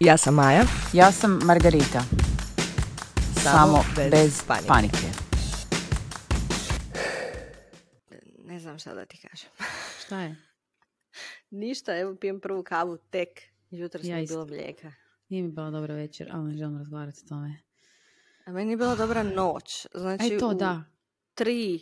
[0.00, 0.64] Ja sam Maja.
[0.92, 2.02] Ja sam Margarita.
[3.42, 4.96] Samo, bez, panike.
[8.38, 9.48] Ne znam šta da ti kažem.
[10.04, 10.36] Šta je?
[11.50, 13.28] Ništa, evo pijem prvu kavu tek.
[13.70, 14.34] Jutro Ja je isto.
[14.34, 14.92] bilo mlijeka.
[15.28, 17.58] Nije mi bila dobra večer, ali ne želim razgovarati o tome.
[18.46, 19.86] A meni je bila dobra noć.
[19.94, 20.82] Znači, Aj to, u da.
[21.34, 21.80] tri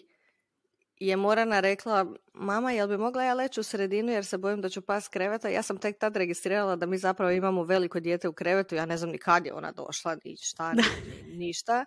[0.96, 4.68] je Morana rekla, mama, jel bi mogla ja leći u sredinu jer se bojim da
[4.68, 5.48] ću pas kreveta.
[5.48, 8.74] Ja sam tek tad registrirala da mi zapravo imamo veliko dijete u krevetu.
[8.74, 11.84] Ja ne znam ni kad je ona došla, ni šta, ni, ni- ništa.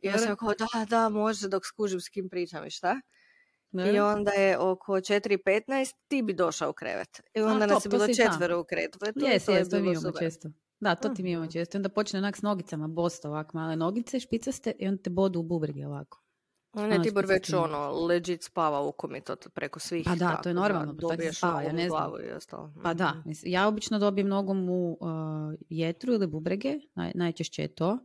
[0.00, 3.00] I ja sam kao, da, da, može dok skužim s kim pričam i šta.
[3.72, 4.06] I Dobro.
[4.06, 7.20] onda je oko 4.15 ti bi došao u krevet.
[7.34, 8.98] I A, onda top, nas je bilo četvero u krevetu.
[9.16, 10.48] Jes, jes, to mi imamo često.
[10.80, 11.52] Da, to ti mi imamo Mhm.
[11.52, 11.76] često.
[11.76, 15.40] I onda počne onak s nogicama bosta, ovak male nogice, špicaste i onda te bodu
[15.40, 16.22] u bubrege ovako.
[16.74, 20.04] Ne, Ono Tibor već ono, legit spava ukomito preko svih.
[20.04, 22.00] Pa da, to tako je normalno, pa se dobiješ spava, ja ne znam.
[22.00, 22.72] glavu i ostalo.
[22.82, 23.28] Pa da, Mhm.
[23.28, 25.08] mislim, ja obično dobijem nogom u uh,
[25.68, 27.98] jetru ili bubrege, naj, najčešće je to.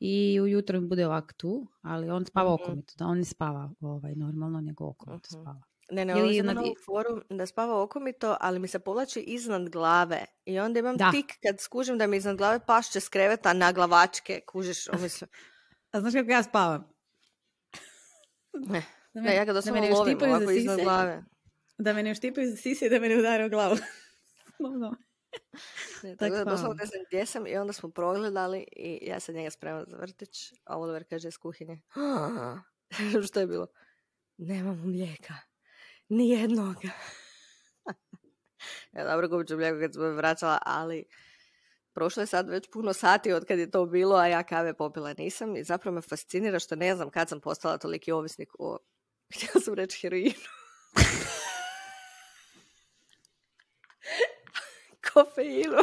[0.00, 2.62] I ujutro mi bude ovak tu, ali on spava Mhm.
[2.62, 5.42] okomito, da on ne spava ovaj, normalno, nego okomito Mhm.
[5.42, 5.62] spava.
[5.90, 9.20] Ne, ne, Ili ovo sam iznad- imala foru da spava okomito, ali mi se povlači
[9.20, 10.24] iznad glave.
[10.44, 11.10] I onda imam Da.
[11.10, 15.30] tik kad skužim da mi iznad glave pašće s kreveta na glavačke, kužiš, mislim,
[15.92, 16.84] A znaš kako ja spavam?
[18.72, 18.82] ne.
[19.14, 21.24] Da Ne, ja ga da doslovno me ne lovim ovako iznad glave.
[21.78, 23.76] da me ne uštipaju za sise i da me ne udare u glavu.
[24.58, 24.96] No.
[26.02, 26.76] Ne, Tak tako da doslovno spavam.
[26.76, 30.52] ne znam gdje sam i onda smo progledali i ja sam njega spremala za vrtić,
[30.64, 31.80] a Oliver kaže iz kuhinje,
[33.28, 33.66] što je bilo?
[34.36, 35.34] Nemamo mlijeka.
[36.08, 36.76] Nijednog.
[38.92, 41.04] ja dobro kupit ću mlijeko kad sam me vraćala, ali
[41.98, 45.14] prošlo je sad već puno sati od kad je to bilo, a ja kave popila
[45.18, 48.78] nisam i zapravo me fascinira što ne znam kad sam postala toliki ovisnik o,
[49.34, 50.34] htjela sam reći heroinu.
[55.12, 55.74] Kofeinu.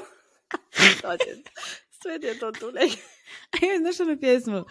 [2.01, 2.97] Sve je to tu negdje.
[3.51, 4.65] A ja, znaš onu pjesmu?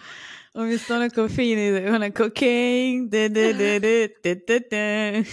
[0.53, 5.23] Umjesto ono kofeina ide ona cocaine, de, de, de, de, de, de, de.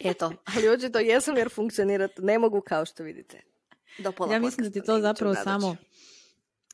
[0.00, 3.40] Eto, ali očito jesam jer funkcionirati ne mogu kao što vidite.
[3.98, 5.44] Do pola Ja mislim da ti to zapravo nadaći.
[5.44, 5.76] samo,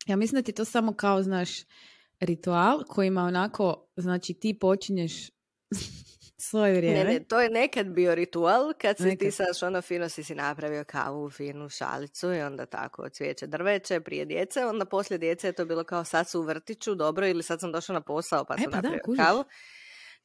[0.07, 1.49] ja mislim da ti to samo kao, znaš,
[2.21, 5.13] ritual kojima onako, znači ti počinješ
[6.41, 7.05] svoje Ne, vrijeme.
[7.05, 9.35] ne, to je nekad bio ritual kad si ti Nekad.
[9.35, 14.25] sad ono fino si si napravio kavu, finu šalicu i onda tako cvijeće drveće prije
[14.25, 17.61] djece, onda poslije djece je to bilo kao sad su u vrtiću, dobro, ili sad
[17.61, 19.19] sam došla na posao pa E, sam pa da, napravio kužiš.
[19.19, 19.45] kavu.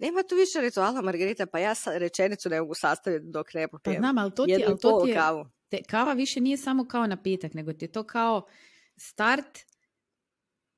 [0.02, 4.02] Nema tu više rituala, Margarita, pa ja rečenicu ne mogu sastaviti dok ne Pa popijem.
[4.02, 5.46] znam, ali to ti, jednu ali to ti je, kavu.
[5.70, 8.48] te, kava više nije samo kao napitak, nego ti je to kao
[8.98, 9.60] start,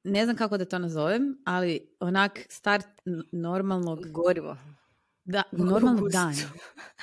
[0.03, 2.85] ne znam kako da to nazovem, ali onak start
[3.31, 4.57] normalnog Gorivo.
[5.25, 6.33] Da, normalnog dana.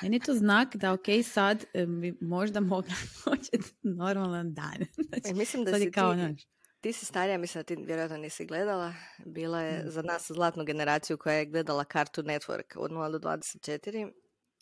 [0.03, 1.65] Meni je to znak da ok, sad
[2.01, 2.95] bi možda mogla
[3.25, 4.77] početi normalan dan.
[5.09, 6.43] Znači, E, mislim da sad si je kao, ti, znaš,
[6.81, 8.95] ti si starija, mislim da ti vjerojatno nisi gledala.
[9.19, 9.91] Bila je Mm.
[9.91, 14.13] za nas zlatnu generaciju koja je gledala Cartoon Network od 0 do 24.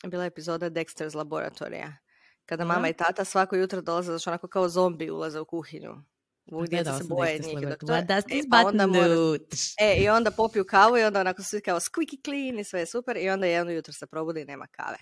[0.05, 1.93] Bila je epizoda Dexter's Laboratorija.
[2.45, 2.73] Kada Aha.
[2.73, 5.95] mama i tata svako jutro dolaze, znači onako kao zombi ulaze u kuhinju.
[6.45, 7.67] Djeca gledala se boje njih.
[7.69, 9.39] Dok to- e, pa onda mora-?
[9.79, 12.85] E, i onda popiju kavu i onda onako svi kao squeaky clean i sve je
[12.85, 14.97] super i onda jedno jutro se probudi i nema kave.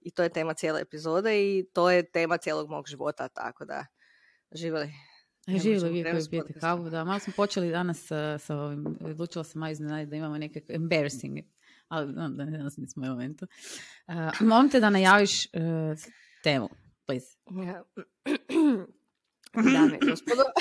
[0.00, 3.86] I to je tema cijele epizode i to je tema cijelog mog života, tako da
[4.52, 4.92] živjeli.
[5.58, 7.04] Živjeli ćemo vi koji pijete kavu, da.
[7.04, 11.38] Malo smo počeli danas sa, sa ovim, odlučila sam malo iznenaditi da imamo neke embarrassing,
[11.88, 13.46] ali da danas nismo u momentu.
[14.06, 15.50] Uh, molim te da najaviš uh,
[16.42, 16.68] temu,
[17.06, 17.36] please.
[19.74, 20.42] Dame i gospodo.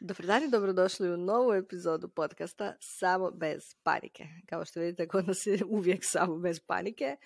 [0.00, 4.26] Dobar dan i dobrodošli u novu epizodu podcasta Samo bez panike.
[4.48, 7.16] Kao što vidite, kod nas je uvijek samo bez panike.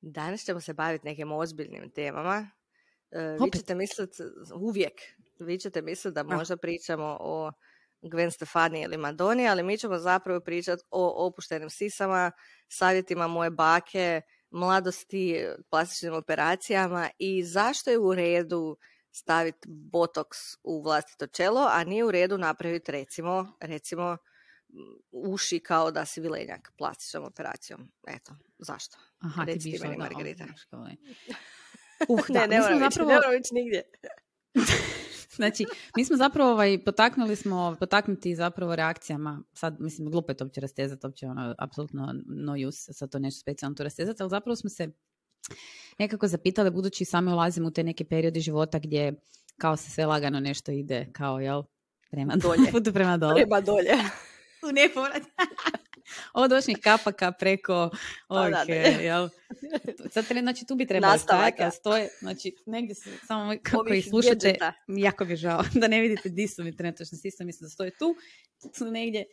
[0.00, 2.50] Danas ćemo se baviti nekim ozbiljnim temama.
[3.12, 4.22] E, vi ćete misliti,
[4.54, 5.00] uvijek,
[5.38, 7.52] vi ćete misliti da možda pričamo o
[8.02, 12.32] Gwen Stefani ili Madoni, ali mi ćemo zapravo pričati o opuštenim sisama,
[12.68, 14.20] savjetima moje bake,
[14.50, 18.76] mladosti, plastičnim operacijama i zašto je u redu
[19.10, 24.16] staviti botoks u vlastito čelo, a nije u redu napraviti recimo, recimo
[25.10, 27.92] uši kao da si vilenjak plastičnom operacijom.
[28.06, 28.98] Eto, zašto?
[29.18, 30.44] Aha, ti Reci ti išla, meni, Margarita.
[32.08, 33.82] Uh, da, ne, ne mi smo zapravo- ne ići nigdje.
[35.36, 35.64] Znači,
[35.96, 40.60] mi smo zapravo ovaj, potaknuli smo, potaknuti zapravo reakcijama, sad mislim glupo je to uopće
[40.60, 44.70] rastezati, uopće ono, apsolutno no use, sad to nešto specijalno tu rastezati, ali zapravo smo
[44.70, 44.88] se
[45.98, 49.14] nekako zapitali, budući sami ulazimo u te neke periode života gdje
[49.58, 51.62] kao se sve lagano nešto ide, kao, jel,
[52.10, 52.70] prema Dolje.
[52.72, 53.34] putu prema dole.
[53.34, 53.94] Treba dolje.
[54.68, 55.22] U nepovrat.
[56.34, 57.90] Od ošnih kapaka preko
[58.28, 58.54] ovih,
[59.00, 59.28] jel?
[60.12, 64.56] Sad, znači, tu bi trebalo stajati, stoje, znači, negdje se, samo kako ih slušate,
[64.88, 68.14] jako bi žao da ne vidite di su mi trenutačno sistem, mislim da stoje tu,
[68.74, 69.24] su negdje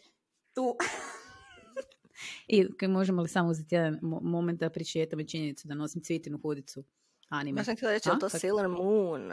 [0.56, 0.78] tu.
[2.48, 6.84] I možemo li samo uzeti jedan moment da pričetamo činjenicu da nosim cvitinu hudicu
[7.30, 7.60] anime.
[7.60, 9.32] Ja sam htjela reći, to Sailor Moon?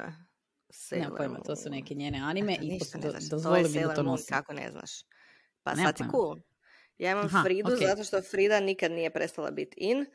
[0.70, 4.26] Sailor Nema pojma, to su neke njene anime i do, dozvoli mi da to nosim.
[4.28, 4.90] Kako ne znaš?
[5.62, 6.36] Pa sad je cool.
[6.98, 7.86] Ja imam Aha, Fridu okay.
[7.86, 10.06] zato što Frida nikad nije prestala biti in.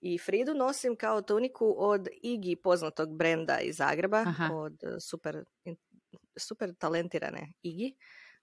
[0.00, 4.50] I Fridu nosim kao tuniku od Igi, poznatog brenda iz Zagreba, Aha.
[4.54, 5.44] od e, super,
[6.36, 7.94] super talentirane Igi.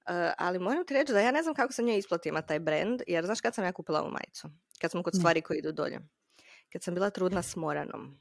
[0.10, 3.02] Uh, ali moram ti reći da ja ne znam kako sam njoj isplatila taj brand,
[3.08, 4.48] jer znaš kad sam ja kupila ovu majicu?
[4.82, 6.00] Kad smo kod stvari koji idu dolje.
[6.72, 8.20] Kad sam bila trudna s Moranom.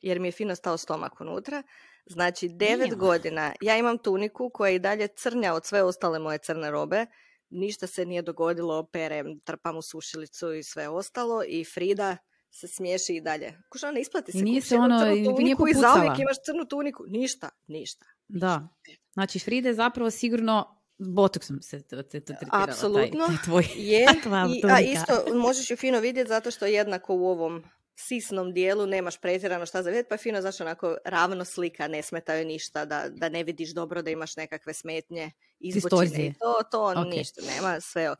[0.00, 1.62] Jer mi je fino stao stomak unutra.
[2.06, 6.38] Znači, devet godina ja imam tuniku koja je i dalje crnja od sve ostale moje
[6.38, 7.06] crne robe
[7.50, 12.16] ništa se nije dogodilo, perem, trpam u sušilicu i sve ostalo i Frida
[12.50, 13.58] se smiješi i dalje.
[13.72, 14.38] Kuša, ne isplati se.
[14.38, 17.04] Nije se ono, nije I zauvijek imaš crnu tuniku.
[17.08, 18.06] Ništa, ništa.
[18.28, 18.68] Da.
[19.12, 23.26] Znači, Frida je zapravo sigurno botoksom se to, to, to Apsolutno.
[23.26, 24.06] Taj, taj tvoj, je.
[24.54, 27.64] I, a isto možeš ju fino vidjeti zato što jednako u ovom
[27.96, 32.02] sisnom dijelu nemaš pretjerano šta za vidjeti, pa je fino zašto onako ravno slika, ne
[32.02, 37.18] smetaju ništa, da, da ne vidiš dobro, da imaš nekakve smetnje, izbočine to, to okay.
[37.18, 38.18] ništa, nema, sve ok.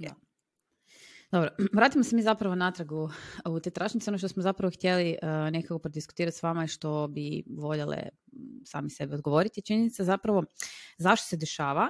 [1.33, 3.11] Dobro, vratimo se mi zapravo natrag u,
[3.49, 4.11] u te tračnice.
[4.11, 7.97] Ono što smo zapravo htjeli uh, nekako prodiskutirati s vama je što bi voljele
[8.65, 9.63] sami sebe odgovoriti.
[9.63, 10.45] Činjenica zapravo
[10.99, 11.89] zašto se dešava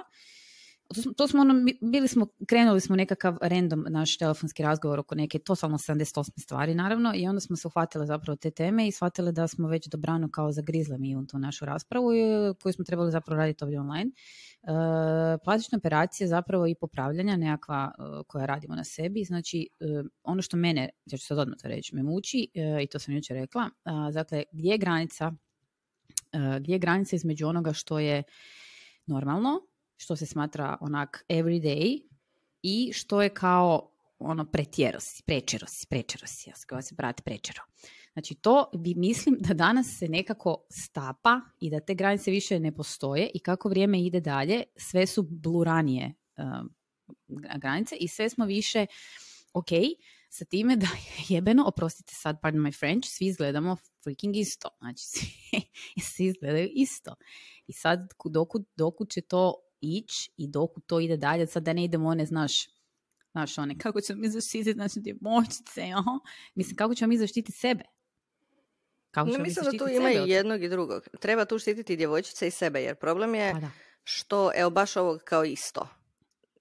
[1.17, 5.77] to smo, ono, bili smo, krenuli smo nekakav random naš telefonski razgovor oko neke totalno
[5.77, 9.67] 78 stvari naravno i onda smo se uhvatile zapravo te teme i shvatile da smo
[9.67, 12.07] već dobrano kao zagrizle mi u tu našu raspravu
[12.63, 14.11] koju smo trebali zapravo raditi ovdje online.
[14.61, 19.67] Uh, plastična operacija zapravo i popravljanja nekakva uh, koja radimo na sebi, znači
[20.23, 22.47] ono što mene, ja ću sad odmah to reći, me muči
[22.83, 23.69] i to sam jučer rekla,
[24.13, 25.31] dakle gdje je granica
[26.59, 28.23] gdje je granica između onoga što je
[29.05, 29.61] normalno
[29.97, 32.01] što se smatra onak everyday
[32.61, 37.61] i što je kao ono pretjero si, prečero si, prečero si, ja se brate prečero.
[38.13, 42.75] Znači to bi mislim da danas se nekako stapa i da te granice više ne
[42.75, 46.73] postoje i kako vrijeme ide dalje, sve su bluranije um,
[47.57, 48.85] granice i sve smo više
[49.53, 49.69] ok
[50.29, 54.69] sa time da je jebeno, oprostite sad, pardon my French, svi izgledamo freaking isto.
[54.79, 55.27] Znači, svi,
[56.01, 57.15] svi izgledaju isto.
[57.67, 61.83] I sad, dokud, dokud će to ići i dok to ide dalje, sad da ne
[61.83, 62.67] idemo one, znaš,
[63.31, 65.81] znaš one, kako ćemo mi zaštititi naše djevojčice,
[66.55, 67.83] mislim, kako ćemo mi zaštititi sebe?
[69.11, 71.07] Kako no, mislim da tu ima i jednog i drugog.
[71.19, 73.67] Treba tu štititi djevojčice i sebe, jer problem je pa
[74.03, 75.87] što, evo, baš ovo kao isto.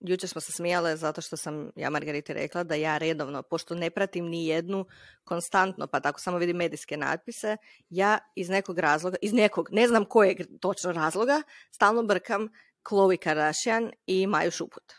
[0.00, 3.90] Jučer smo se smijale zato što sam ja Margariti rekla da ja redovno, pošto ne
[3.90, 4.86] pratim ni jednu
[5.24, 7.56] konstantno, pa tako samo vidim medijske natpise,
[7.90, 12.48] ja iz nekog razloga, iz nekog, ne znam kojeg točno razloga, stalno brkam
[12.88, 14.92] Khloe Kardashian i Maju Šuput.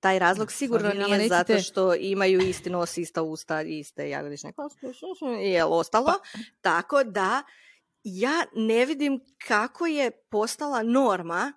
[0.00, 4.86] Taj razlog sigurno nije zato što imaju isti nos, ista usta, iste jagodične koske
[5.42, 6.06] i ostalo.
[6.06, 6.38] Pa.
[6.60, 7.42] Tako da
[8.02, 11.52] ja ne vidim kako je postala norma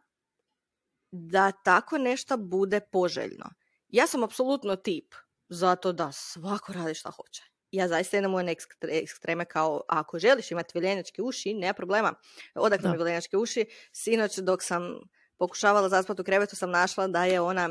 [1.11, 3.49] da tako nešto bude poželjno.
[3.87, 5.13] Ja sam apsolutno tip
[5.49, 7.43] zato da svako radi šta hoće.
[7.71, 8.55] Ja zaista idem u one
[8.89, 12.13] ekstreme kao ako želiš imati viljenjačke uši, nema problema.
[12.55, 13.65] Odakle mi viljenjačke uši?
[13.91, 14.99] Sinoć dok sam
[15.41, 17.69] pokušavala zaspati u krevetu sam našla da je ona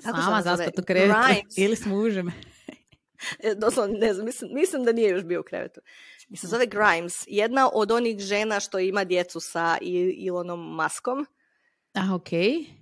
[0.00, 1.16] Sama zaspati u krevetu
[1.56, 2.32] ili s mužem.
[3.38, 5.80] E, doslovno, ne znam, mislim, mislim, da nije još bio u krevetu.
[6.34, 7.24] Se zove Grimes.
[7.26, 9.78] Jedna od onih žena što ima djecu sa
[10.16, 11.26] Ilonom Maskom.
[11.94, 12.28] A, ok.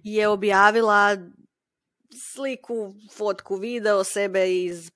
[0.04, 1.16] Je objavila
[2.32, 4.90] sliku, fotku, video sebe iz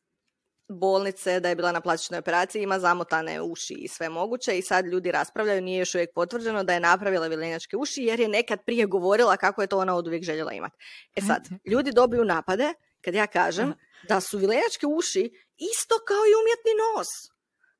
[0.68, 4.87] bolnice da je bila na plastičnoj operaciji, ima zamotane uši i sve moguće i sad
[4.87, 8.87] ljudi raspravljaju, nije još uvijek potvrđeno da je napravila vilenjačke uši jer je nekad prije
[8.87, 10.76] govorila kako je to ona od uvijek željela imati.
[11.16, 13.75] E sad, ljudi dobiju napade kad ja kažem
[14.09, 17.09] da su vilenjačke uši isto kao i umjetni nos.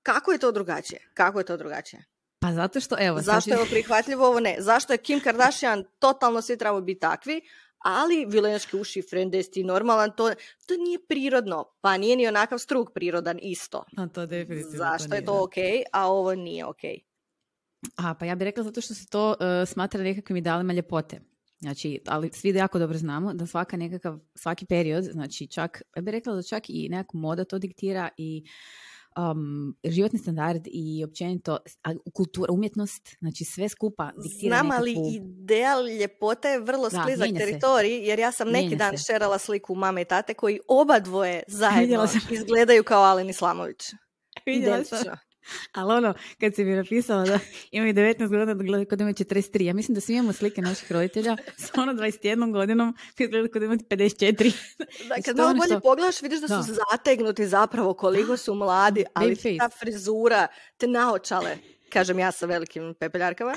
[0.03, 1.11] Kako je to drugačije?
[1.15, 2.05] Kako je to drugačije?
[2.41, 3.21] Pa zato što, evo...
[3.21, 4.57] Zašto je ovo prihvatljivo, ovo ne?
[4.59, 7.41] Zašto je Kim Kardashian totalno svi trebao biti takvi,
[7.85, 10.31] ali vilenjačke uši frendesti normalan, to,
[10.67, 13.85] to nije prirodno, pa nije ni onakav struk prirodan isto.
[13.97, 15.55] A to definitivno Zašto to je to ok,
[15.93, 16.83] a ovo nije ok?
[17.97, 21.21] A, pa ja bih rekla zato što se to uh, smatra nekakvim idealima ljepote.
[21.61, 26.03] Znači, ali svi da jako dobro znamo da svaka nekakav, svaki period, znači čak, ja
[26.03, 28.45] bih rekla da čak i nekakva moda to diktira i
[29.17, 31.59] um, životni standard i općenito
[32.15, 38.19] kultura, umjetnost, znači sve skupa diktira Znam, ali ideal ljepote je vrlo sklizak teritorij, jer
[38.19, 43.03] ja sam neki dan šerala sliku mame i tate koji oba dvoje zajedno izgledaju kao
[43.03, 43.83] Alen Islamović.
[44.47, 44.99] Vidjela sam.
[45.73, 47.39] Ali ono, kad si mi napisala da
[47.71, 49.63] imaju 19 godina, da kod imaju 43.
[49.63, 53.79] Ja mislim da svi imamo slike naših roditelja s ono 21 godinom, kad kod imaju
[53.91, 54.53] 54.
[55.09, 59.69] Da, kad malo bolje pogledaš, vidiš da su zategnuti zapravo koliko su mladi, ali ta
[59.69, 60.47] frizura,
[60.77, 61.59] te naočale,
[61.93, 63.57] kažem ja sa velikim pepeljarkama,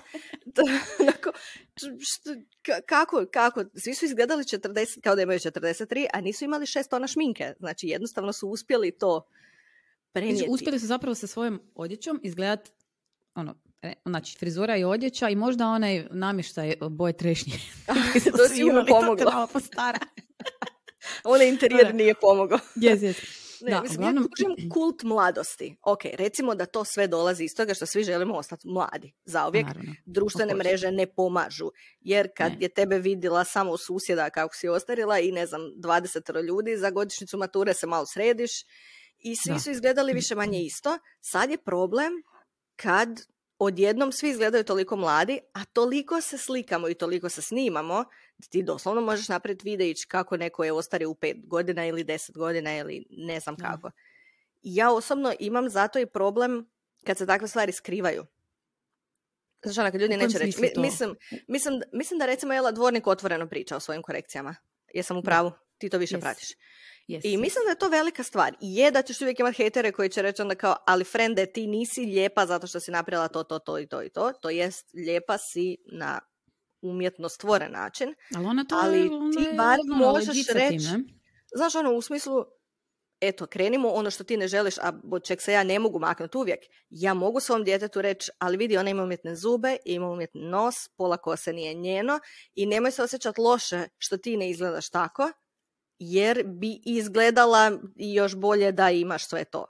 [2.85, 7.07] kako, kako, svi su izgledali 40, kao da imaju 43, a nisu imali šest tona
[7.07, 7.53] šminke.
[7.59, 9.27] Znači jednostavno su uspjeli to
[10.13, 10.49] prenijeti.
[10.49, 12.71] uspjeli su zapravo sa svojom odjećom izgledat
[13.35, 17.53] ono, e, znači frizura i odjeća i možda onaj namještaj boje trešnje.
[18.37, 19.31] to si ima pomoglo.
[19.31, 19.99] To postara.
[21.23, 22.59] Onaj interijer nije pomogao.
[22.75, 23.47] Yes, yes.
[23.61, 24.27] Ne, da, mislim, uglavnom...
[24.37, 25.75] ja kult mladosti.
[25.81, 29.13] Ok, recimo da to sve dolazi iz toga što svi želimo ostati mladi.
[29.25, 29.93] Zauvijek Naravno.
[30.05, 31.71] društvene mreže ne pomažu.
[31.99, 36.77] Jer kad je tebe vidjela samo susjeda kako si ostarila i ne znam, 20 ljudi,
[36.77, 38.51] za godišnjicu mature se malo središ
[39.19, 40.99] i svi su izgledali više manje isto.
[41.21, 42.11] Sad je problem
[42.75, 43.09] kad
[43.59, 48.03] odjednom svi izgledaju toliko mladi, a toliko se slikamo i toliko se snimamo,
[48.37, 52.37] da ti doslovno možeš napraviti videić kako neko je ostario u pet godina ili deset
[52.37, 53.91] godina ili ne znam kako.
[54.61, 56.69] Ja osobno imam zato i problem
[57.05, 58.25] kad se takve stvari skrivaju.
[59.63, 60.61] Znači, ono, kad ljudi neće reći.
[60.77, 61.15] mislim,
[61.47, 64.55] mislim, mislim da recimo Jela Dvornik otvoreno priča o svojim korekcijama.
[64.93, 65.51] Jesam u pravu?
[65.77, 66.49] Ti to više pratiš.
[67.07, 68.55] I mislim da je to velika stvar.
[68.61, 71.67] I je da ćeš uvijek imati hejtere koji će reći onda kao, ali frende, ti
[71.67, 74.31] nisi lijepa zato što si napravila to, to, to i to i to.
[74.41, 76.19] To jest, lijepa si na
[76.81, 78.15] umjetno stvoren način.
[78.35, 80.87] Ali, ona to, ali ti bar možeš reći,
[81.55, 82.45] znaš ono, u smislu,
[83.21, 84.91] eto, krenimo ono što ti ne želiš, a
[85.23, 86.59] čeg se ja ne mogu maknuti uvijek.
[86.89, 91.17] Ja mogu svom djetetu reći, ali vidi, ona ima umjetne zube, ima umjetni nos, pola
[91.17, 92.19] kose nije njeno
[92.55, 95.31] i nemoj se osjećati loše što ti ne izgledaš tako,
[95.99, 99.65] jer bi izgledala još bolje da imaš sve to.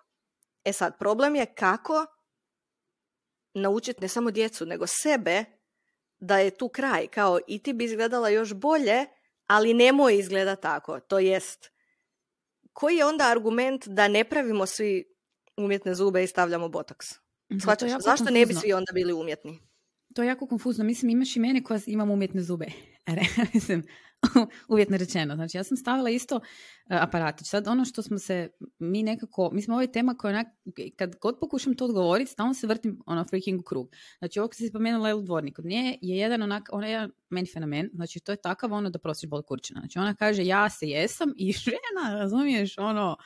[0.63, 2.05] E sad, problem je kako
[3.53, 5.45] naučiti ne samo djecu, nego sebe
[6.19, 7.07] da je tu kraj.
[7.07, 9.05] Kao i ti bi izgledala još bolje,
[9.47, 10.99] ali nemoj izgleda tako.
[10.99, 11.71] To jest,
[12.73, 15.17] koji je onda argument da ne pravimo svi
[15.57, 17.07] umjetne zube i stavljamo botoks?
[17.61, 17.91] Shvaćaš?
[17.99, 19.59] Zašto ne bi svi onda bili umjetni?
[20.15, 20.83] To je jako konfuzno.
[20.83, 22.65] Mislim, imaš i mene koja imam umjetne zube.
[23.53, 23.83] Mislim,
[24.69, 25.35] uvjetno rečeno.
[25.35, 26.41] Znači, ja sam stavila isto uh,
[26.87, 27.47] aparatić.
[27.47, 30.47] Sad, ono što smo se, mi nekako, mi smo ovo tema koja, onak,
[30.95, 33.89] kad god pokušam to odgovoriti, stalno se vrtim ono freaking u krug.
[34.19, 37.47] Znači, ovo kad si spomenula Elu Dvornik, nje je jedan onak, ona je jedan meni
[37.53, 39.79] fenomen, znači, to je takav ono da prosiš bol kurčina.
[39.79, 43.17] Znači, ona kaže, ja se jesam i žena, razumiješ, ono,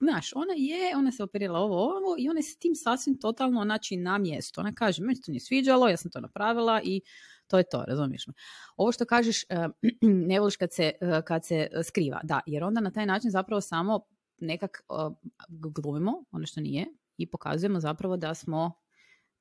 [0.00, 3.64] Znaš, ona je, ona se operirala ovo, ovo i ona je s tim sasvim totalno
[3.64, 4.60] znači na mjesto.
[4.60, 7.00] Ona kaže, meni to nije sviđalo, ja sam to napravila i
[7.46, 8.32] to je to, razumiješ me.
[8.76, 9.68] Ovo što kažeš, eh,
[10.30, 13.60] ne voliš kad se, eh, kad se skriva, da, jer onda na taj način zapravo
[13.60, 14.00] samo
[14.38, 16.86] nekak eh, glumimo, ono što nije,
[17.16, 18.72] i pokazujemo zapravo da smo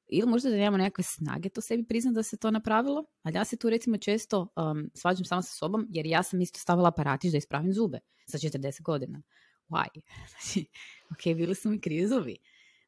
[0.08, 3.46] ili možda da nemamo nekakve snage to sebi priznati da se to napravilo, ali ja
[3.46, 7.32] se tu recimo često um, svađam samo sa sobom, jer ja sam isto stavila aparatić
[7.32, 9.22] da ispravim zube sa 40 godina
[9.70, 9.88] why?
[10.30, 10.66] Znači,
[11.12, 12.38] ok, bili su mi krivi zubi.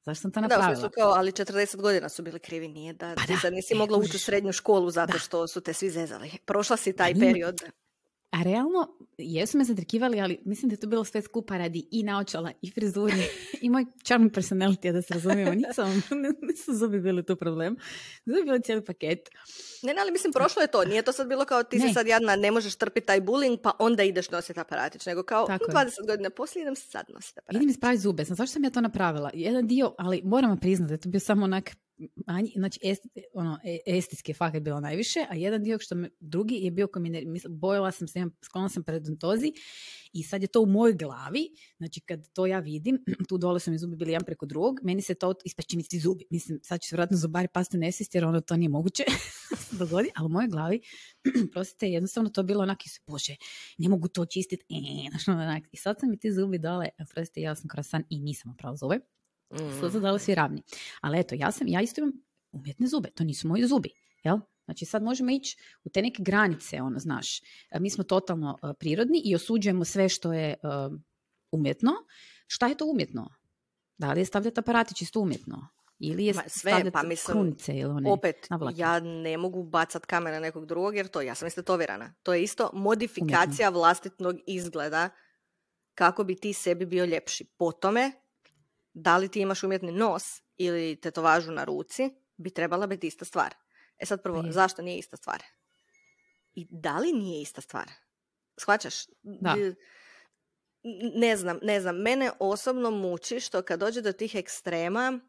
[0.07, 0.81] Zašto sam to napravila?
[0.81, 3.97] Da, kao, ali 40 godina su bili krivi, nije da, pa da, nisi e, mogla
[3.97, 6.31] ući u srednju školu zato što su te svi zezali.
[6.45, 7.61] Prošla si taj period.
[8.31, 12.03] A realno, jesu me zadrkivali, ali mislim da je to bilo sve skupa radi i
[12.03, 13.23] naočala, i frizuri,
[13.61, 15.53] i moj charming personality, da se razumijemo.
[15.53, 16.03] Nisam,
[16.41, 17.75] nisu zubi bili tu problem.
[18.25, 19.29] Zubi bili cijeli paket.
[19.83, 20.85] Ne, ne, ali mislim, prošlo je to.
[20.85, 21.87] Nije to sad bilo kao ti ne.
[21.87, 25.05] si sad jadna, ne možeš trpiti taj bullying, pa onda ideš nositi aparatić.
[25.05, 25.91] Nego kao Tako 20 je.
[26.07, 27.57] godina poslije idem sad nositi aparatić.
[27.57, 28.23] Idem ispraviti zube.
[28.23, 29.31] Znam zašto sam ja to napravila.
[29.33, 31.75] Jedan dio, ali moram priznati da je to bio samo onak
[32.55, 36.71] znači est, ono, e, estetski fakat bilo najviše, a jedan dio što me, drugi je
[36.71, 39.53] bio koji mi bojala sam se, sklona sam predontozi
[40.13, 43.71] i sad je to u mojoj glavi, znači kad to ja vidim, tu dole su
[43.71, 46.81] mi zubi bili jedan preko drugog, meni se to ispeće mi ti zubi, mislim sad
[46.81, 49.03] će se vjerojatno zubari pasti nesvijest jer ono to nije moguće
[49.79, 50.81] dogodi, ali u mojoj glavi,
[51.53, 53.35] prostite, jednostavno to bilo onak i se, bože,
[53.77, 55.63] ne mogu to čistiti, e, onak.
[55.71, 58.99] i sad sam mi ti zubi dole, prostite, ja sam krasan i nisam opravo zube,
[59.53, 59.91] Mm.
[59.91, 60.61] Su dali svi ravni.
[61.01, 62.13] Ali eto, ja, sam, ja isto imam
[62.51, 63.89] umjetne zube, to nisu moji zubi.
[64.23, 64.37] Jel?
[64.65, 67.41] Znači sad možemo ići u te neke granice, ono, znaš.
[67.71, 70.99] E, mi smo totalno uh, prirodni i osuđujemo sve što je uh,
[71.51, 71.91] umjetno.
[72.47, 73.29] Šta je to umjetno?
[73.97, 75.67] Da li je stavljati aparatić isto umjetno?
[75.99, 80.39] Ili je sve, pa mislim, krunice ili one opet, ja ne mogu bacat kamen na
[80.39, 82.13] nekog drugog jer to, ja sam istetovirana.
[82.23, 85.09] To je isto modifikacija vlastitnog izgleda
[85.93, 87.45] kako bi ti sebi bio ljepši.
[87.57, 88.11] Po tome
[88.97, 90.23] da li ti imaš umjetni nos
[90.57, 93.55] ili tetovažu na ruci, bi trebala biti ista stvar.
[93.97, 94.51] E sad prvo, Je.
[94.51, 95.43] zašto nije ista stvar?
[96.53, 97.91] I da li nije ista stvar?
[98.59, 98.95] Shvaćaš?
[99.23, 99.55] Da.
[101.15, 101.95] Ne znam, ne znam.
[101.97, 105.19] Mene osobno muči što kad dođe do tih ekstrema,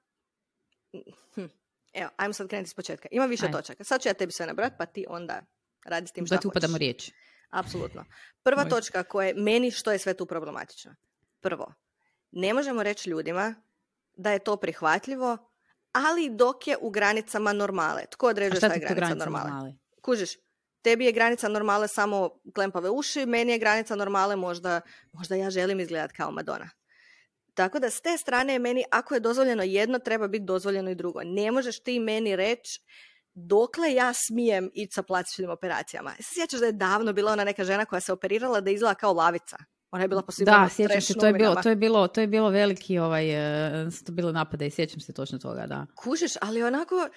[1.34, 1.44] hm,
[1.92, 3.08] evo, ajmo sad krenuti iz početka.
[3.10, 3.56] Ima više Ajde.
[3.58, 3.84] točaka.
[3.84, 5.42] Sad ću ja tebi sve nabrati, pa ti onda
[5.84, 6.56] radi s tim Da šta ti hoćeš.
[6.56, 7.10] upadamo riječ.
[7.50, 8.04] Apsolutno.
[8.42, 8.70] Prva Može.
[8.76, 10.94] točka koja je meni što je sve tu problematično.
[11.40, 11.74] Prvo,
[12.30, 13.54] ne možemo reći ljudima
[14.14, 15.38] da je to prihvatljivo,
[15.92, 18.02] ali dok je u granicama normale.
[18.10, 19.50] Tko određuje šta je granica granica normale?
[19.50, 19.74] normale?
[20.02, 20.30] Kužiš,
[20.82, 24.80] tebi je granica normale samo klempave uši, meni je granica normale možda,
[25.12, 26.70] možda ja želim izgledati kao Madonna.
[27.54, 30.94] Tako da s te strane je meni, ako je dozvoljeno jedno, treba biti dozvoljeno i
[30.94, 31.20] drugo.
[31.24, 32.80] Ne možeš ti meni reći
[33.34, 36.14] dokle ja smijem ići sa plastičnim operacijama.
[36.20, 39.56] Sjećaš da je davno bila ona neka žena koja se operirala da izgleda kao lavica?
[39.90, 42.20] Ona je bila po svim Da, sjećam se, to je bilo, to je bilo, to
[42.20, 43.30] je bilo veliki ovaj,
[43.86, 45.86] e, to bilo napade i sjećam se točno toga, da.
[45.96, 47.08] Kužiš, ali onako,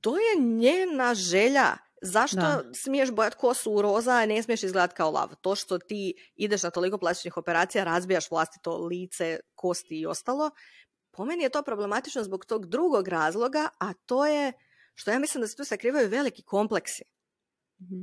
[0.00, 1.76] to je njena želja.
[2.02, 2.62] Zašto Da.
[2.74, 5.34] smiješ bojati kosu u roza, a ne smiješ izgledati kao lav?
[5.40, 10.50] To što ti ideš na toliko plastičnih operacija, razbijaš vlastito lice, kosti i ostalo,
[11.10, 14.52] po meni je to problematično zbog tog drugog razloga, a to je
[14.94, 17.02] što ja mislim da se tu sakrivaju veliki kompleksi.
[17.82, 18.02] Mhm.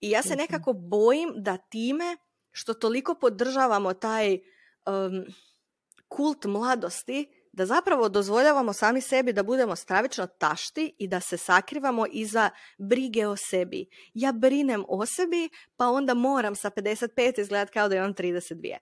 [0.00, 2.16] I ja se nekako bojim da time
[2.54, 5.24] što toliko podržavamo taj um,
[6.08, 12.06] kult mladosti, da zapravo dozvoljavamo sami sebi da budemo stravično tašti i da se sakrivamo
[12.12, 13.86] iza brige o sebi.
[14.14, 18.76] Ja brinem o sebi, pa onda moram sa 55 izgledati kao da imam 32.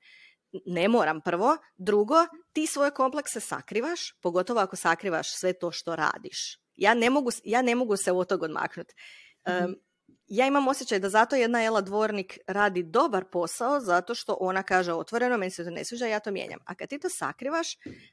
[0.66, 1.56] Ne moram prvo.
[1.76, 2.14] Drugo,
[2.52, 6.58] ti svoje komplekse sakrivaš, pogotovo ako sakrivaš sve to što radiš.
[6.76, 8.94] Ja ne mogu, ja ne mogu se od toga odmaknuti.
[9.48, 9.64] Mhm.
[9.64, 9.74] Um,
[10.26, 14.92] ja imam osjećaj da zato jedna Ela Dvornik radi dobar posao zato što ona kaže
[14.92, 16.58] otvoreno, meni se to ne sviđa, ja to mijenjam.
[16.66, 17.68] A kad ti to sakrivaš,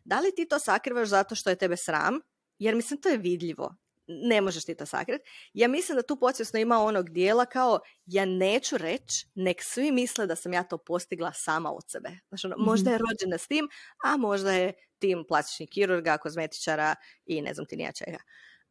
[0.06, 2.20] da li ti to sakrivaš zato što je tebe sram?
[2.60, 3.75] Jer mislim to je vidljivo.
[4.08, 5.29] Ne možeš ti to sakriti.
[5.53, 10.27] Ja mislim da tu podsvjesno ima onog dijela kao ja neću reći, nek svi misle
[10.27, 12.10] da sam ja to postigla sama od sebe.
[12.29, 13.70] Znači, ono, možda je rođena s tim,
[14.03, 18.18] a možda je tim plastičnih kirurga, kozmetičara i ne znam ti nija čega.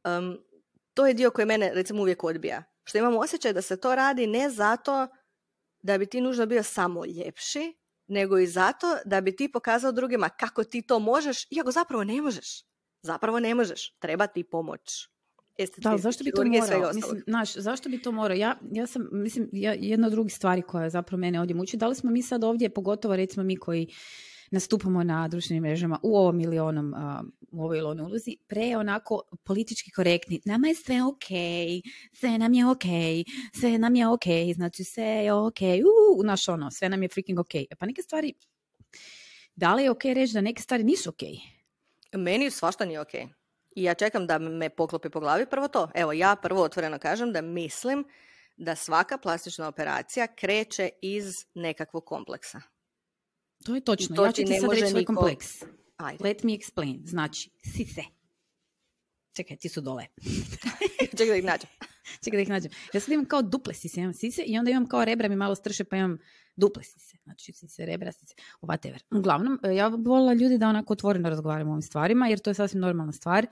[0.05, 0.39] Um,
[0.95, 2.65] to je dio koji mene recimo uvijek odbija.
[2.89, 5.09] Što imam osjećaj da se to radi ne zato
[5.83, 7.75] da bi ti nužno bio samo ljepši,
[8.07, 12.23] nego i zato da bi ti pokazao drugima kako ti to možeš, iako zapravo ne
[12.23, 12.65] možeš.
[13.03, 13.97] Zapravo ne možeš.
[13.99, 15.09] Treba ti pomoć.
[15.77, 16.93] Da, ali zašto bi to morao?
[16.95, 18.37] Mislim, znaš, zašto bi to morao?
[18.37, 21.87] Ja, ja sam, mislim, ja, jedna od drugih stvari koja zapravo mene ovdje muči, da
[21.87, 23.89] li smo mi sad ovdje, pogotovo recimo mi koji
[24.51, 26.95] nastupamo na društvenim mrežama u ovom ili onom,
[27.53, 30.41] u ovoj ili onoj ulozi, pre onako politički korektni.
[30.45, 31.27] Nama je sve ok,
[32.13, 32.85] sve nam je ok,
[33.61, 35.61] sve nam je ok, znači sve je ok,
[36.19, 37.53] u, naš ono, sve nam je freaking ok.
[37.79, 38.35] Pa neke stvari,
[39.57, 41.23] da li je ok reći da neke stvari nisu ok?
[42.13, 43.15] Meni svašta nije ok.
[43.77, 45.91] I ja čekam da me poklopi po glavi prvo to.
[45.95, 48.05] Evo, ja prvo otvoreno kažem da mislim
[48.57, 52.61] da svaka plastična operacija kreće iz nekakvog kompleksa.
[53.65, 54.17] To je točno.
[54.17, 55.47] to ja ću ti sad reći svoj niko- kompleks.
[55.97, 56.25] Ajde.
[56.25, 57.07] Let me explain.
[57.07, 58.03] Znači, sise.
[59.37, 60.07] Čekaj, ti su dole.
[61.19, 61.71] Čekaj da ih nađem.
[62.25, 62.71] Čekaj da ih nađem.
[62.93, 65.55] Ja sad imam kao duple sise, imam sise i onda imam kao rebra mi malo
[65.55, 66.19] strše pa imam
[66.59, 67.17] duple sise.
[67.25, 68.99] Znači sise, rebra, sise, whatever.
[69.11, 72.51] Uglavnom, e, ja bih volila ljudi da onako otvoreno razgovaramo o ovim stvarima jer to
[72.51, 73.47] je sasvim normalna stvar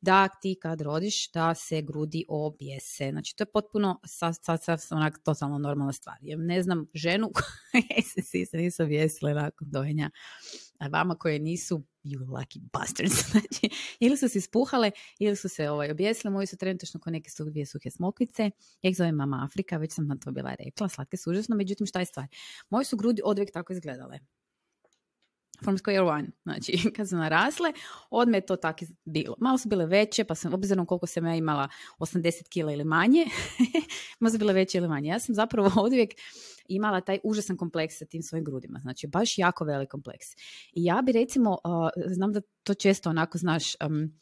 [0.00, 3.10] da ti kad rodiš da se grudi objese.
[3.10, 6.16] Znači to je potpuno sad, sad, sad onak totalno normalna stvar.
[6.20, 10.10] Ja ne znam ženu koja se sise nisu objesile nakon dojenja.
[10.82, 13.24] A vama koje nisu, you lucky bastards.
[13.30, 16.30] Znači, ili su se ispuhale, ili su se ovaj, objesile.
[16.30, 18.50] Moji su trenutačno ko neke su dvije suhe smokvice.
[18.82, 20.88] Ja ih zovem mama Afrika, već sam na to bila rekla.
[20.88, 22.26] Slatke su užasno, međutim šta je stvar?
[22.70, 24.18] Moje su grudi odvijek tako izgledale.
[25.62, 26.28] From square one.
[26.42, 27.72] Znači, kad su narasle,
[28.10, 29.34] odme je to tako bilo.
[29.38, 31.68] Malo su bile veće, pa sam, obzirom koliko sam ja imala
[31.98, 33.24] 80 kila ili manje,
[34.20, 35.08] malo su bile veće ili manje.
[35.08, 36.10] Ja sam zapravo odvijek
[36.68, 38.78] imala taj užasan kompleks sa tim svojim grudima.
[38.78, 40.26] Znači, baš jako velik kompleks.
[40.72, 44.12] I ja bi recimo, uh, znam da to često onako, znaš, um,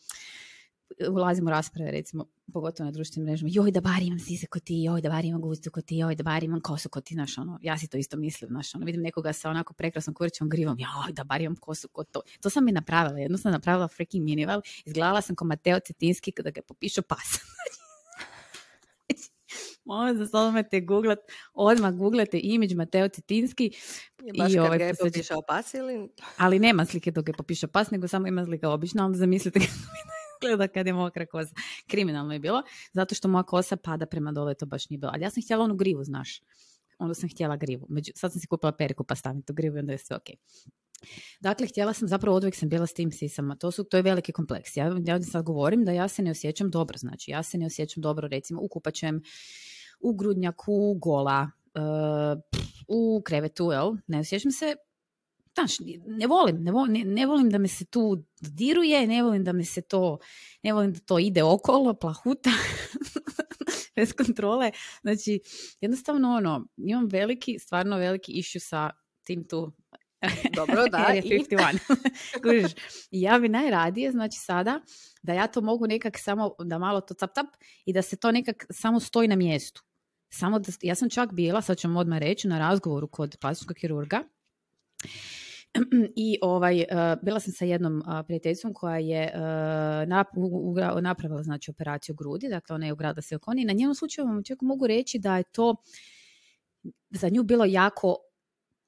[1.08, 4.82] ulazimo u rasprave, recimo, pogotovo na društvenim mrežama, joj da bar imam sise ko ti,
[4.82, 7.38] joj da bar imam guzicu ko ti, joj da bar imam kosu ko ti, znaš,
[7.38, 10.78] ono, ja si to isto mislim, znaš, ono, vidim nekoga sa onako prekrasnom kurićom grivom,
[10.78, 12.20] joj da bar imam kosu ko to.
[12.40, 16.58] To sam i napravila, jedno napravila freaking minival, izgledala sam ko Mateo Cetinski kada ga
[16.58, 17.38] je popišao pas.
[19.90, 21.18] Molim za sad imate googlat,
[21.54, 23.70] odmah googlate imidž Mateo Cetinski,
[24.38, 26.08] Baš I kad ovaj, ga je ću- popišao pas ili...
[26.36, 29.72] ali nema slike dok je popiša pas, nego samo ima slika obična, ali zamislite kako
[29.72, 31.54] mi gleda kad je mokra kosa.
[31.86, 35.12] Kriminalno je bilo, zato što moja kosa pada prema dole, to baš nije bilo.
[35.14, 36.40] Ali ja sam htjela onu grivu, znaš.
[36.98, 37.86] onda sam htjela grivu.
[37.88, 40.28] Među, sad sam si kupila periku pa stavim tu grivu i onda je sve ok.
[41.40, 43.56] Dakle, htjela sam, zapravo odvijek sam bila s tim sisama.
[43.56, 44.76] To, su, to je veliki kompleks.
[44.76, 46.98] Ja, ja sad govorim da ja se ne osjećam dobro.
[46.98, 49.22] Znači, ja se ne osjećam dobro, recimo, u kupačem,
[50.00, 52.40] u grudnjaku, gola, uh,
[52.88, 53.92] u krevetu, jel?
[54.06, 54.76] Ne osjećam se
[55.54, 59.52] znaš, ne volim, ne volim, ne, volim da me se tu diruje, ne volim da
[59.52, 60.18] me se to,
[60.62, 62.50] ne volim da to ide okolo, plahuta,
[63.96, 64.70] bez kontrole.
[65.00, 65.40] Znači,
[65.80, 68.90] jednostavno ono, imam veliki, stvarno veliki issue sa
[69.24, 69.72] tim tu
[70.56, 71.14] dobro, da.
[71.14, 72.74] I 51.
[73.10, 74.80] ja bi najradije, znači sada,
[75.22, 77.46] da ja to mogu nekak samo, da malo to cap cap
[77.84, 79.82] i da se to nekak samo stoji na mjestu.
[80.30, 84.22] Samo da, ja sam čak bila, sad vam odmah reći, na razgovoru kod plastičkog kirurga
[86.16, 92.14] i ovaj, uh, bila sam sa jednom uh, prijateljicom koja je uh, napravila znači, operaciju
[92.14, 93.64] grudi, dakle ona je ugradila se okoni.
[93.64, 95.76] Na njenom slučaju vam mogu reći da je to
[97.10, 98.16] za nju bilo jako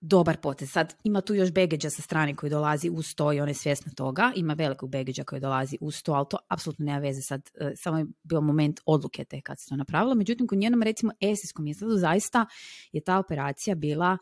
[0.03, 0.71] dobar potez.
[0.71, 3.93] Sad ima tu još begeđa sa strane koji dolazi uz to i on je svjesna
[3.93, 4.33] toga.
[4.37, 7.51] Ima velikog begeđa koji dolazi uz to, ali to apsolutno nema veze sad.
[7.61, 10.15] E, samo je bio moment odluke te kad se to napravilo.
[10.15, 12.47] Međutim, kod njenom recimo esijskom mjestu zaista
[12.93, 14.19] je ta operacija bila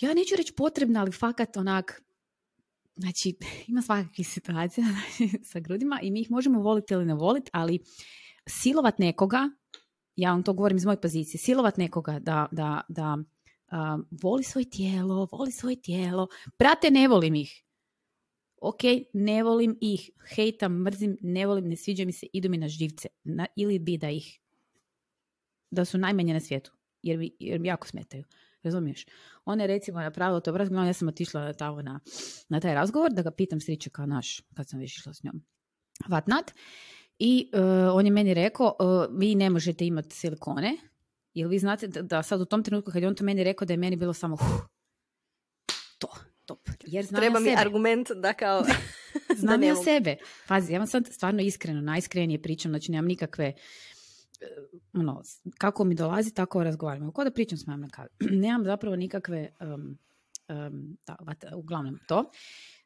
[0.00, 2.02] ja neću reći potrebna, ali fakat onak
[2.96, 3.36] Znači,
[3.68, 4.86] ima svakakvih situacija
[5.50, 7.78] sa grudima i mi ih možemo voliti ili ne voliti, ali
[8.46, 9.50] silovat nekoga,
[10.16, 13.18] ja vam to govorim iz moje pozicije, silovat nekoga da, da, da
[14.22, 16.28] voli svoje tijelo, voli svoje tijelo.
[16.58, 17.64] Brate, ne volim ih.
[18.60, 18.80] Ok,
[19.12, 23.08] ne volim ih, hejtam, mrzim, ne volim, ne sviđa mi se, idu mi na živce.
[23.24, 24.40] Na, ili bi da ih,
[25.70, 28.24] da su najmanje na svijetu, jer mi, jer mi jako smetaju.
[28.62, 29.06] Razumiješ?
[29.44, 32.00] Ona je recimo napravila to obraz, ja sam otišla tamo na,
[32.48, 35.42] na taj razgovor da ga pitam sriče kao naš, kad sam već išla s njom.
[36.08, 36.52] Vatnat.
[37.18, 37.60] I uh,
[37.94, 40.76] on je meni rekao, uh, vi ne možete imati silikone,
[41.34, 43.72] Jel vi znate da, sad u tom trenutku kad je on to meni rekao da
[43.72, 44.36] je meni bilo samo
[45.98, 46.08] to,
[46.44, 46.68] top.
[46.86, 48.64] Jer znam Treba mi argument da kao...
[49.40, 50.16] znam ja sebe.
[50.48, 54.46] Pazi, ja vam sad stvarno iskreno, najskrenije pričam, znači nemam nikakve eh,
[54.92, 55.22] ono,
[55.58, 57.06] kako mi dolazi, tako razgovaram.
[57.06, 58.08] Kako da pričam s mojom na kavi.
[58.20, 59.98] nemam zapravo nikakve, um,
[60.48, 60.98] um,
[61.56, 62.30] uglavnom to.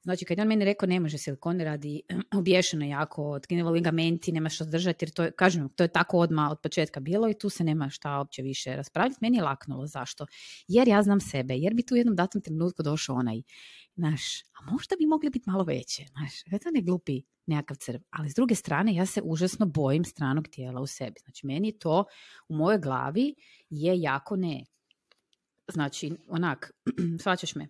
[0.03, 2.03] Znači, kad je on meni rekao ne može silikone radi
[2.41, 6.51] obješeno jako, tkinevo ligamenti, nema što držati, jer to je, kažem, to je tako odmah
[6.51, 9.19] od početka bilo i tu se nema šta uopće više raspravljati.
[9.21, 9.87] Meni je laknulo.
[9.87, 10.27] Zašto?
[10.69, 13.43] Jer ja znam sebe, jer bi tu u jednom datom trenutku došao onaj,
[13.95, 18.01] naš, a možda bi mogli biti malo veće, znaš, to ne glupi nekakav crv.
[18.11, 21.21] Ali s druge strane, ja se užasno bojim stranog tijela u sebi.
[21.21, 22.05] Znači, meni to
[22.49, 23.35] u mojoj glavi
[23.71, 24.65] je jako ne.
[25.73, 26.73] Znači, onak,
[27.23, 27.69] svačaš me,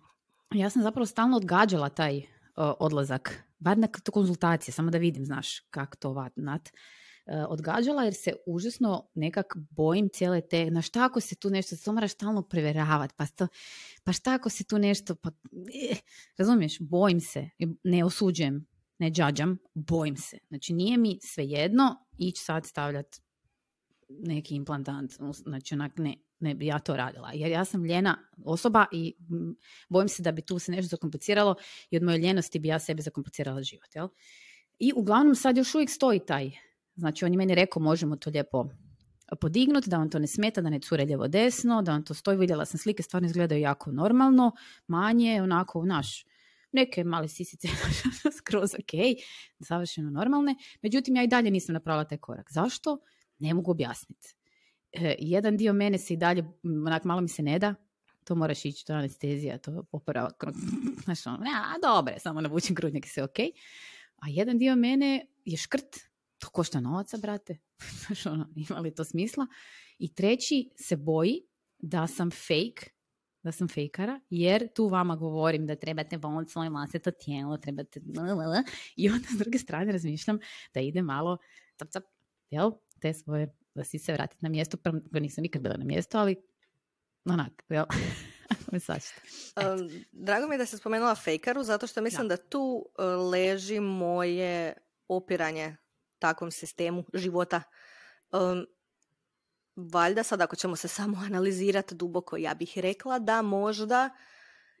[0.53, 2.21] ja sam zapravo stalno odgađala taj
[2.55, 6.69] odlazak, bar na konzultacije, samo da vidim, znaš, kako to vatnat.
[6.69, 11.75] Uh, odgađala jer se užasno nekak bojim cijele te, na šta ako se tu nešto,
[11.77, 13.25] to moraš stalno preveravati, pa,
[14.03, 15.29] pa šta ako se tu nešto, pa,
[15.91, 15.95] eh,
[16.37, 17.49] razumiješ, bojim se,
[17.83, 18.67] ne osuđujem,
[18.99, 20.37] ne džađam, bojim se.
[20.47, 23.21] Znači nije mi svejedno ići sad stavljati
[24.09, 27.31] neki implantant, znači onak ne, ne bi ja to radila.
[27.33, 29.15] Jer ja sam ljena osoba i
[29.89, 31.55] bojim se da bi tu se nešto zakompliciralo
[31.89, 33.95] i od moje ljenosti bi ja sebi zakomplicirala život.
[33.95, 34.07] Jel?
[34.79, 36.51] I uglavnom sad još uvijek stoji taj.
[36.95, 38.69] Znači on je meni rekao možemo to lijepo
[39.41, 42.37] podignuti, da on to ne smeta, da ne cure lijevo desno, da on to stoji.
[42.37, 44.51] Vidjela sam slike, stvarno izgledaju jako normalno,
[44.87, 46.25] manje, onako, naš,
[46.71, 47.67] neke male sisice
[48.37, 49.23] skroz ok,
[49.61, 50.55] savršeno normalne.
[50.81, 52.51] Međutim, ja i dalje nisam napravila taj korak.
[52.51, 52.97] Zašto?
[53.39, 54.35] Ne mogu objasniti.
[54.93, 57.75] E, jedan dio mene se i dalje, onak malo mi se ne da,
[58.23, 60.43] to moraš ići, to je anestezija, to popravak,
[61.03, 63.39] znaš, ono, a, dobre, samo navučem grudnjak i sve ok.
[64.15, 65.99] A jedan dio mene je škrt,
[66.37, 67.57] to košta novaca, brate,
[68.05, 69.47] znaš, ono, ima li to smisla?
[69.99, 71.41] I treći se boji
[71.79, 72.91] da sam fake,
[73.43, 78.01] da sam fejkara, jer tu vama govorim da trebate voliti svoje vlastito tijelo, trebate...
[78.95, 80.39] I onda s druge strane razmišljam
[80.73, 81.37] da ide malo
[81.77, 82.03] cap, cap,
[82.49, 86.17] jel, te svoje da si se vratiti na mjesto, prvo nisam nikad bila na mjesto,
[86.17, 86.35] ali
[87.25, 87.85] onak, jel?
[88.71, 93.79] um, drago mi je da se spomenula fejkaru, zato što mislim da, tu e, leži
[93.79, 94.73] moje
[95.07, 95.75] opiranje
[96.19, 97.61] takvom sistemu života.
[98.31, 98.65] Um,
[99.75, 104.09] valjda sad ako ćemo se samo analizirati duboko, ja bih rekla da možda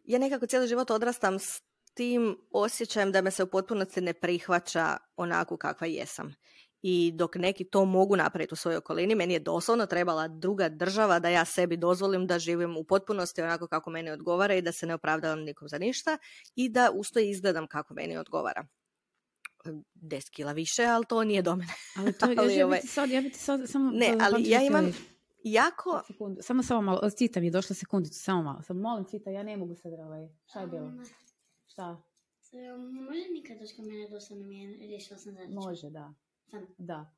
[0.03, 1.61] ja nekako cijeli život odrastam s
[1.93, 6.35] tim osjećajem da me se u potpunosti ne prihvaća onako kakva jesam
[6.85, 11.19] i dok neki to mogu napraviti u svojoj okolini, meni je doslovno trebala druga država
[11.19, 14.85] da ja sebi dozvolim da živim u potpunosti onako kako meni odgovara i da se
[14.85, 16.17] ne opravdavam nikom za ništa
[16.55, 18.67] i da usto izgledam kako meni odgovara.
[19.95, 21.73] 10 kila više, ali to nije do mene.
[21.97, 22.81] Ali to ali, ja, ovaj...
[22.81, 23.91] sad, ja sad samo...
[23.91, 24.93] Ne, ali ja imam,
[25.43, 26.01] jako...
[26.07, 26.41] Sekundu.
[26.41, 28.61] Samo, samo malo, Cita mi je došla sekundicu, samo malo.
[28.61, 30.29] Samo molim Cita, ja ne mogu sad ovaj.
[30.45, 30.91] Šta je bilo?
[31.67, 32.01] Šta?
[33.07, 35.35] Može nikad doći kod mene nam je, riješila sam.
[35.49, 36.13] Može, da.
[36.77, 37.15] Da.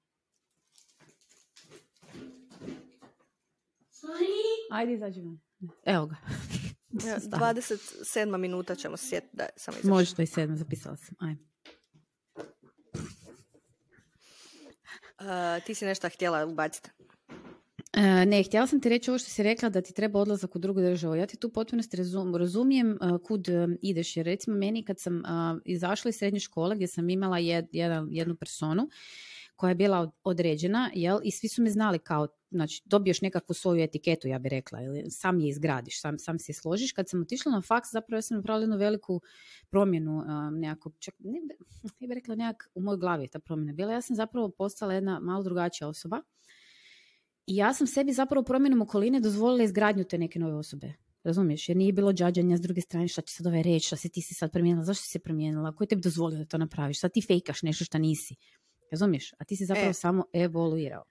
[3.89, 4.25] Sorry.
[4.71, 5.39] Ajde, izađi van.
[5.85, 6.15] Evo ga.
[7.07, 7.43] Ja, Stani.
[7.43, 9.89] 27 minuta ćemo se sjetiti da sam izašla.
[9.89, 11.15] Može, to i sedam, zapisala sam.
[11.19, 11.43] Ajde.
[15.19, 16.89] Uh, ti si nešto htjela ubaciti.
[17.97, 20.59] E, ne, htjela sam ti reći ovo što si rekla da ti treba odlazak u
[20.59, 21.15] drugu državu.
[21.15, 24.17] Ja ti tu potpunosti razum, razumijem e, kud e, ideš.
[24.17, 25.23] Jer recimo meni kad sam
[25.65, 28.89] izašla iz srednje škole gdje sam imala jed, jedan, jednu personu
[29.55, 33.53] koja je bila od- određena, jel, i svi su me znali kao, znači, dobiješ nekakvu
[33.53, 36.91] svoju etiketu, ja bih rekla, ili sam je izgradiš, sam, sam se složiš.
[36.91, 39.21] Kad sam otišla na faks, zapravo ja sam napravila jednu veliku
[39.69, 41.65] promjenu, nekako, čak, ne, bi-
[41.99, 43.93] ne bih rekla nekak u mojoj glavi je ta promjena bila.
[43.93, 46.21] Ja sam zapravo postala jedna malo drugačija osoba.
[47.47, 50.93] I ja sam sebi zapravo promjenom okoline dozvolila izgradnju te neke nove osobe.
[51.23, 51.69] Razumiješ?
[51.69, 54.21] Jer nije bilo džađanja s druge strane šta će sad ovaj reći, šta si ti
[54.21, 57.11] si sad promijenila, zašto si se promijenila, ko je tebi dozvolio da to napraviš, sad
[57.11, 58.35] ti fejkaš nešto šta nisi.
[58.91, 59.33] Razumiješ?
[59.39, 59.93] A ti si zapravo E.
[59.93, 61.03] samo evoluirao.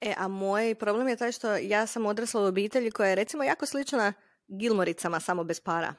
[0.00, 3.44] E, a moj problem je taj što ja sam odrasla u obitelji koja je recimo
[3.44, 4.12] jako slična
[4.48, 5.94] Gilmoricama samo bez para.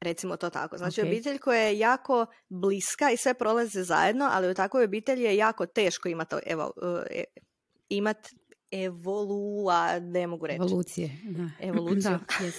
[0.00, 0.78] Recimo to tako.
[0.78, 1.06] Znači Ok.
[1.06, 5.66] obitelj koja je jako bliska i sve prolaze zajedno, ali u takvoj obitelji je jako
[5.66, 6.72] teško imati evo,
[7.10, 7.24] e,
[7.88, 8.16] imat
[8.72, 10.56] evolua, ne mogu reći.
[10.56, 11.10] Evolucije.
[11.24, 11.50] Da.
[11.60, 12.00] Evoluciju.
[12.02, 12.54] Da, yes.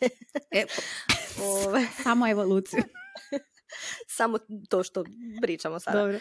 [0.50, 0.64] E,
[1.66, 2.82] Ove, samo evoluciju.
[4.08, 5.04] samo to što
[5.42, 5.98] pričamo sada.
[6.00, 6.18] Dobro.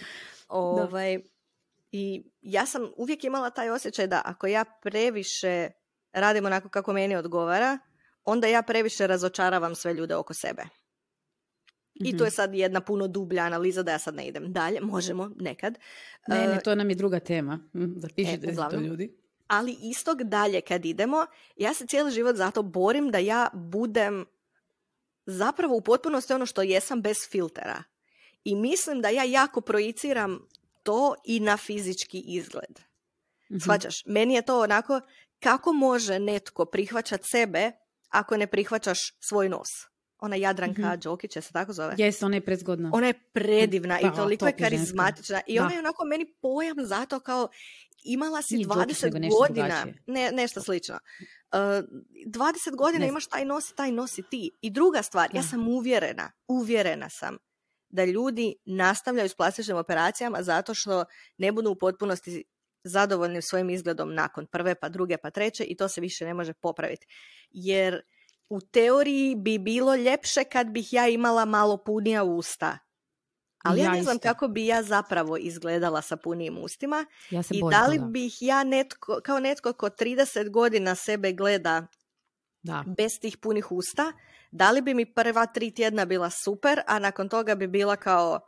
[0.47, 1.19] Ovaj,
[1.91, 5.69] I ja sam uvijek imala taj osjećaj da ako ja previše
[6.13, 7.79] radim onako kako meni odgovara,
[8.23, 10.63] onda ja previše razočaravam sve ljude oko sebe.
[11.95, 12.17] I Mhm.
[12.17, 15.77] to je sad jedna puno dublja analiza da ja sad ne idem dalje, možemo nekad.
[16.27, 17.55] Ne, E, ne, to nam je druga tema.
[17.73, 19.17] Mm, Zapišite si to ljudi.
[19.47, 24.25] Ali istog dalje kad idemo, ja se cijeli život zato borim da ja budem
[25.25, 27.83] zapravo u potpunosti ono što jesam bez filtera.
[28.43, 30.47] I mislim da ja jako projiciram
[30.83, 32.79] to i na fizički izgled.
[33.51, 33.59] Mhm.
[33.59, 34.03] Shvaćaš?
[34.05, 35.01] Meni je to onako,
[35.39, 37.71] kako može netko prihvaćat sebe
[38.09, 39.69] ako ne prihvaćaš svoj nos?
[40.25, 40.99] Ona Jadranka Mhm.
[40.99, 41.95] Đokić, se tako zove?
[41.97, 42.89] Jes, ona je prezgodna.
[42.93, 45.41] Ona je predivna Da, i toliko je karizmatična.
[45.47, 45.63] I Da.
[45.63, 47.47] ona je onako meni pojam zato kao
[48.05, 50.03] imala si Nije Đokić, 20 nego nešto godina, drugačije.
[50.07, 50.95] ne, nešto slično.
[51.51, 51.59] Uh,
[52.27, 54.51] 20 godina Ne imaš taj nos, taj nosi ti.
[54.61, 57.37] I druga stvar, ja sam uvjerena, uvjerena sam
[57.89, 61.05] da ljudi nastavljaju s plastičnim operacijama zato što
[61.37, 62.43] ne budu u potpunosti
[62.83, 66.53] zadovoljni svojim izgledom nakon prve, pa druge, pa treće i to se više ne može
[66.53, 67.07] popraviti.
[67.51, 68.01] Jer
[68.49, 72.77] u teoriji bi bilo ljepše kad bih ja imala malo punija usta.
[73.63, 74.27] Ali ja, Ja ne znam isto.
[74.29, 78.37] kako bi ja zapravo izgledala sa punijim ustima Ja se i bojim da li bih
[78.41, 81.87] ja netko, kao netko ko 30 godina sebe gleda
[82.61, 82.83] Da.
[82.97, 84.11] bez tih punih usta,
[84.51, 88.39] da li bi mi prva tri tjedna bila super, a nakon toga bi bila kao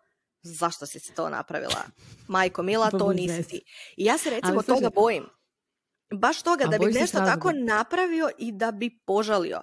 [0.41, 1.83] zašto si si to napravila?
[2.27, 3.61] Majko Mila, to Babuš nisi ti.
[3.97, 5.25] I ja se recimo toga bojim.
[6.13, 9.61] Baš toga, A da bi se nešto tako napravio i da bi požalio.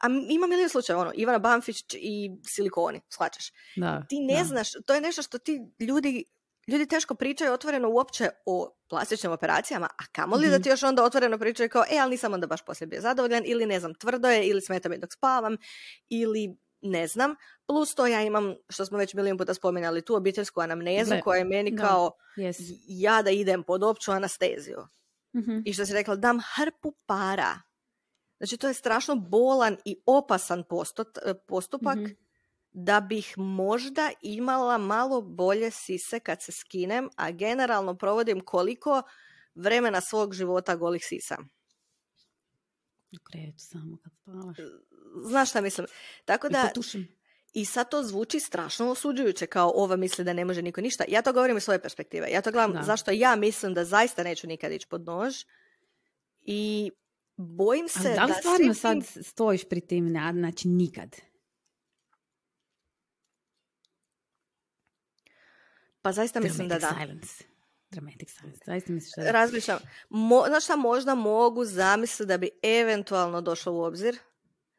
[0.00, 3.52] A ima milijun slučajeva, ono, Ivana Banfić i silikoni, shvaćaš?
[3.76, 4.06] Da.
[4.08, 4.44] Ti ne da.
[4.44, 6.24] znaš, to je nešto što ti ljudi,
[6.66, 10.62] ljudi teško pričaju otvoreno uopće o plastičnim operacijama, a kamoli da Mhm.
[10.62, 13.66] ti još onda otvoreno pričaju kao, e, ali nisam onda baš poslije bio zadovoljan, ili
[13.66, 15.56] ne znam, tvrdo je, ili smeta mi dok spavam,
[16.08, 17.34] ili ne znam.
[17.66, 21.44] Plus to ja imam, što smo već milijun puta spominjali, tu obiteljsku anamnezu koja je
[21.44, 21.82] meni da.
[21.82, 22.56] kao Yes.
[22.86, 24.78] ja da idem pod opću anesteziju.
[25.36, 25.58] Mhm.
[25.64, 27.60] I što si rekla, dam hrpu para.
[28.40, 31.08] Znači, to je strašno bolan i opasan postot,
[31.46, 32.06] postupak Mhm.
[32.72, 39.02] da bih možda imala malo bolje sise kad se skinem, a generalno provodim koliko
[39.54, 41.36] vremena svog života golih sisa.
[43.12, 44.56] U krevetu samo kad spavaš.
[45.22, 45.86] Znaš šta mislim?
[46.24, 47.08] Tako da, potušim.
[47.52, 51.04] i sad to zvuči strašno osuđujuće, kao ova misli da ne može niko ništa.
[51.08, 52.28] Ja to govorim iz svoje perspektive.
[52.30, 52.82] Ja to gledam Da.
[52.82, 55.34] zašto ja mislim da zaista neću nikad ići pod nož
[56.42, 56.90] i
[57.40, 61.16] bojim se Ali da li stvarno sad stojiš pri tim, ne, znači nikad?
[66.02, 67.04] Pa zaista mislim da Dramatic da.
[67.04, 67.44] silence.
[67.90, 68.60] Dramatic silence.
[68.66, 69.30] Zaista misliš da da?
[69.30, 69.78] Razmišljam.
[70.10, 74.18] Mo, znaš šta možda mogu zamisliti da bi eventualno došlo u obzir?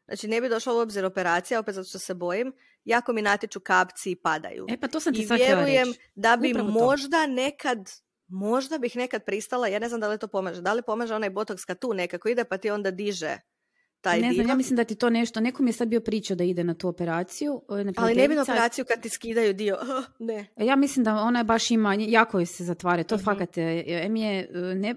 [0.06, 2.52] Znači ne bi došlo u obzir operacija, opet zato što se bojim.
[2.84, 4.66] Jako mi natiču kapci i padaju.
[4.68, 6.00] E pa to sam ti I vjerujem reći.
[6.14, 6.72] da bi Upravo to.
[6.72, 7.90] možda nekad,
[8.32, 11.30] možda bih nekad pristala, ja ne znam da li to pomaže, da li pomaže onaj
[11.30, 13.38] botoks kad tu nekako ide pa ti onda diže
[14.00, 16.36] taj ne znam, ja mislim da ti to nešto, neko mi je sad bio pričao
[16.36, 17.62] da ide na tu operaciju.
[17.70, 19.76] e, Ali ne bi na operaciju kad ti skidaju dio.
[20.20, 20.46] ne.
[20.56, 23.24] E, Ja mislim da ona baš ima, jako joj se zatvara, to Mhm.
[23.24, 24.94] fakat je, em je e, ne,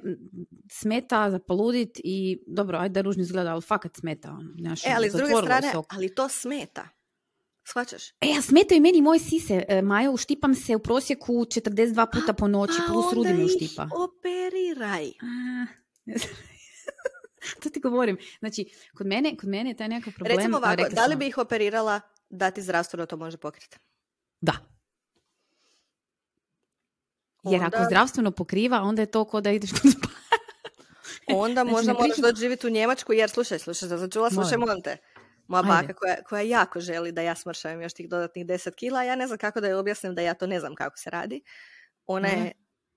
[0.72, 4.30] smeta za poludit i dobro, ajde da ružno izgleda, ali fakat smeta.
[4.30, 6.90] Ono, E, ali s druge strane, ali to smeta.
[7.66, 8.10] Shvaćaš?
[8.12, 12.48] E, a smetaju meni moje sise, e, Majo, uštipam se u prosjeku 42 puta po
[12.48, 13.88] noći, Pa plus rudi me ih uštipa.
[13.94, 15.06] operiraj.
[15.06, 15.66] A,
[16.06, 16.36] ne znam.
[17.64, 18.18] to ti govorim.
[18.40, 20.38] Znači, kod mene, kod mene je taj nekakav problem.
[20.38, 23.78] Recimo ovako, da li bi ih operirala da ti zdravstveno to može pokriti?
[24.42, 24.54] Da.
[27.44, 29.82] Jer ako Onda- zdravstveno pokriva, onda je to ko da ideš kod.
[31.30, 34.98] Onda Znači, možda moraš doći živjeti u Njemačku, jer slušaj, slušaj, začula, slušaj, molim te.
[35.48, 35.88] Moja Ajde.
[35.88, 39.28] baka koja, koja jako želi da ja smršavam još tih dodatnih 10 kila, ja ne
[39.28, 41.42] znam kako da joj objasnim da ja to ne znam kako se radi.
[42.08, 42.52] Ona je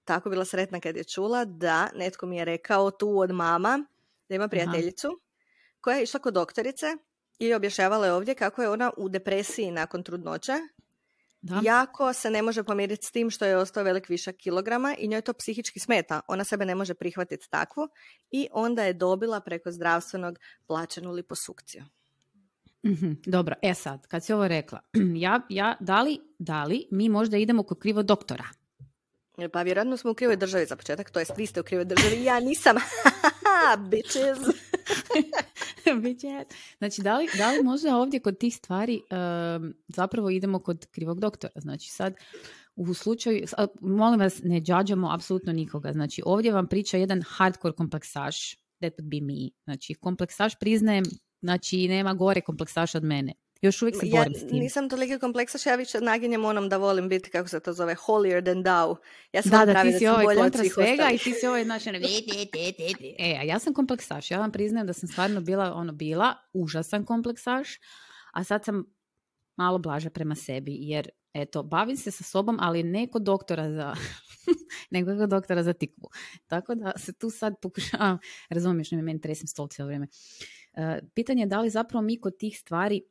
[0.04, 3.84] tako bila sretna kad je čula da netko mi je rekao tu od mama
[4.28, 5.20] da ima prijateljicu
[5.80, 6.86] koja je išla kod doktorice
[7.38, 10.52] i objašnjavala je ovdje kako je ona u depresiji nakon trudnoće
[11.40, 11.60] Da.
[11.64, 15.20] jako se ne može pomiriti s tim što je ostao velik višak kilograma i njoj
[15.20, 16.20] to psihički smeta.
[16.28, 17.88] Ona sebe ne može prihvatiti takvu
[18.30, 21.84] i onda je dobila preko zdravstvenog plaćenu liposukciju.
[22.86, 24.80] Mhm, Dobro, e sad, kad si ovo rekla,
[25.24, 28.44] ja, ja, da, li, da li mi možda idemo kod krivo doktora?
[29.52, 32.24] Pa vjerojatno smo u krivoj državi za početak, to jest vi ste u krivoj državi,
[32.24, 32.76] ja nisam.
[33.90, 34.38] Bitches.
[36.02, 36.44] Biće.
[36.78, 41.20] znači, da li, da li možda ovdje kod tih stvari em, zapravo idemo kod krivog
[41.20, 41.52] doktora?
[41.56, 42.14] Znači, sad,
[42.76, 43.46] u slučaju,
[43.80, 45.92] molim vas, ne džađamo apsolutno nikoga.
[45.92, 49.50] Znači, ovdje vam priča jedan hardcore kompleksaš, that would be me.
[49.64, 51.04] Znači, kompleksaš priznajem,
[51.40, 53.32] znači, nema gore kompleksaša od mene.
[53.62, 54.58] Još uvijek se Ja borim s tim.
[54.58, 58.44] nisam toliki kompleksaš, ja više naginjem onom da volim biti, kako se to zove, holier
[58.44, 58.96] than thou.
[59.32, 61.88] Ja sam Da, da, ti si sam ovaj kontra svega i ti si ovaj, znači,
[61.88, 61.98] ono.
[63.18, 64.30] E, a ja sam kompleksaš.
[64.30, 67.68] Ja vam priznajem da sam stvarno bila, ono, bila užasan kompleksaš,
[68.32, 68.84] a sad sam
[69.56, 73.94] malo blaža prema sebi, jer, eto, bavim se sa sobom, ali ne kod doktora za,
[74.90, 76.10] nego kod doktora za tikvu.
[76.46, 78.18] Tako da se tu sad pokušavam,
[78.50, 80.06] razumiješ, ne meni tresem stol cijelo vrijeme.
[80.74, 83.02] E, pitanje je da li zapravo mi kod tih stvari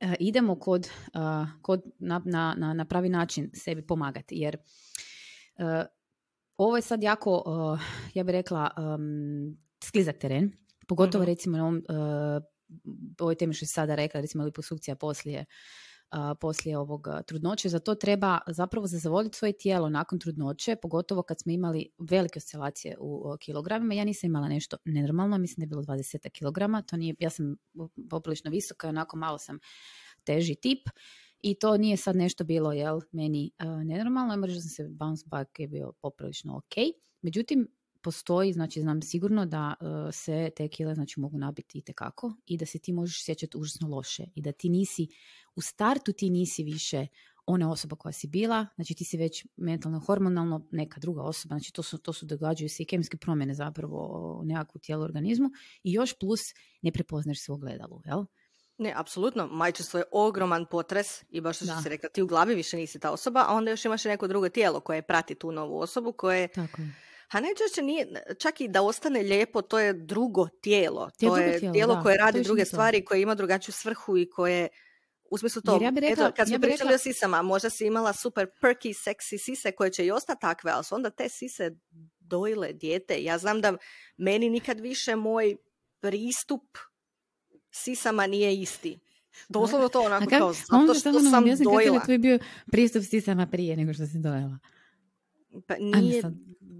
[0.00, 4.56] e, idemo kod, a, kod na, na, na, na pravi način sebi pomagati, jer
[5.58, 5.84] e,
[6.56, 8.70] ovo je sad jako, e, ja bih rekla,
[9.84, 10.52] sklizak teren,
[10.88, 11.30] pogotovo Mhm.
[11.30, 11.82] recimo na ovom, e,
[13.20, 15.44] ovoj temi što si sada rekla, recimo liposukcija poslije,
[16.40, 21.52] poslije ovog trudnoće, za to treba zapravo zavoliti svoje tijelo nakon trudnoće, pogotovo kad smo
[21.52, 23.94] imali velike oscilacije u kilogramima.
[23.94, 27.56] Ja nisam imala nešto nenormalno, mislim da je bilo 20 kilograma, to nije, ja sam
[28.10, 29.58] poprilično visoka, onako malo sam
[30.24, 30.88] teži tip
[31.40, 35.58] i to nije sad nešto bilo, jel, meni uh, nenormalno, možda sam se bounce back
[35.58, 36.74] je bio poprilično ok.
[37.22, 37.68] Međutim,
[38.02, 42.66] postoji, znači znam sigurno da uh, se te kile znači, mogu nabiti itekako i da
[42.66, 45.08] se ti možeš sjećati užasno loše i da ti nisi,
[45.56, 47.06] u startu ti nisi više
[47.46, 51.72] ona osoba koja si bila, znači ti si već mentalno, hormonalno neka druga osoba, znači
[51.72, 55.50] to su, to su događaju se i kemijske promjene zapravo u nekakvu tijelu organizmu
[55.82, 56.40] i još plus
[56.82, 58.24] ne prepoznaš se u ogledalu, jel?
[58.78, 59.46] Ne, apsolutno.
[59.46, 63.10] Majčinstvo je ogroman potres i baš što si rekla, ti u glavi više nisi ta
[63.10, 66.48] osoba, a onda još imaš i neko drugo tijelo koje prati tu novu osobu, koje,
[66.48, 66.94] Tako je.
[67.32, 68.06] A najčešće nije,
[68.38, 71.10] čak i da ostane lijepo, to je drugo tijelo.
[71.10, 73.72] To je To drugo je tijelo, tijelo da, koje radi druge stvari, koje ima drugačiju
[73.72, 74.68] svrhu i koje,
[75.24, 77.70] u smislu to, ja bi rekla- eto, kad smo ja pričali rekla- o sisama, možda
[77.70, 81.28] si imala super perky, seksi sise koje će i ostati takve, ali su onda te
[81.28, 81.70] sise
[82.20, 83.16] dojile dijete.
[83.16, 83.76] Ja znam da
[84.16, 85.56] meni nikad više moj
[86.00, 86.62] pristup
[87.70, 88.98] sisama nije isti.
[89.48, 91.96] Doslovno to onako kak- kao, zato što nam sam dojela.
[91.96, 94.58] je tvoj bio pristup sisama prije nego što si dojela.
[95.66, 96.22] Pa nije.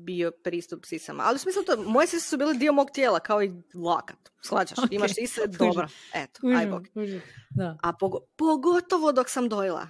[0.05, 1.23] Bio pristup sisama.
[1.27, 4.17] Ali u smislu to, moje sise su bile dio mog tijela, kao i lakat.
[4.43, 5.87] Slađaš, Ok, imaš sise, dobro.
[6.15, 6.87] Eto, aj bog.
[7.51, 7.77] Da.
[7.83, 9.89] A pogo- pogotovo dok sam dojela.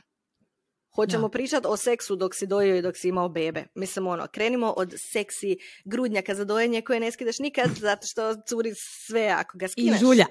[0.95, 1.31] Hoćemo Da.
[1.31, 3.65] pričati o seksu dok si dojio i dok si imao bebe.
[3.75, 8.73] Mislim, ono, krenimo od seksi grudnjaka za dojenje koje ne skidaš nikad zato što curi
[8.77, 10.01] sve ako ga I skineš.
[10.01, 10.27] žulja.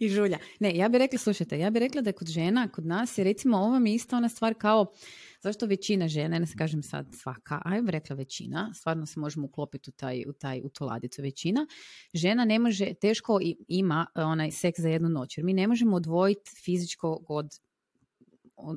[0.00, 0.38] I žulja.
[0.60, 3.56] Ne, ja bih rekla, slušajte, ja bih rekla da kod žena, kod nas je recimo
[3.56, 4.92] ovo mi je isto ona stvar kao
[5.40, 9.20] zašto većina žena, ne se kažem sad svaka, a ja bih rekla većina, stvarno se
[9.20, 11.66] možemo uklopiti u, taj, u, taj, u tu ladicu, većina,
[12.14, 15.96] žena ne može, teško ima e, onaj seks za jednu noć, jer mi ne možemo
[15.96, 17.50] odvojiti fizičko od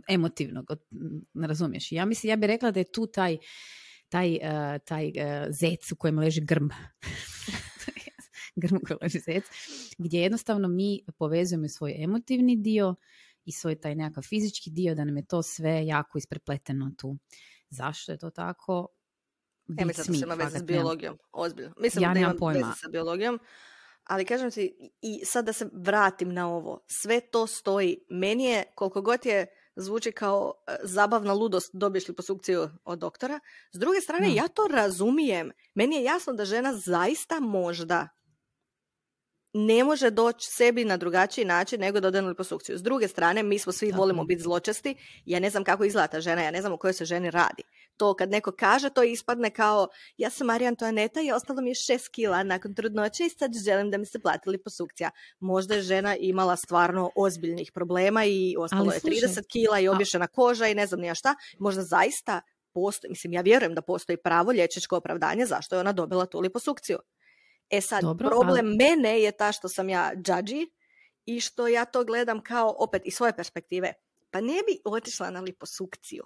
[0.09, 0.79] emotivnog, od,
[1.33, 1.91] ne razumiješ.
[1.91, 3.37] Ja mislim, ja bih rekla da je tu taj,
[4.09, 6.67] taj, e, taj e, zec u kojem leži grm.
[8.61, 9.43] grm u kojem leži zec,
[9.97, 12.95] gdje jednostavno mi povezujemo svoj emotivni dio
[13.45, 17.17] i svoj taj nekakav fizički dio, da nam je to sve jako isprepleteno tu.
[17.69, 18.87] Zašto je to tako?
[19.67, 21.73] Ja mislim da to veze s biologijom, ozbiljno.
[21.79, 22.67] Mislim Ja da nemam pojma.
[22.67, 23.39] veze sa biologijom.
[24.03, 27.97] Ali kažem ti, i sad da se vratim na ovo, sve to stoji.
[28.09, 33.39] Meni je, koliko god je zvuči kao e, zabavna ludost dobiješ li posukciju od doktora,
[33.73, 34.33] s druge strane Da.
[34.33, 35.51] ja to razumijem.
[35.73, 38.07] Meni je jasno da žena zaista možda
[39.53, 42.77] ne može doći sebi na drugačiji način nego da ode liposukciju.
[42.77, 44.95] S druge strane, mi smo svi Tako volimo biti zločesti.
[45.25, 47.63] Ja ne znam kako izgleda ta žena, ja ne znam o kojoj se ženi radi.
[47.97, 49.87] To kad neko kaže, to ispadne kao
[50.17, 53.91] ja sam Marija Antoaneta i ostalo mi je šest kila nakon trudnoće i sad želim
[53.91, 55.09] da mi se plati liposukcija.
[55.39, 59.87] Možda je žena imala stvarno ozbiljnih problema i ostalo Ali je slušaj, 30 kila i
[59.87, 61.35] obješena koža i ne znam ni ja šta.
[61.59, 62.41] Možda zaista
[62.73, 66.97] postoji, mislim ja vjerujem da postoji pravo liječničko opravdanje zašto je ona dobila tu liposukciju.
[67.73, 70.67] E sad, Dobro, problem mene je ta što sam ja džadži
[71.25, 73.93] i što ja to gledam kao opet iz svoje perspektive.
[74.31, 76.23] Pa ne bi otišla na liposukciju.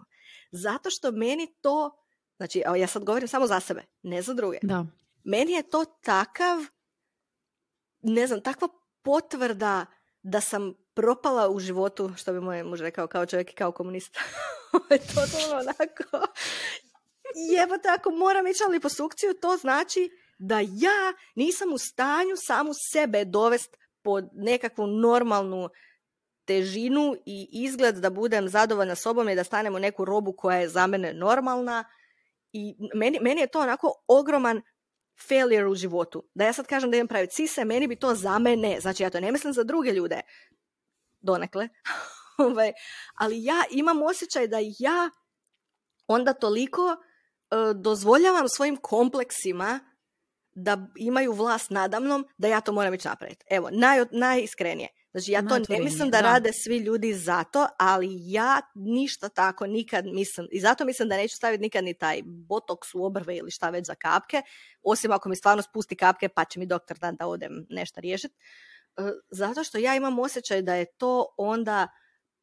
[0.52, 2.04] Zato što meni to,
[2.38, 4.60] znači ja sad govorim samo za sebe, ne za druge.
[4.62, 4.86] Da.
[5.24, 6.66] Meni je to takav,
[8.02, 8.68] ne znam, takva
[9.02, 9.86] potvrda
[10.22, 14.20] da sam propala u životu, što bi moj muž rekao, kao čovjek i kao komunista.
[15.16, 16.28] Totalno onako,
[17.52, 23.26] jebote, ako moram ići na liposukciju, to znači da ja nisam u stanju samu sebe
[23.26, 25.70] dovest pod nekakvu normalnu
[26.46, 30.70] težinu i izgled da budem zadovoljna sobom i da stanem u neku robu koja je
[30.70, 31.84] za mene normalna.
[32.54, 34.62] I meni, meni je to onako ogroman
[35.28, 36.30] failure u životu.
[36.34, 39.10] Da ja sad kažem da idem praviti sise, meni bi to za mene, znači ja
[39.10, 40.22] to ne mislim za druge ljude,
[41.20, 41.70] donekle,
[42.38, 42.74] Ovaj,
[43.16, 45.10] ali ja imam osjećaj da ja
[46.08, 49.80] onda toliko e, dozvoljavam svojim kompleksima
[50.58, 53.46] da imaju vlast nadamnom da ja to moram ići napraviti.
[53.50, 54.90] Evo, naj, najiskrenije.
[55.12, 56.22] Znači ja to ne mislim da, da.
[56.22, 61.36] rade svi ljudi zato, ali ja ništa tako nikad mislim, i zato mislim da neću
[61.36, 64.42] staviti nikad ni taj botoks u obrve ili šta već za kapke,
[64.82, 68.36] osim ako mi stvarno spusti kapke pa će mi doktor dan da odem nešto riješiti.
[68.98, 71.88] E, Zato što ja imam osjećaj da je to onda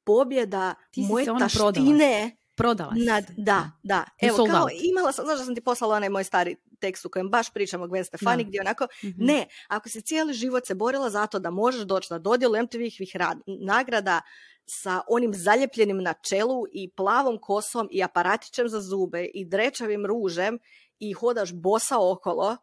[0.04, 3.32] pobjeda moje taštine Prodala si nad, se.
[3.36, 4.05] da, da.
[4.20, 4.70] Evo, sold kao out.
[4.82, 7.82] imala sam, znaš da sam ti poslala onaj moj stari tekst u kojem baš pričam
[7.82, 8.48] o Gwen Stefani, Da.
[8.48, 9.24] gdje onako, Mhm.
[9.24, 13.38] ne, ako si cijeli život se borila zato da možeš doći na dodjelu MTV-ih rad,
[13.46, 14.20] nagrada
[14.66, 20.59] sa onim zaljepljenim na čelu i plavom kosom i aparatićem za zube i drečavim ružem
[20.98, 22.57] i hodaš bosa okolo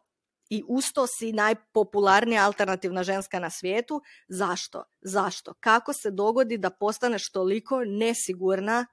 [0.50, 4.02] i usto si najpopularnija alternativna ženska na svijetu.
[4.28, 4.84] Zašto?
[5.00, 5.54] Zašto?
[5.60, 8.86] Kako se dogodi da postaneš toliko nesigurna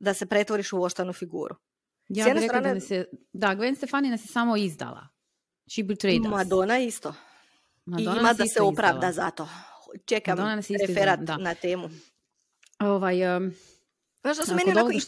[0.00, 1.54] da se pretvoriš u oštanu figuru?
[2.08, 5.08] Ja bih rekla da strane- nas je, da, Gwen Stefani nas je samo izdala.
[5.68, 6.28] She betrayed us.
[6.28, 7.14] Madonna isto.
[7.86, 9.26] Madonna I ima da se opravda izdala.
[9.26, 9.48] za to.
[10.04, 11.36] Čekam Madonna referat izdala, da.
[11.36, 11.90] na temu.
[12.80, 13.52] Ovaj, um,
[14.20, 15.00] Znaš što su meni onako i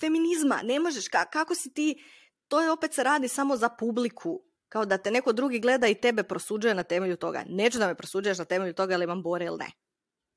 [0.00, 0.60] feminizma.
[0.64, 2.04] Ne možeš, ka- kako si ti,
[2.48, 4.42] to je opet se radi samo za publiku.
[4.68, 7.44] Kao da te neko drugi gleda i tebe prosuđuje na temelju toga.
[7.48, 9.70] Neću da me prosuđuješ na temelju toga ili imam bore ili ne.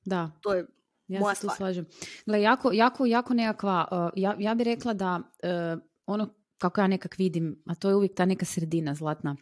[0.05, 0.65] da, To je
[1.08, 1.58] ja Moja se tu stvar.
[1.58, 1.86] slažem.
[2.26, 5.16] Gle, jako, jako, jako nekakva, uh, ja, ja bih rekla da
[5.76, 9.36] uh, ono kako ja nekak vidim, a to je uvijek ta neka sredina zlatna,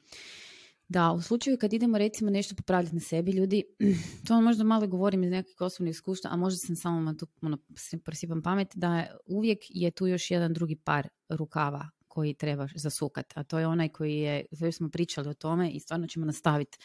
[0.87, 3.63] da u slučaju kad idemo recimo nešto popravljati na sebi, ljudi,
[4.27, 7.99] to možda malo govorim iz nekakvih osobnih iskustva, a možda sam samo tu ono, si-
[7.99, 13.33] prosipam pamet, da je- uvijek je tu još jedan drugi par rukava koji trebaš zasukat,
[13.35, 16.77] a to je onaj koji je, već smo pričali o tome i stvarno ćemo nastaviti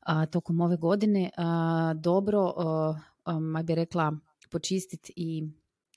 [0.00, 2.94] a, tokom ove godine a, dobro, a,
[3.26, 4.12] um, bih rekla,
[4.50, 5.42] počistiti i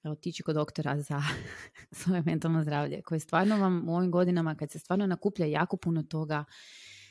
[0.03, 1.21] otići kod doktora za
[1.99, 6.03] svoje mentalno zdravlje, koje stvarno vam u ovim godinama, kad se stvarno nakuplja jako puno
[6.03, 6.45] toga,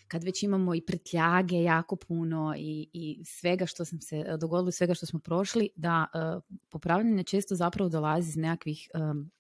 [0.09, 4.71] kad već imamo i prtljage jako puno i, i svega što sam se e, dogodilo,
[4.71, 6.19] svega što smo prošli, da e,
[6.69, 9.31] popravljanje često zapravo dolazi iz nekakvih em,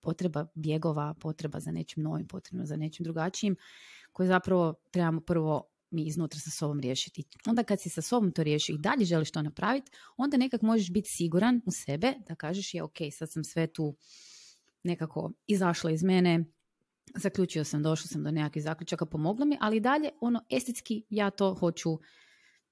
[0.00, 3.56] potreba bjegova, potreba za nečim novim, potreba za nečim drugačijim,
[4.12, 7.24] koje zapravo trebamo prvo mi iznutra sa sobom riješiti.
[7.46, 10.90] Onda kad si sa sobom to riješi i dalje želiš to napraviti, onda nekak možeš
[10.90, 13.96] biti siguran u sebe da kažeš je ok, sad sam sve tu
[14.82, 16.44] nekako izašla iz mene,
[17.14, 21.54] zaključio sam, došla sam do nekakvih zaključaka, pomoglo mi, ali dalje ono estetski ja to
[21.54, 21.98] hoću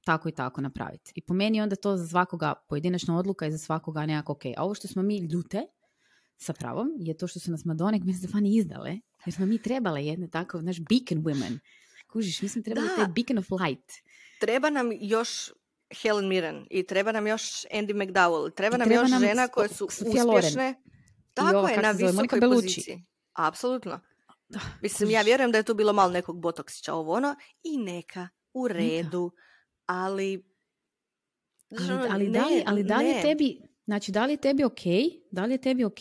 [0.05, 1.13] tako i tako napraviti.
[1.15, 4.45] I po meni onda to za svakoga pojedinačna odluka i za svakoga nekako ok.
[4.57, 5.63] A ovo što smo mi ljute
[6.37, 8.91] sa pravom je to što su nas Gwen Stefani izdale,
[9.27, 11.59] jer smo mi trebale jedne tako, znaš, beacon women.
[12.13, 12.95] Kužiš, mi smo trebali Da.
[12.97, 13.93] taj beacon of light.
[14.41, 15.53] treba nam još
[16.03, 19.49] Helen Mirren i treba nam još Andy McDowell, treba I nam treba još nam žena
[19.49, 20.29] koje su Loren.
[20.29, 20.75] uspješne.
[21.35, 23.05] Tako ova, je, na visokoj poziciji.
[23.33, 24.01] Apsolutno.
[24.49, 28.29] Da, Mislim, ja vjerujem da je tu bilo malo nekog botoksića ovo ono i neka,
[28.53, 29.31] u redu,
[29.87, 30.49] ali...
[31.71, 33.23] Ali, ali, da li, ali da li je ne.
[33.23, 34.81] tebi, znači da li je tebi ok,
[35.31, 36.01] da li je tebi ok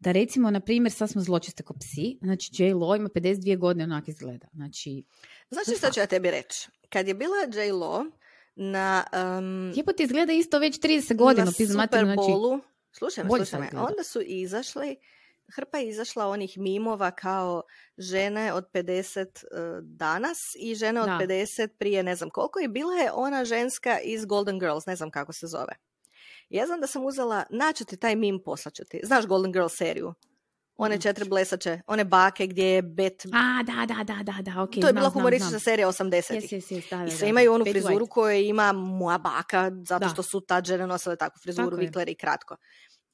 [0.00, 2.74] da recimo, na primjer, sad smo zločiste ko psi, znači J.
[2.74, 4.46] Lo ima 52 godine, onak izgleda.
[4.52, 5.04] Znači,
[5.50, 6.68] Znači što ću ja tebi reći?
[6.88, 7.72] Kad je bila J.
[7.72, 8.04] Lo
[8.54, 9.04] na,
[9.38, 11.44] um, Jebote, izgleda isto već 30 godina.
[11.44, 12.60] na Super materinu, znači, Bowlu,
[12.92, 14.96] slušaj me, slušaj me, onda su izašli,
[15.54, 17.62] hrpa je izašla onih mimova kao
[17.98, 21.18] žene od 50 uh, danas i žene od Da.
[21.20, 25.10] 50 prije ne znam koliko i bila je ona ženska iz Golden Girls, ne znam
[25.10, 25.72] kako se zove.
[26.50, 29.00] Ja znam da sam uzela, naću ti taj mim, poslaću ti.
[29.04, 30.14] Znaš Golden Girls seriju?
[30.76, 33.24] One četiri blesače, one bake gdje je Bet...
[33.32, 34.70] A, da, da, da, da, da, ok.
[34.80, 36.42] to je bila humoristična serija 80-ih.
[36.42, 40.04] Jes, jes, jes, da, da, I sve imaju onu frizuru koju ima moja baka, zato
[40.04, 40.08] Da.
[40.08, 41.86] što su tad žene nosile takvu frizuru, Tako je.
[41.86, 42.56] vikleri i kratko.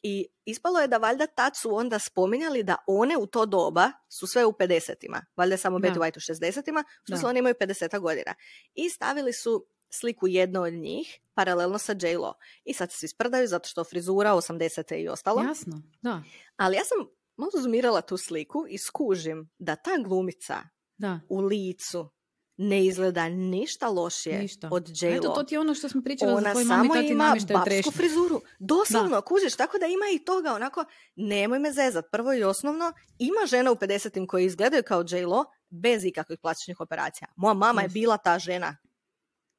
[0.03, 4.27] I ispalo je da valjda tad su onda spominjali da one u to doba su
[4.27, 5.23] sve u 50-ima.
[5.37, 5.89] Valjda je samo Da.
[5.89, 8.35] Betty White u 60-ima, što su one imaju 50 godina.
[8.75, 9.67] I stavili su
[9.99, 12.35] sliku jedno od njih, paralelno sa J-Lo.
[12.65, 14.95] I sad se svi sprdaju zato što frizura 80.
[14.95, 15.43] i ostalo.
[15.43, 16.23] Jasno, da,
[16.57, 16.99] Ali ja sam
[17.37, 20.63] malo zoomirala tu sliku i skužim da ta glumica
[20.99, 21.21] da.
[21.29, 22.09] u licu
[22.57, 24.69] ne izgleda ništa lošije Ništa.
[24.73, 25.17] od J-Lo.
[25.17, 27.37] Eto, to ti je ono što smo pričali za Ona tvoj mami, samo tati ima
[27.49, 28.41] babsku frizuru.
[28.59, 30.85] Doslovno, kužiš, tako da ima i toga, onako,
[31.17, 32.05] nemoj me zezat.
[32.13, 37.29] Prvo i osnovno, ima žena u 50-im koji izgledaju kao J-Lo bez ikakvih plastičnih operacija.
[37.37, 38.77] Moja mama je bila ta žena.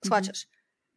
[0.08, 0.40] Shvaćaš?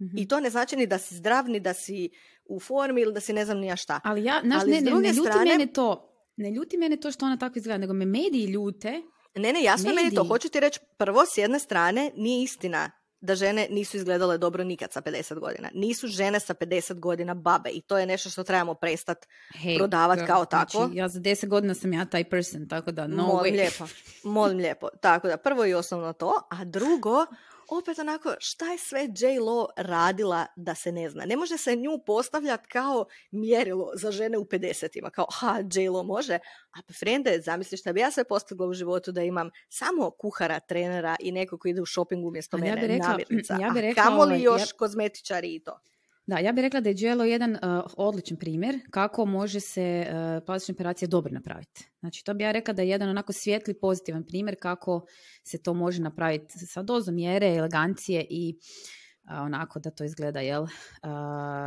[0.02, 0.18] Mhm.
[0.18, 2.10] I to ne znači ni da si zdrav, ni da si
[2.44, 4.00] u formi ili da si ne znam ni ja šta.
[4.04, 6.06] Ali ja, znaš, Ali ne, ne, ne ljuti strane- mene to.
[6.36, 9.02] Ne ljuti mene to što ona tako izgleda, nego me mediji ljute.
[9.36, 10.14] Ne, ne, jasno je meni to.
[10.14, 10.28] mediji.
[10.28, 12.90] Hoću ti reći, prvo, s jedne strane, nije istina
[13.20, 15.70] da žene nisu izgledale dobro nikad sa 50 godina.
[15.74, 20.18] Nisu žene sa 50 godina babe i to je nešto što trebamo prestati Hey, Prodavat
[20.18, 20.78] girl, kao tako.
[20.78, 23.56] Znači, ja za 10 godina sam ja taj person, tako da no molim way.
[23.56, 23.84] lijepo,
[24.24, 24.88] molim lijepo.
[25.00, 27.26] Tako da, prvo i osnovno to, a drugo,
[27.70, 31.24] opet onako, šta je sve J-Lo radila da se ne zna?
[31.24, 36.34] Ne može se nju postavljati kao mjerilo za žene u 50-ima, kao, ha, J-Lo može,
[36.70, 40.60] a pa frende, zamisli šta bi ja sve postigla u životu da imam samo kuhara,
[40.60, 43.70] trenera i neko ko ide u shopping umjesto A ja mene, bi rekla- namirnica, ja
[43.70, 45.80] bi a rekla, kamoli ovaj, još ja- kozmetičari i to.
[46.26, 47.58] Da, ja bih rekla da je Jello jedan uh,
[47.96, 51.90] odličan primjer kako može se uh, plastična operacija dobro napraviti.
[52.00, 55.06] Znači, to bi ja rekla da je jedan onako svijetli, pozitivan primjer kako
[55.44, 58.54] se to može napraviti sa dozom mjere, elegancije i
[59.24, 60.66] uh, onako da to izgleda, jel,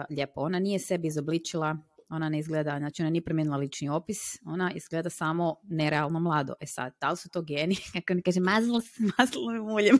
[0.09, 0.41] lijepo.
[0.41, 1.77] Ona nije sebi izobličila,
[2.09, 6.53] ona ne izgleda, znači ona nije promijenila lični opis, ona izgleda samo nerealno mlado.
[6.59, 7.75] E sad, da li su to geni?
[7.93, 9.97] Kako ne kaže, s maslinovim uljem.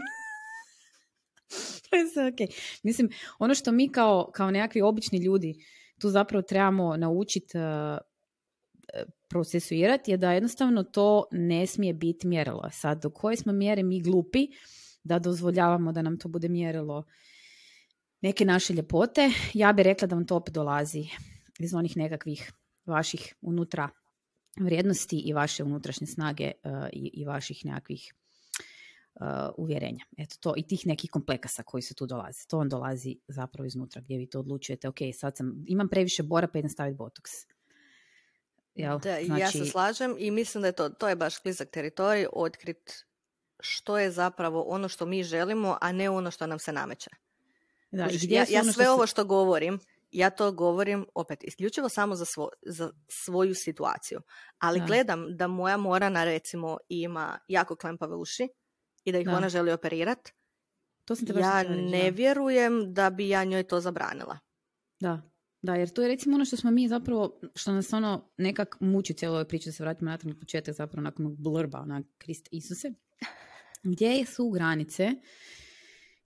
[1.90, 2.48] to je sve okej.
[2.84, 5.56] Mislim, ono što mi kao, kao nekakvi obični ljudi
[6.00, 7.58] tu zapravo trebamo naučiti
[9.30, 12.70] procesuirati je da jednostavno to ne smije biti mjerilo.
[12.72, 14.48] Sad, do koje smo mjere mi glupi
[15.04, 17.04] da dozvoljavamo da nam to bude mjerilo
[18.22, 21.04] neke naše ljepote, ja bih rekla da vam to opet dolazi
[21.60, 22.52] iz onih nekakvih
[22.86, 23.90] vaših unutra
[24.60, 28.14] vrijednosti i vaše unutrašnje snage uh, i, vaših nekakvih
[29.58, 30.06] uvjerenja.
[30.18, 32.46] Eto to i tih nekih komplekasa koji se tu dolaze.
[32.48, 36.48] To on dolazi zapravo iznutra gdje vi to odlučujete, ok, sad sam, imam previše bora
[36.48, 37.32] pa idem staviti botoks.
[38.76, 39.00] Jel?
[39.00, 41.70] Da, i ja Znači- se slažem i mislim da je to, to je baš klizak
[41.70, 43.06] teritorij, otkrit
[43.60, 47.10] što je zapravo ono što mi želimo, a ne ono što nam se nameće.
[47.92, 49.80] Da, Kužiš, ja, ja ono što sve se- ovo što govorim,
[50.12, 54.22] ja to govorim opet isključivo samo za, svo, za svoju situaciju.
[54.60, 54.86] Ali Da.
[54.86, 58.48] gledam da moja morana recimo ima jako klempave uši
[59.06, 59.38] i da ih Da.
[59.38, 60.30] ona želi operirat.
[61.06, 62.10] To sam te baš Ja reći, ne da.
[62.10, 64.40] vjerujem da bi ja njoj to zabranila.
[65.00, 65.22] Da,
[65.62, 69.14] da, jer to je recimo ono što smo mi zapravo, što nas ono nekak muči
[69.14, 72.92] cijelo ovoj priči, da se vratimo natrag na početak zapravo nakon blurba, onak Krist Isuse.
[73.84, 75.10] Gdje su granice,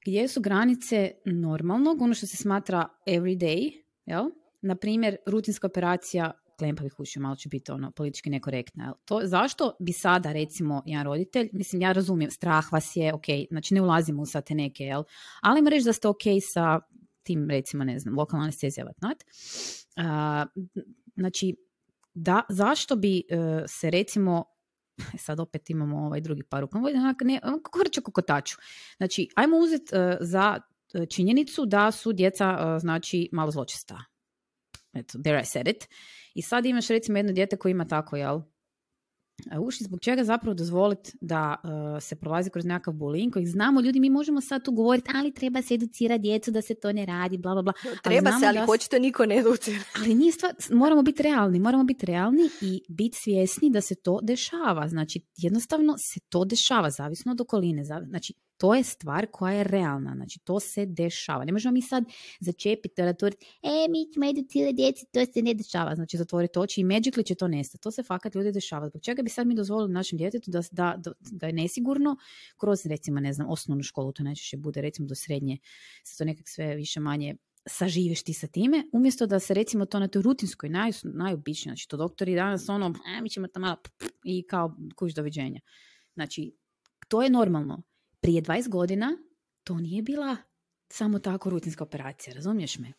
[0.06, 4.26] gdje su granice normalnog, ono što se smatra everyday, jel?
[4.62, 8.94] Na primjer, rutinska operacija klempavih ušiju, malo će biti ono politički nekorektna.
[9.06, 13.74] To, zašto bi sada recimo jedan roditelj, mislim ja razumijem, strah vas je, ok, znači
[13.74, 15.04] ne ulazimo u sad te neke, jel?
[15.42, 16.80] Ali im reći da ste ok sa
[17.24, 19.24] tim recimo, ne znam, lokalna anestezija vatnat.
[21.16, 21.56] Znači,
[22.14, 23.24] da, zašto bi e,
[23.68, 24.44] se recimo
[25.26, 26.84] sad opet imamo ovaj drugi par rukom,
[27.24, 28.58] ne, onako vrče kokotaču.
[28.98, 30.60] Znači, ajmo uzeti e, za
[30.94, 34.04] e, činjenicu da su djeca, e, znači, malo zločesta.
[34.94, 35.88] Eto, there I said it.
[36.38, 38.42] I sad imaš recimo jedno dijete koje ima tako, jel,
[39.52, 41.56] e, uši, zbog čega zapravo dozvoliti da
[41.98, 45.34] e, se prolazi kroz nekakav bullying koji znamo ljudi, mi možemo sad tu govoriti, ali
[45.34, 47.74] treba se educirati djecu da se to ne radi, bla, bla, bla.
[48.04, 49.80] Treba znamo se, ali da hoćete niko ne educira.
[50.00, 54.20] Ali nije stvar, moramo biti realni, moramo biti realni i biti svjesni da se to
[54.24, 54.88] dešava.
[54.88, 57.84] Znači, jednostavno se to dešava, zavisno od okoline.
[57.84, 61.46] Znači, To je stvar koja je realna, znači to se dešava.
[61.46, 62.04] Ne možemo mi sad
[62.40, 65.96] začepiti, zatvoriti, e, mi ćemo educirati djeci, to se ne dešava.
[65.96, 67.84] Znači zatvoriti oči i magically će to nestati.
[67.84, 68.90] To se fakat ljudi dešava.
[68.90, 72.18] Zbog čega bi sad mi dozvolili našem djetetu da, da, da, je nesigurno
[72.58, 75.58] kroz recimo, ne znam, osnovnu školu, to najčešće bude recimo do srednje,
[76.04, 77.36] se to nekak sve više manje
[77.68, 81.88] saživiš ti sa time, umjesto da se recimo to na toj rutinskoj, naj, najobičnije, znači
[81.88, 83.76] to doktori danas ono, e, mi ćemo to malo
[84.24, 85.60] i kao kuć doviđenja.
[86.14, 86.56] Znači,
[87.08, 87.84] to je normalno.
[88.22, 89.18] Prije 20 godina
[89.64, 90.38] to nije bila
[90.90, 92.94] samo tako rutinska operacija, razumiješ me?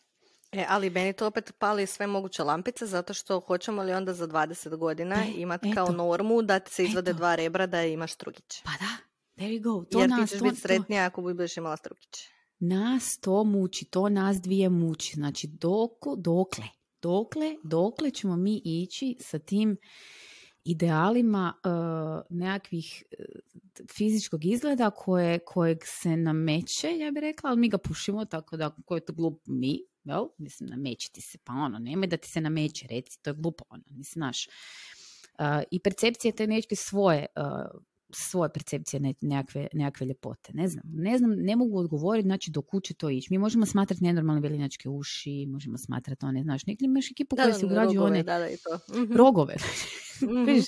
[0.51, 4.27] E, ali meni to opet pali sve moguće lampice, zato što hoćemo li onda za
[4.27, 8.61] 20 godina e, imati kao normu da ti se izvade dva rebra da imaš strugić.
[8.63, 8.97] Pa da,
[9.35, 9.85] there you go.
[9.85, 12.27] To Jer nas, ti ćeš to, biti sretnija ako budeš imala strugić.
[12.59, 15.13] Nas to muči, to nas dvije muči.
[15.15, 16.65] Znači, doko, dokle,
[17.01, 19.77] dokle, dokle ćemo mi ići sa tim
[20.65, 23.25] idealima uh, nekakvih uh,
[23.97, 28.75] fizičkog izgleda koje, kojeg se nameće, ja bih rekla, ali mi ga pušimo, tako da
[28.85, 30.27] ko je to glup mi, jel?
[30.37, 33.63] Mislim, nameće ti se, pa ono, nemoj da ti se nameće, reci, to je glupo,
[33.69, 34.47] ono, nisi naš.
[34.47, 37.25] Uh, I percepcije te nečke svoje
[38.09, 40.53] svoje percepcije nekakve, nekakve ljepote.
[40.53, 43.27] Ne znam, ne znam, ne mogu odgovoriti, znači do kuće to ići.
[43.31, 47.65] Mi možemo smatrati nenormalne velinačke uši, možemo smatrati one, znaš, neki imaš ekipu koja se
[47.65, 48.99] ugrađuju one da, da, i to.
[49.01, 49.13] Mhm.
[49.13, 49.55] rogove.
[50.21, 50.61] mm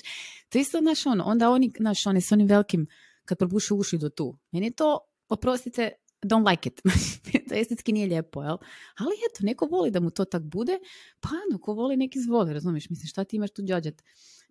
[0.48, 2.86] to isto, znaš, ono, onda oni, znaš, one s onim velikim,
[3.24, 4.38] kad probušu uši do tu.
[4.50, 5.90] Meni je to, oprostite,
[6.22, 6.82] don't like it.
[7.48, 8.56] to estetski nije lijepo, jel?
[8.96, 10.78] Ali eto, neko voli da mu to tak bude,
[11.20, 12.90] pa ono, ko voli neki zvoli, razumiješ?
[12.90, 14.02] Mislim, šta ti imaš tu džađat?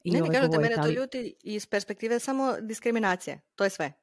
[0.04, 3.42] I ne, ovaj ne, mene to ljuti iz perspektive samo diskriminacije.
[3.56, 3.94] To je sve.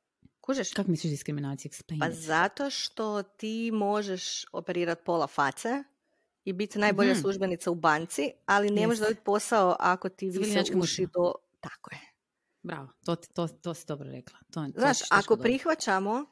[0.40, 0.72] Kužeš?
[0.72, 1.70] Kako misliš diskriminacija?
[2.00, 5.84] Pa zato što ti možeš operirati pola face
[6.44, 10.62] i biti najbolja mm službenica u banci, ali ne možeš dobiti posao ako ti vise
[10.74, 11.32] uši do...
[11.60, 12.00] Tako je.
[12.62, 14.38] Bravo, to, to, to si dobro rekla.
[14.52, 16.26] To, Znaš, ako prihvaćamo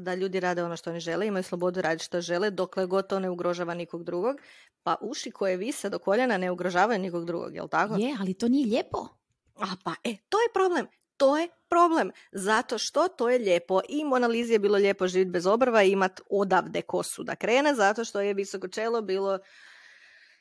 [0.00, 3.20] da ljudi rade ono što oni žele, imaju slobodu raditi što žele, dokle god to
[3.20, 4.36] ne ugrožava nikog drugog,
[4.82, 7.94] pa uši koje vise do koljena ne ugrožavaju nikog drugog, jel tako?
[7.94, 9.08] Je, ali to nije lijepo.
[9.56, 10.86] A pa, e, to je problem.
[11.16, 12.10] To je problem.
[12.32, 13.80] Zato što to je lijepo.
[13.88, 18.04] I Monalizi je bilo lijepo živjeti bez obrva i imat odavde kosu da krene, zato
[18.04, 19.38] što je visoko čelo bilo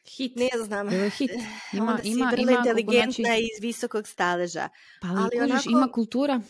[0.05, 0.35] hit.
[0.35, 0.89] Ne znam.
[1.17, 1.31] Hit.
[1.73, 3.41] Ima, Onda si ima, vrlo inteligentna znači...
[3.41, 4.69] iz visokog staleža.
[5.01, 5.69] Pa ali, ali onako...
[5.69, 6.41] ima kultura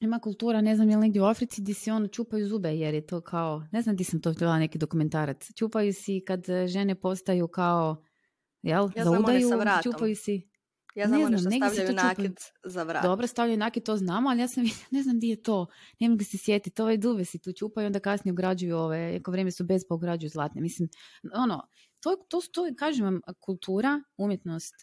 [0.00, 2.94] ima kultura, ne znam je li negdje u Africi gdje si ono čupaju zube jer
[2.94, 6.66] je to kao, ne znam di sam to gledala neki dokumentarac, čupaju si kad e,
[6.68, 8.04] žene postaju kao,
[8.62, 9.50] jel, ja za udaju,
[9.82, 10.48] čupaju si.
[10.94, 13.02] Ja znam, ne znam one što stavljaju nakit za vrat.
[13.02, 15.66] Dobro, stavljaju nakit, to znamo, ali ja sam ne znam di je to.
[16.00, 19.50] Ne mogu se sjetiti, ove dube si tu čupaju, onda kasnije ugrađuju ove, ako vrijeme
[19.50, 20.60] su bez pa ugrađuju zlatne.
[20.60, 20.88] Mislim,
[21.34, 21.62] ono,
[22.00, 24.74] to, to, to, kažem vam, kultura, umjetnost,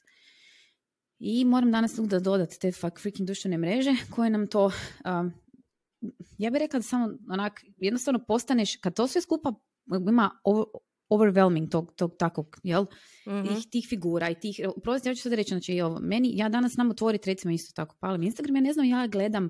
[1.23, 5.31] i moram danas da dodati te fuck freaking društvene mreže koje nam to, um,
[6.37, 9.53] ja bih rekla da samo onak, jednostavno postaneš, kad to sve skupa
[10.09, 10.31] ima
[11.09, 12.85] overwhelming tog, tog takvog, jel?
[13.27, 16.77] mm tih figura i tih, prosti, ja ću sad reći, znači, ovo, meni, ja danas
[16.77, 19.49] nam otvoriti recimo isto tako, palim Instagram, ja ne znam, ja gledam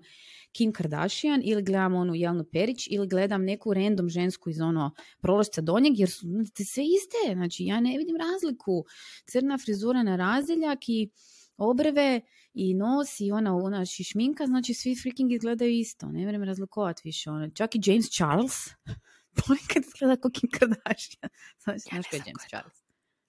[0.52, 4.92] Kim Kardashian ili gledam onu Jelnu Perić ili gledam neku random žensku iz ono
[5.22, 8.86] prološca donjeg jer su sve iste, znači ja ne vidim razliku,
[9.26, 11.10] crna frizura na razdjeljak i
[11.58, 12.22] obrve
[12.54, 16.08] i nos i ona, ona šišminka, znači svi freaking izgledaju isto.
[16.08, 17.30] Ne vrem razlikovati više.
[17.30, 17.50] Ono.
[17.50, 18.56] Čak i James Charles
[19.48, 21.30] ponekad izgleda kao Kim Kardashian.
[21.64, 22.74] Znači, ja znaš ko je James Charles?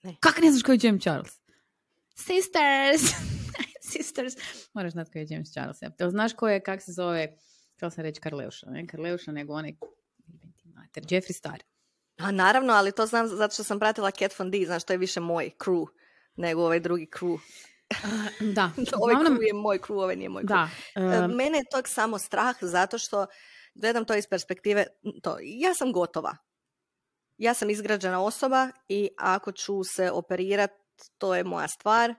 [0.03, 0.15] Ne.
[0.19, 1.39] Kako ne znaš ko je James Charles?
[2.15, 3.01] Sisters!
[3.91, 4.33] Sisters!
[4.73, 5.77] Moraš znati ko je James Charles.
[5.81, 6.09] Ja.
[6.09, 7.37] znaš ko je, kak se zove,
[7.75, 9.75] htjela sam reći Karleuša, ne Karleuša, nego onaj
[10.63, 11.63] mater, Jeffree Star.
[12.17, 14.97] A naravno, ali to znam zato što sam pratila Cat Von D, znaš, to je
[14.97, 15.87] više moj crew
[16.35, 17.39] nego ovaj drugi crew.
[18.55, 18.71] Da.
[19.01, 20.43] ovaj crew je moj crew, ovaj nije moj.
[20.43, 20.69] Da.
[20.95, 21.35] Uh...
[21.35, 23.25] Mene je tog samo strah zato što
[23.75, 24.85] gledam to iz perspektive,
[25.23, 26.37] to, ja sam gotova.
[27.37, 30.71] Ja sam izgrađena osoba i ako ću se operirat,
[31.17, 32.15] to je moja stvar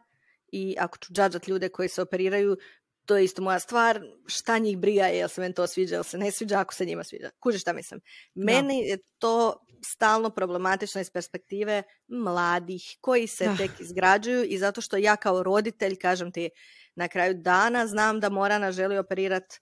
[0.53, 2.57] i ako ću džadžat ljude koji se operiraju,
[3.07, 6.19] to je isto moja stvar, šta njih briga, jel se meni to sviđa, jel se
[6.19, 7.31] ne sviđa, ako se njima sviđa.
[7.41, 8.01] Kuže šta mislim.
[8.35, 14.97] Meni je to stalno problematično iz perspektive mladih koji se tek izgrađuju i zato što
[14.97, 16.51] ja kao roditelj, kažem ti,
[16.95, 19.61] na kraju dana znam da Morana želi operirati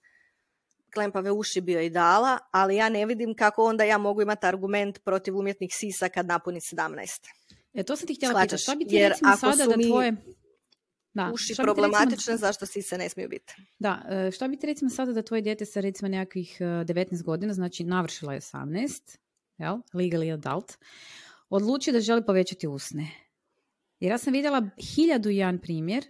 [0.93, 5.03] klempave uši bio i dala, ali ja ne vidim kako onda ja mogu imati argument
[5.03, 7.29] protiv umjetnih sisa kad napuni 17.
[7.73, 8.61] E, to sam ti htjela pitati.
[8.63, 10.13] Šta bi ti recimo sada da tvoje...
[11.13, 11.31] Da.
[11.33, 13.53] Uši problematične, zašto sise ne smiju biti.
[13.79, 17.23] Da, e, šta bi ti recimo sada da tvoje dijete sa recimo nekakvih 19 e,
[17.23, 19.17] godina, znači navršila je 18,
[19.57, 19.77] jel?
[19.93, 20.73] legally adult,
[21.49, 23.07] odluči da želi povećati usne.
[23.99, 26.05] Jer ja sam vidjela hiljadu jedan primjer,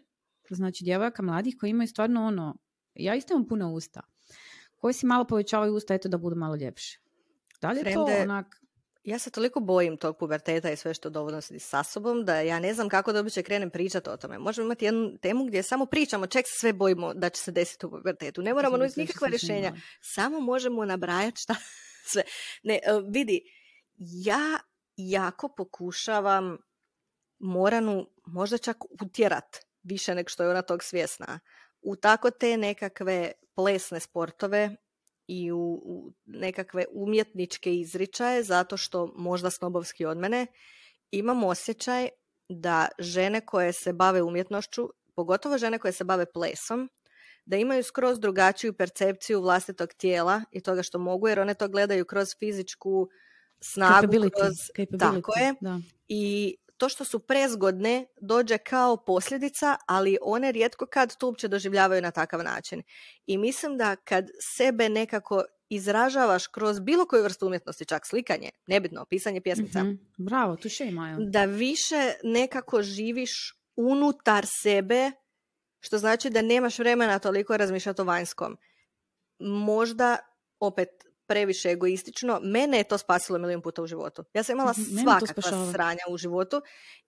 [0.49, 2.55] znači djevojaka mladih koji imaju stvarno ono,
[2.95, 4.01] ja isto imam puno usta,
[4.77, 6.99] koji si malo povećavaju usta, eto da budu malo ljepše.
[7.61, 8.62] Da li je to onak...
[9.03, 12.73] Ja se toliko bojim tog puberteta i sve što donosi sa sobom da ja ne
[12.73, 14.37] znam kako da uopće krenem pričati o tome.
[14.37, 17.85] Možemo imati jednu temu gdje samo pričamo ček se sve bojimo da će se desiti
[17.85, 18.41] u pubertetu.
[18.41, 19.73] Ne moramo nuditi nikakva rješenja.
[20.01, 21.55] Samo možemo nabrajati šta
[22.11, 22.23] sve.
[22.63, 22.79] Ne, e,
[23.09, 23.41] vidi,
[23.97, 24.59] ja
[24.97, 26.57] jako pokušavam
[27.39, 31.39] Moranu možda čak utjerat više nego što je ona tog svjesna.
[31.81, 34.75] U tako te nekakve plesne sportove
[35.27, 40.47] i u, u nekakve umjetničke izričaje zato što možda snobovski od mene
[41.11, 42.09] imam osjećaj
[42.49, 46.89] da žene koje se bave umjetnošću, pogotovo žene koje se bave plesom,
[47.45, 52.05] da imaju skroz drugačiju percepciju vlastitog tijela i toga što mogu, jer one to gledaju
[52.05, 53.09] kroz fizičku
[53.59, 54.55] snagu, Capability, kroz...
[54.77, 55.53] capability, Tako je.
[55.61, 55.79] Da.
[56.07, 62.01] I to što su prezgodne dođe kao posljedica, ali one rijetko kad to uopće doživljavaju
[62.01, 62.83] na takav način.
[63.25, 64.25] I mislim da kad
[64.57, 69.93] sebe nekako izražavaš kroz bilo koju vrstu umjetnosti, čak slikanje, nebitno, pisanje pjesmica, Mhm.
[70.17, 71.17] Bravo, tuše Maja.
[71.19, 73.31] da više nekako živiš
[73.75, 75.11] unutar sebe,
[75.79, 78.57] što znači da nemaš vremena toliko razmišljati o vanjskom.
[79.39, 80.17] Možda,
[80.59, 80.89] opet,
[81.33, 84.23] previše egoistično, mene je to spasilo milijun puta u životu.
[84.33, 86.61] Ja sam imala Mhm, svakakva sranja u životu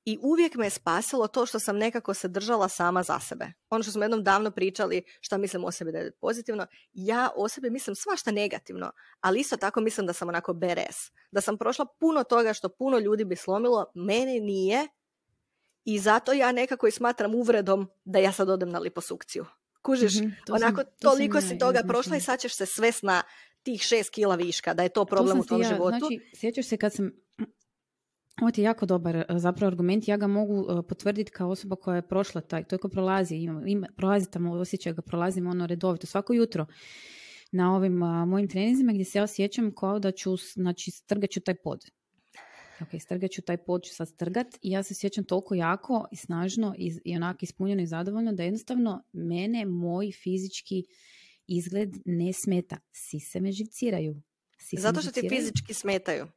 [0.05, 3.45] i uvijek me je spasilo to što sam nekako se držala sama za sebe.
[3.69, 7.47] Ono što smo jednom davno pričali, šta mislim o sebi da je pozitivno, ja o
[7.49, 10.95] sebi mislim svašta negativno, ali isto tako mislim da sam onako beres.
[11.31, 14.87] Da sam prošla puno toga što puno ljudi bi slomilo, mene nije
[15.83, 19.45] i zato ja nekako i smatram uvredom da ja sad odem na liposukciju.
[19.85, 21.87] Kužiš, Mhm, to sam- onako to sam toliko ja si toga razmišljala.
[21.87, 23.23] prošla i sad ćeš se svest na
[23.63, 25.97] tih šest kila viška, da je to problem sam u tom ja- životu.
[25.99, 27.11] Znači, sjećaš se kad sam...
[28.41, 31.75] Ovo ti je jako dobar e, zapravo argument, ja ga mogu e, potvrditi kao osoba
[31.75, 35.47] koja je prošla taj, to je ko prolazi, ima, ima, prolazi tamo osjećaj ga prolazim
[35.47, 36.65] ono redovito, svako jutro
[37.51, 41.41] na ovim a, mojim treninzima gdje se ja osjećam kao da ću, znači, strgat ću
[41.41, 41.85] taj pod.
[42.81, 46.15] Ok, strgat ću taj pod, ću sad strgat i ja se sjećam toliko jako i
[46.15, 50.83] snažno i, i onako ispunjeno i zadovoljno da jednostavno mene moj fizički
[51.47, 52.77] izgled ne smeta.
[52.91, 54.21] Sise me živciraju.
[54.57, 56.27] Sise Zato što ti fizički smetaju.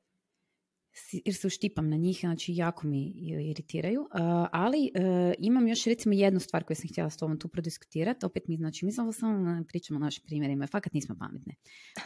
[1.25, 3.13] Jer se uštipam na njih, znači jako mi
[3.51, 4.01] iritiraju.
[4.01, 4.09] Uh,
[4.53, 8.27] ali uh, imam još recimo jednu stvar koju sam htjela s tobom tu prodiskutirati.
[8.27, 10.67] Opet mi, znači, mi samo samo pričamo o našim primjerima.
[10.67, 11.55] Fakat nismo pametne.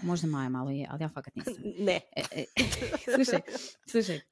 [0.02, 1.54] Možda Maja malo je, ali ja fakat nisam.
[1.78, 2.00] Ne.
[2.16, 2.44] E, e,
[3.16, 3.40] slušaj,
[3.90, 4.31] slušaj.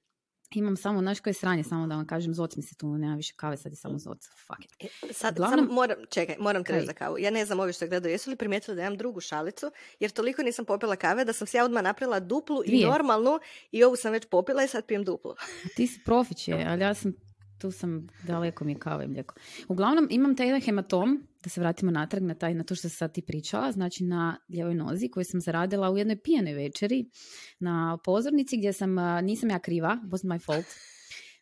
[0.53, 3.35] Imam samo, znaš koje sranje, samo da vam kažem, zoc mi se tu, nema više
[3.37, 4.29] kave, sad je samo zoc.
[4.47, 4.75] Fuck it.
[4.81, 7.19] E, Sad, Uglavnom- samo moram, čekaj, moram te reći za kavu.
[7.19, 9.71] Ja ne znam ovi što gledaju, jesu li primijetili da imam drugu šalicu,
[10.01, 12.87] jer toliko nisam popila kave da sam si ja odmah napravila duplu i Dvije.
[12.89, 13.39] normalnu
[13.71, 15.31] i ovu sam već popila i sad pijem duplu.
[15.31, 17.13] A ti si profiće, ali ja sam,
[17.59, 19.35] tu sam daleko mi je kava i mlijeko.
[19.69, 22.97] Uglavnom, imam taj jedan hematom, da se vratimo natrag na, taj, na to što sam
[22.97, 27.11] sad ti pričala, znači na ljevoj nozi koju sam zaradila u jednoj pijenoj večeri
[27.59, 30.67] na pozornici gdje sam, nisam ja kriva, wasn't my fault,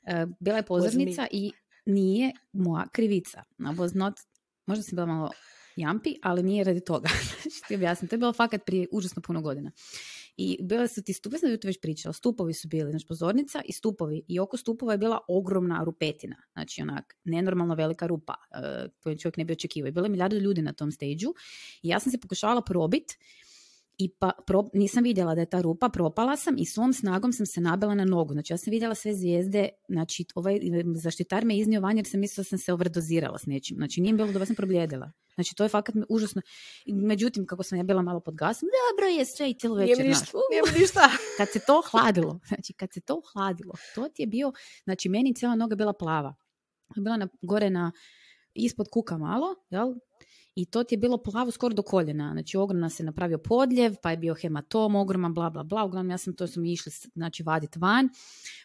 [0.09, 1.53] E, bila je pozornica i
[1.87, 3.43] nije moja krivica.
[3.59, 4.15] No, was not,
[4.67, 5.31] možda sam bila malo
[5.77, 7.09] jampi, ali nije radi toga.
[7.43, 9.71] Znači, ti objasnim, to je bilo fakat prije užasno puno godina.
[10.41, 13.73] I bile su ti stupovi, ti to već pričala, stupovi su bili, znači pozornica i
[13.73, 14.23] stupovi.
[14.29, 19.37] I oko stupova je bila ogromna rupetina, znači onak nenormalno velika rupa uh, koju čovjek
[19.37, 19.89] ne bi očekivao.
[19.89, 21.27] I bilo je milijardu ljudi na tom stage
[21.83, 23.19] i ja sam se pokušavala probit
[23.99, 27.47] i pa pro- nisam vidjela da je ta rupa, propala sam i svom snagom sam
[27.47, 28.33] se nabila na nogu.
[28.33, 30.61] Znači ja sam vidjela sve zvijezde, znači ovaj
[30.95, 33.77] zaštitar me iznio van jer sam mislila da sam se overdozirala s nečim.
[33.77, 35.13] Znači nije bilo da sam probljedila.
[35.35, 36.43] Znači to je fakat me užasno.
[36.87, 40.07] Međutim, kako sam ja bila malo pod gasom, dobro je sve i cijelu Nije večer.
[40.07, 40.27] ništa,
[40.79, 41.01] ništa.
[41.39, 44.53] Kad se to hladilo, znači kad se to hladilo, to ti je bio,
[44.85, 46.35] znači meni cijela noga bila plava.
[46.97, 47.93] Bila na, gore na,
[48.55, 49.95] ispod kuka malo, jel?
[50.59, 52.31] I to ti je bilo plavo skoro do koljena.
[52.33, 55.85] Znači ogromna se napravio podljev, pa je bio hematom, ogroman, bla, bla, bla.
[55.85, 58.09] Uglavnom ja sam to su mi išli znači, vadit van,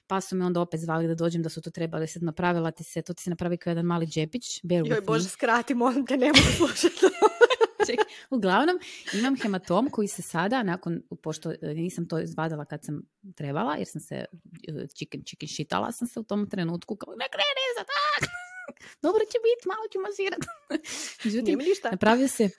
[0.08, 2.84] pa su me onda opet zvali da dođem da su to trebali sad napravila ti
[2.84, 4.60] se, to ti se napravi kao jedan mali džepić.
[4.64, 5.02] Bear Joj me.
[5.02, 7.06] Bože, skrati, molim te, ne mogu slušati.
[8.30, 8.80] Uglavnom,
[9.14, 13.02] imam hematom koji se sada, nakon, pošto e, nisam to izvadila kad sam
[13.36, 14.26] trebala, jer sam se e,
[14.96, 18.43] chicken, chicken šitala sam se u tom trenutku, kao ne kreni za tak!
[19.06, 20.48] Dobro će biti, malo ću masirati.
[21.26, 21.90] Međutim, ništa.
[21.92, 22.50] napravio se,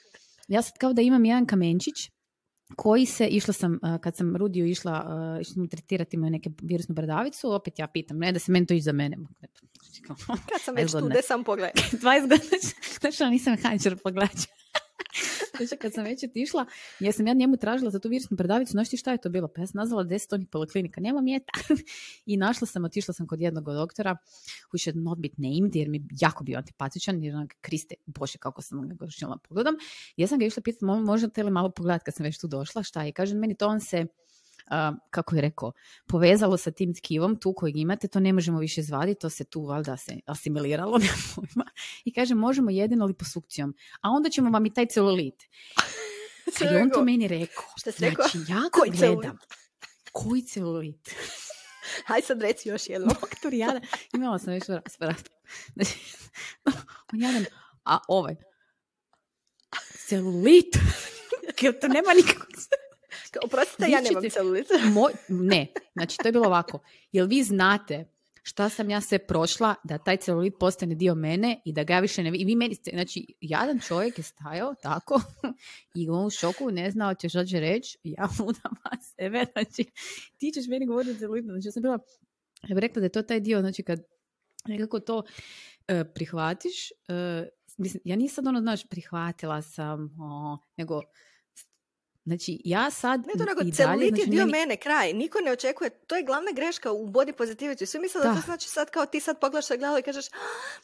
[0.49, 1.95] ja sad kao da imam jedan kamenčić,
[2.77, 6.51] koji se, išla sam, a, kad sam Rudiju išla, a, išla sam tretirati imaju neke
[6.63, 9.17] virusnu bradavicu, opet ja pitam, ne da se meni to ići za mene.
[10.27, 11.73] Kad sam već tu, sam pogledaj.
[12.03, 12.59] 20 godina,
[13.01, 14.39] znači nisam mehaničar pogledač.
[15.57, 16.67] Znači, kad sam već otišla,
[17.01, 19.49] ja sam ja njemu tražila za tu virusnu predavicu, znaš ti šta je to bilo?
[19.49, 21.53] Pa ja sam nazvala deset onih poliklinika, nema mjeta.
[22.27, 24.17] I našla sam, otišla sam kod jednog doktora,
[24.73, 28.63] who should not be named, jer mi jako bio antipatičan, jer onak, Kriste, bože, kako
[28.63, 29.75] sam ga gošnjala pogledam.
[30.17, 32.83] Ja sam ga išla pitati, "Mo- možete li malo pogledati kad sam već tu došla,
[32.83, 33.09] šta je?
[33.09, 34.07] I kaže meni, to on se,
[35.11, 35.73] kako je rekao,
[36.07, 39.63] povezalo sa tim tkivom, tu kojeg imate, to ne možemo više izvaditi, to se tu
[39.65, 41.71] valjda se asimiliralo, nemam pojma.
[42.05, 45.43] I kaže, možemo jedino liposukcijom, a onda ćemo vam i taj celulit.
[46.59, 48.29] Kad je on to meni rekao, Šta si rekao?
[48.29, 49.21] znači ja Koji ga celulit?
[49.21, 49.39] gledam,
[50.13, 51.11] koji celulit?
[52.07, 53.07] Haj sad reci još jedno.
[53.21, 55.15] Doktor Jadan, imala sam već raspravu.
[55.75, 55.99] Znači,
[57.13, 57.45] on Jadan,
[57.85, 58.37] a ovaj,
[60.09, 60.77] celulit,
[61.81, 62.49] to nema nikakvog
[63.45, 64.67] Oprostite, ja nemam celulit.
[64.95, 66.79] Moj, ne, znači to je bilo ovako.
[67.13, 68.15] Jel vi znate
[68.47, 72.01] šta sam ja sve prošla da taj celulit postane dio mene i da ga ja
[72.01, 75.21] više ne i vi meni, ste- znači jadan čovjek je stajao tako
[75.95, 78.73] i on u šoku ne znao će što će reći, ja ludam
[79.17, 79.85] sebe, znači
[80.39, 81.99] ti ćeš meni govoriti o celulitu, znači ja sam bila,
[82.69, 84.03] ja bih rekla da je to taj dio, znači kad
[84.67, 85.23] nekako to
[85.89, 91.03] e, prihvatiš, e, mislim, ja nisam ono, znaš, prihvatila sam, o, nego
[92.27, 95.13] Znači, ja sad Ne to nego i dalje, celulit znači, dio meni- mene, kraj.
[95.13, 97.87] Niko ne očekuje, to je glavna greška u body positivity.
[97.87, 98.35] Svi misle da, Da.
[98.35, 100.37] to znači sad kao ti sad pogledaš se glavu i kažeš "Ah,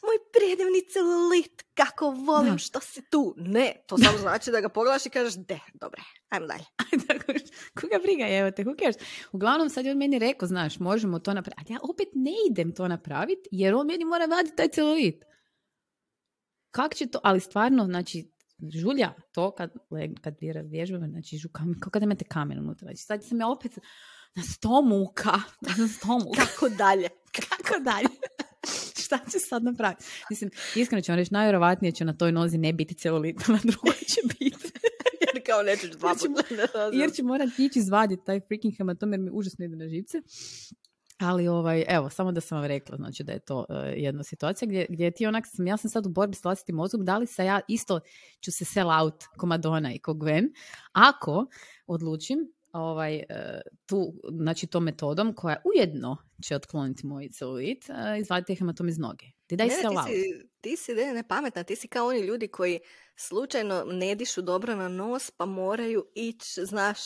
[0.03, 2.57] moj predivni celulit, kako volim Da.
[2.57, 3.33] što si tu.
[3.37, 6.63] Ne, to samo znači da ga pogledaš i kažeš de, dobre, ajmo dalje.
[7.75, 8.93] Koga briga, evo te, who?
[9.31, 11.61] Uglavnom, sad je on meni rekao, znaš, možemo to napraviti.
[11.61, 15.23] Ali ja opet ne idem to napraviti, jer on meni mora vaditi taj celulit.
[16.71, 18.31] Kak će to, ali stvarno, znači,
[18.69, 19.71] žulja to kad,
[20.21, 22.85] kad vježbam, znači, žu, kam, kao kad imate kamen unutra.
[22.85, 23.71] Znači, sad sam ja opet
[24.35, 25.39] na sto muka,
[25.77, 26.41] na sto muka.
[26.45, 27.07] Kako dalje?
[27.49, 28.07] Kako dalje?
[29.03, 30.03] Šta ću sad napraviti?
[30.29, 33.93] Mislim, iskreno ću vam reći, najvjerovatnije će na toj nozi ne biti celulit, na drugoj
[33.93, 34.71] će biti.
[35.21, 36.43] Jer kao nećeš dva puta.
[36.93, 40.21] jer ću morati ići izvaditi taj freaking hematom jer mi užasno ide na živce.
[41.21, 44.67] Ali ovaj, evo, samo da sam vam rekla, znači da je to eh, jedna situacija
[44.67, 47.27] gdje, gdje ti onak, sam, ja sam sad u borbi s vlastitim mozgom, da li
[47.27, 47.99] se ja isto
[48.39, 50.53] ću se sell out ko Madonna i ko Gwen,
[50.91, 51.45] ako
[51.87, 52.39] odlučim
[52.73, 58.89] ovaj, eh, tu, znači tom metodom koja ujedno će otkloniti moj celulit, uh, izvaditi hematom
[58.89, 59.25] iz noge.
[59.49, 60.07] Did I Ne, ne, sell ti out?
[60.07, 62.79] si, ti si ne, nepametna, ti si kao oni ljudi koji
[63.15, 66.99] slučajno ne dišu dobro na nos, pa moraju ići, znaš,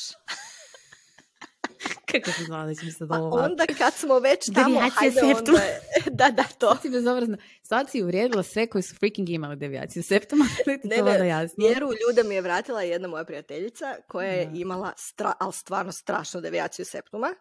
[2.22, 5.22] Kako se znala da će mi se pa onda kad smo već tamo, Devijacija hajde
[5.22, 5.51] onda,
[6.20, 6.70] da, da, to.
[6.70, 7.38] Sad si bezobrazna.
[7.63, 10.45] Sad si uvrijedila sve koji su freaking imali devijaciju septuma.
[10.68, 11.55] ali ti Ne, to ne, jasno.
[11.57, 14.51] Vjeru u ljude mi je vratila jedna moja prijateljica koja je Da.
[14.55, 17.34] imala, stra, ali stvarno strašnu devijaciju septuma.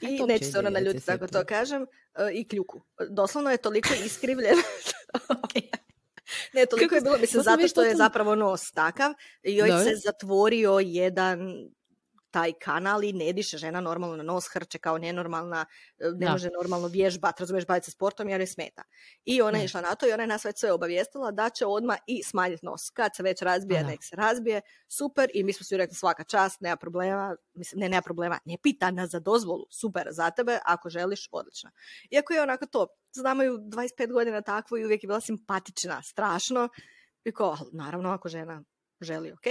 [0.00, 1.86] Kaj I to uopće neću se ona devijacija naljutiti tako to kažem, e,
[2.32, 2.80] i kljuku.
[3.10, 4.62] Doslovno je toliko iskrivljena.
[6.52, 8.72] Ne, toliko Kako je bilo, mislim, to sam zato već što je totalno- zapravo nos
[8.72, 9.12] takav
[9.42, 9.84] i joj Dobro.
[9.84, 11.38] se zatvorio jedan
[12.30, 15.66] taj kanal i ne diše žena normalno na nos, hrče kao nenormalna,
[15.98, 16.32] e, ne Da.
[16.32, 18.82] može normalno vježbati, razumiješ, baviti se sportom jer je smeta.
[19.24, 21.66] I ona je išla na to i ona je nas već sve obavijestila da će
[21.66, 22.90] odmah i smanjiti nos.
[22.90, 23.88] Kad se već razbije, da.
[23.88, 27.88] nek se razbije, super i mi smo svi rekli svaka čast, nema problema, mislim, ne,
[27.88, 31.70] nema problema, ne pita nas za dozvolu, super za tebe, ako želiš, odlično.
[32.10, 36.68] Iako je onako to, znamo ju 25 godina takvu i uvijek je bila simpatična, strašno,
[37.24, 38.62] i "Ali naravno ako žena
[39.00, 39.46] želi, ok.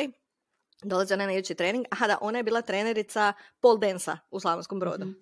[0.84, 4.80] Dolazi ona na idući trening, aha da, ona je bila trenerica pole densa u Slavonskom
[4.80, 5.05] brodu.
[5.05, 5.13] Mhm.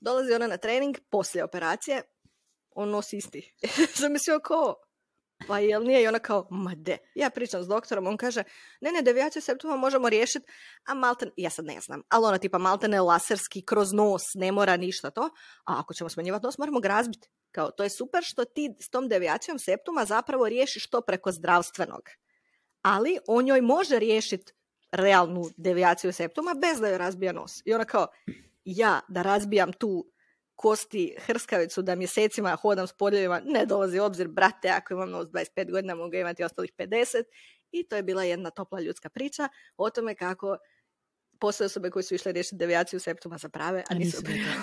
[0.00, 2.02] Dolazi ona na trening poslije operacije,
[2.70, 3.54] on nosi isti.
[3.98, 4.74] Sam mislio kao,
[5.46, 6.02] pa jel nije?
[6.02, 6.98] I ona kao, ma de.
[7.14, 8.42] Ja pričam s doktorom, on kaže,
[8.80, 10.46] ne, ne, devijaciju septuma možemo riješiti,
[10.86, 14.76] a malten, ja sad ne znam, ali ona tipa maltene laserski kroz nos, ne mora
[14.76, 15.22] ništa to,
[15.66, 17.28] a ako ćemo smanjivati nos, moramo ga razbiti.
[17.52, 22.02] Kao, to je super što ti s tom devijacijom septuma zapravo riješiš to preko zdravstvenog.
[22.82, 24.52] Ali on joj može riješiti
[24.94, 27.62] realnu devijaciju septuma bez da joj razbija nos.
[27.64, 28.06] I ona kao,
[28.64, 30.06] ja da razbijam tu
[30.54, 35.26] kosti hrskavicu da mjesecima hodam s podljevima, ne dolazi u obzir, brate, ako imam nos
[35.26, 37.22] 25 godina, mogu imati ostalih 50.
[37.72, 40.56] I to je bila jedna topla ljudska priča o tome kako
[41.38, 44.22] postoje osobe koje su išle riješiti devijaciju septuma za prave, a A nisu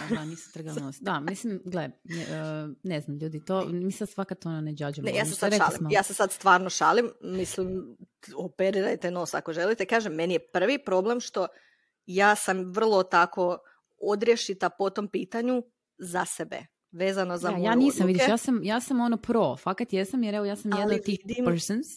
[0.09, 0.97] da, nisu trgali nos.
[0.99, 5.05] Da, mislim, gle, ne, e, ne znam, ljudi, to, mi sad svakat ono ne džađemo.
[5.05, 5.87] Ne, ja se sad šalim.
[5.91, 7.11] Ja se sad stvarno šalim.
[7.21, 7.97] Mislim,
[8.35, 9.85] operirajte nos ako želite.
[9.85, 11.47] Kažem, meni je prvi problem što
[12.05, 13.57] ja sam vrlo tako
[13.97, 15.63] odrješita po tom pitanju
[15.97, 16.65] za sebe.
[16.91, 18.07] Vezano za ja, moje ja nisam, odluke.
[18.07, 21.03] vidiš, ja sam, ja sam ono pro, fakat jesam, jer evo ja sam jedna od
[21.03, 21.87] tih vidim- persons.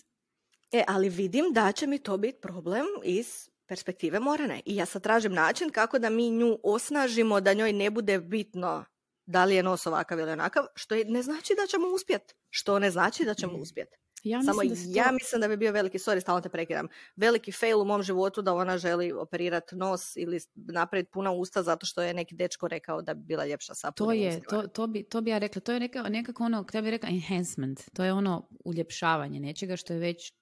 [0.72, 4.60] E, ali vidim da će mi to biti problem iz perspektive Morane.
[4.64, 8.84] I ja sad tražim način kako da mi nju osnažimo, da njoj ne bude bitno
[9.26, 12.34] da li je nos ovakav ili onakav, što ne znači da ćemo uspjeti.
[12.50, 13.62] Što ne znači da ćemo Mhm.
[13.62, 13.96] uspjeti.
[14.22, 16.48] Ja Samo mislim da su ja to- mislim da bi bio veliki, sorry, stalno te
[16.48, 21.62] prekidam, veliki fail u mom životu da ona želi operirati nos ili napraviti puna usta
[21.62, 24.86] zato što je neki dečko rekao da bi bila ljepša sa To je, to, to,
[24.86, 28.04] bi, to bi ja rekla, to je neka, nekako ono, ja bih rekla enhancement, to
[28.04, 30.32] je ono uljepšavanje nečega što je već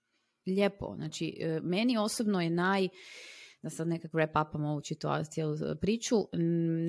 [0.46, 0.94] lijepo.
[0.96, 2.88] Znači, e, meni osobno je naj,
[3.62, 6.16] da sad nekako wrap upam ovu čitavu cijelu priču,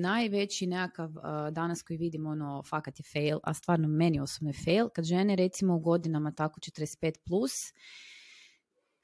[0.00, 1.10] najveći nekakav
[1.50, 5.36] danas koji vidimo ono, fakat je fail, a stvarno meni osobno je fail, kad žene
[5.36, 7.52] recimo u godinama tako 45 plus,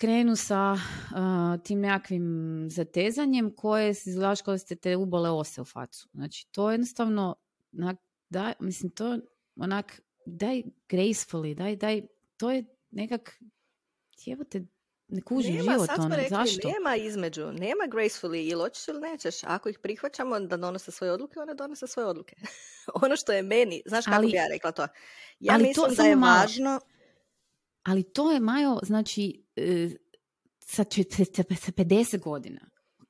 [0.00, 2.24] krenu sa uh, tim nekakvim
[2.70, 6.08] zatezanjem koje izgledaš kao ste te ubole ose u facu.
[6.12, 7.34] Znači, to jednostavno,
[7.72, 7.96] onak,
[8.30, 9.18] da, mislim, to
[9.56, 12.02] onak, daj gracefully, daj, daj,
[12.36, 13.42] to je nekak,
[14.26, 14.62] jebote,
[15.08, 16.68] ne kužim nema, život, sad smo ono, rekli, zašto?
[16.68, 19.44] nema između, nema gracefully ili hoćeš ili nećeš.
[19.44, 22.36] Ako ih prihvaćamo da donose svoje odluke, one donose svoje odluke.
[23.02, 24.86] ono što je meni, znaš kako Ali- bi ja rekla to?
[25.40, 26.40] Ja ali to mislim da samo je malo.
[26.40, 26.80] važno,
[27.82, 29.88] Ali to je, Majo, znači, e,
[30.58, 32.60] sa, sa 50 godina.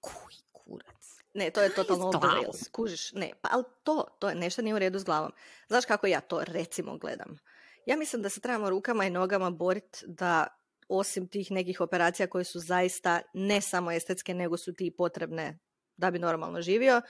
[0.01, 1.21] Kuj, kurac.
[1.35, 2.69] Ne, to je totalno rails.
[2.73, 3.13] Kužiš?
[3.13, 5.33] Ne, pa ali to, to je nešto nije u redu s glavom.
[5.69, 7.39] Znaš kako ja to recimo gledam?
[7.87, 10.47] Ja mislim da se trebamo rukama i nogama boriti da
[10.91, 15.59] osim tih nekih operacija koje su zaista ne samo estetske, nego su ti potrebne
[15.97, 17.03] da bi normalno živio,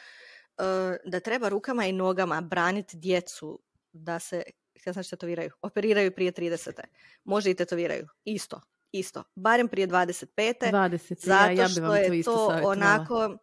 [0.58, 3.60] eh, da treba rukama i nogama braniti djecu
[3.92, 4.42] da se,
[4.80, 6.80] htjela sam reći tetoviraju, operiraju prije 30.
[7.24, 8.08] Može i tetoviraju.
[8.24, 8.60] Isto,
[8.92, 9.24] isto.
[9.34, 10.26] Barem prije 25.
[10.72, 13.38] 20, Zato ja, ja bi što vam je to isto to onako...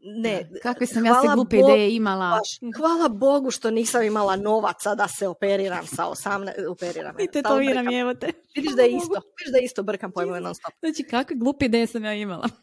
[0.00, 0.48] Ne.
[0.62, 2.38] Kakve sam ja se glupe Bogu, ideje imala.
[2.38, 7.20] baš, hvala Bogu što nisam imala novaca da se operiram sa 18, operiram.
[7.24, 8.32] I tetoviram, evo te.
[8.56, 10.72] Vidiš da je isto, vidiš da je isto brkam pojmove non stop.
[10.80, 12.48] Znači, kakve glupe ideje sam ja imala.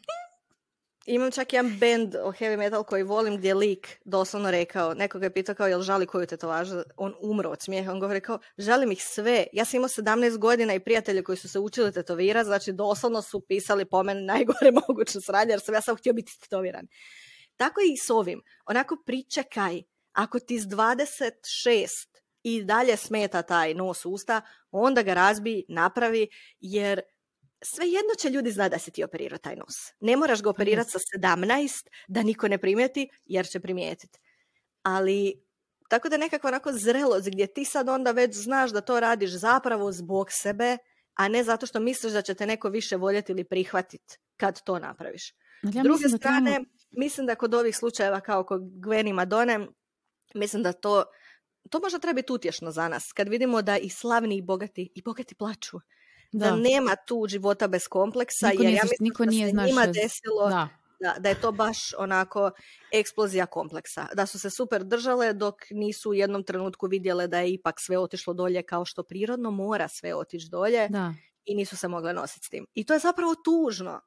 [1.06, 5.26] Imam čak jedan band o heavy metal koji volim gdje je lik doslovno rekao, nekoga
[5.26, 8.92] je pitao kao jel žali koju tetovažu, on umro od smijeha, on govori kao želim
[8.92, 12.72] ih sve, ja sam imao 17 godina i prijatelje koji su se učili tetovirati, znači
[12.72, 16.86] doslovno su pisali po meni najgore moguće sranje jer sam ja sam htio biti tetoviran.
[17.56, 19.82] Tako i s ovim, onako pričekaj,
[20.12, 21.86] ako ti s 26
[22.42, 24.40] i dalje smeta taj nos usta,
[24.70, 26.28] onda ga razbi, napravi,
[26.60, 27.00] jer
[27.62, 29.74] svejedno će ljudi znati da si ti operirao taj nos.
[30.00, 34.18] Ne moraš ga operirati sa 17 da niko ne primijeti, jer će primijetiti.
[34.82, 35.42] Ali,
[35.88, 39.92] tako da nekakva onako zrelost gdje ti sad onda već znaš da to radiš zapravo
[39.92, 40.78] zbog sebe,
[41.14, 44.78] a ne zato što misliš da će te neko više voljeti ili prihvatiti kad to
[44.78, 45.28] napraviš.
[45.62, 46.64] S ja druge mislim da trebamo- strane,
[46.96, 49.66] mislim da kod ovih slučajeva kao kod Gwen i Madone,
[50.34, 51.04] mislim da to,
[51.70, 53.12] to možda treba biti utješno za nas.
[53.12, 55.80] Kad vidimo da i slavni i bogati, i bogati plaču.
[56.32, 56.56] Da, da.
[56.56, 59.66] nema tu života bez kompleksa, Niko jer nije ja mislim niko da nije, se znaš,
[59.66, 60.68] njima desilo da.
[61.00, 62.50] da, da je to baš onako
[62.92, 64.06] eksplozija kompleksa.
[64.14, 67.98] Da su se super držale dok nisu u jednom trenutku vidjele da je ipak sve
[67.98, 71.14] otišlo dolje kao što prirodno mora sve otići dolje da.
[71.44, 72.66] i nisu se mogle nositi s tim.
[72.74, 74.00] I to je zapravo tužno.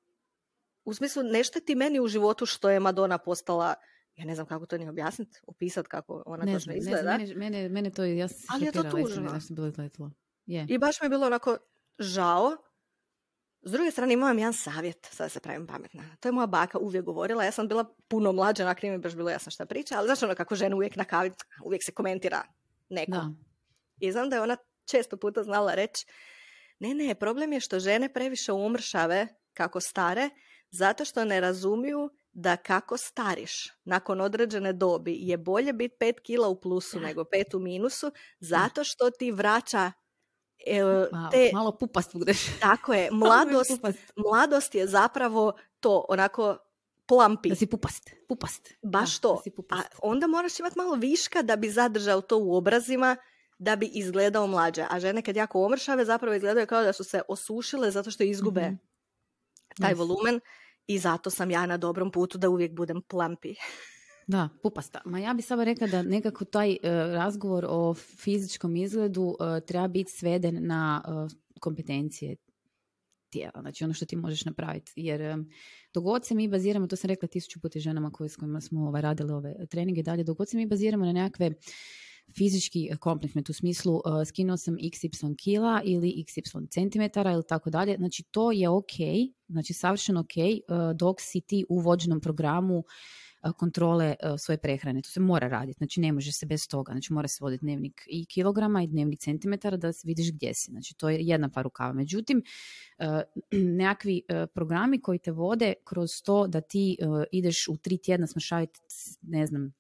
[0.89, 3.75] U smislu, ne šteti meni u životu što je Madonna postala,
[4.15, 7.01] ja ne znam kako to ni objasniti, opisat kako ona Ne točno znam, ne izgleda.
[7.01, 9.39] znam, mene, mene, to, ja sam Ali je to tužno.
[10.45, 10.65] Je.
[10.69, 11.57] I baš mi je bilo onako
[11.99, 12.57] žao.
[13.61, 16.03] S druge strane imam jedan savjet, sad da se pravim pametna.
[16.19, 19.15] To je moja baka uvijek govorila, ja sam bila puno mlađa, onak nije mi baš
[19.15, 21.31] bilo jasno šta priča, ali znaš ono kako žene uvijek na kavi,
[21.63, 22.43] uvijek se komentira
[22.89, 23.11] neko.
[23.11, 23.31] Da.
[23.99, 26.05] I znam da je ona često puta znala reći,
[26.79, 30.29] ne, ne, problem je što žene previše umršave kako stare,
[30.72, 36.47] zato što ne razumiju da kako stariš nakon određene dobi je bolje biti pet kila
[36.47, 39.91] u plusu nego pet u minusu, zato što ti vraća
[40.59, 40.82] e,
[41.32, 42.38] te, malo pupast budeš.
[42.59, 43.72] tako je, mladost,
[44.17, 46.57] mladost je zapravo to, onako
[47.05, 47.49] plampi.
[47.49, 48.09] Da si pupast.
[48.28, 48.74] Pupast.
[48.84, 49.36] Baš Da, to.
[49.36, 49.88] Da si A pupast.
[50.01, 53.15] onda moraš imati malo viška da bi zadržao to u obrazima,
[53.57, 54.86] da bi izgledao mlađe.
[54.89, 58.61] A žene kad jako omršave zapravo izgledaju kao da su se osušile zato što izgube
[58.61, 58.76] Mhm.
[59.78, 59.97] taj Yes.
[59.97, 60.39] volumen
[60.89, 63.55] i zato sam ja na dobrom putu da uvijek budem plampi.
[64.27, 65.01] Da, pupasta.
[65.05, 69.87] Ma ja bi samo rekla da nekako taj e, razgovor o fizičkom izgledu e, treba
[69.87, 72.35] biti sveden na e, kompetencije
[73.29, 74.91] tijela, znači ono što ti možeš napraviti.
[74.95, 75.37] Jer e,
[75.93, 79.01] dok god se mi baziramo, to sam rekla tisuću puta ženama koje, s smo ovaj,
[79.01, 81.51] radili ove treninge dalje, dok god se mi baziramo na nekakve
[82.38, 87.95] fizički kompliment u smislu uh, skinuo sam xy kila ili xy centimetara ili tako dalje,
[87.97, 88.93] znači to je ok,
[89.47, 92.84] znači savršeno ok uh, dok si ti u vođenom programu uh,
[93.57, 95.01] kontrole svoje prehrane.
[95.01, 98.01] To se mora raditi, znači ne može se bez toga, znači mora se voditi dnevnik
[98.07, 101.93] i kilograma i dnevnik centimetara da vidiš gdje si, znači to je jedna par rukava.
[101.93, 102.43] Međutim,
[103.51, 104.21] nekakvi
[104.53, 106.97] programi koji te vode kroz to da ti
[107.32, 108.80] ideš u tri tjedna smršaviti,
[109.21, 109.73] ne znam,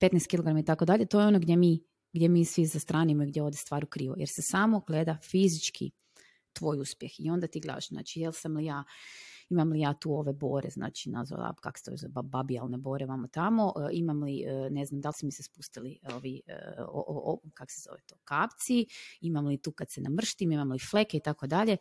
[0.00, 3.26] 15 kg i tako dalje, to je ono gdje mi, gdje mi svi zastranimo i
[3.26, 4.14] gdje ode stvar u krivo.
[4.18, 5.90] Jer se samo gleda fizički
[6.52, 7.12] tvoj uspjeh.
[7.18, 8.84] I onda ti gledaš, znači, jel sam li ja,
[9.50, 13.06] imam li ja tu ove bore, znači, nazvala, kak se to zove, ba- babijalne bore,
[13.06, 16.42] vamo tamo, e, imam li, e, ne znam, da li su mi se spustili ovi,
[16.46, 16.54] e,
[16.88, 18.86] o, o, o- kak se zove to, kapci,
[19.20, 21.76] imam li tu kad se namrštim, imam li fleke i tako dalje.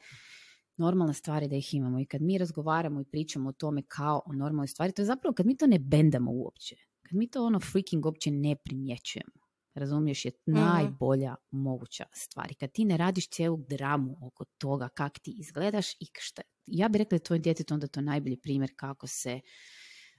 [0.78, 4.22] Normalna stvar je da ih imamo i kad mi razgovaramo i pričamo o tome kao
[4.26, 6.76] o normalnoj stvari, to je zapravo kad mi to ne bendamo uopće,
[7.12, 9.42] kad mi to ono freaking uopće ne primjećujemo,
[9.74, 12.52] razumiješ, je najbolja moguća stvar.
[12.52, 16.90] I kad ti ne radiš cijelu dramu oko toga kak ti izgledaš i šta, ja
[16.90, 19.40] bih rekla da je tvoj djetetu onda to najbolji primjer kako se,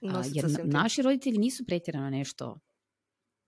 [0.01, 2.59] a, jer na- naši roditelji nisu pretjerano nešto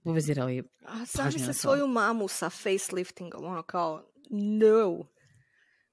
[0.03, 0.63] povezirali.
[0.85, 1.53] A zamisli to.
[1.53, 5.07] svoju mamu sa faceliftingom, ono kao, no.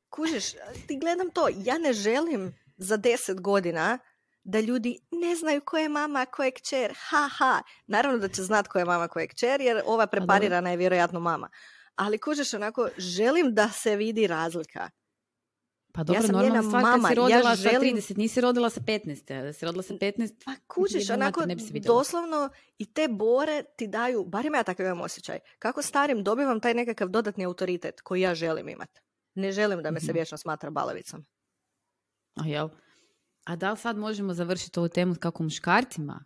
[0.09, 0.45] Kužiš,
[0.87, 3.99] ti gledam to, ja ne želim za deset godina
[4.45, 7.55] da ljudi ne znaju ko je mama, a ko je kćer, ha ha.
[7.87, 11.21] Naravno da će znat ko je mama, ko je kćer, jer ova preparirana je vjerojatno
[11.21, 11.49] mama.
[11.95, 14.91] Ali kužiš, onako, želim da se vidi razlika.
[15.95, 18.71] Pa dobro, sam normalna stvar mama, kad si ja rodila želim- sa 30, nisi rodila
[18.71, 21.73] sa 15, a da si rodila sa 15, Pa kužiš, Jedna onako, ne bi se
[21.77, 26.75] doslovno i te bore ti daju, barem ja takav imam osjećaj, kako starim dobivam taj
[26.75, 29.01] nekakav dodatni autoritet koji ja želim imati.
[29.35, 30.15] Ne želim da me se Mhm.
[30.15, 31.25] vječno smatra balavicom.
[32.37, 32.69] a jel?
[33.45, 36.25] A da li sad možemo završiti ovu temu kako muškarcima?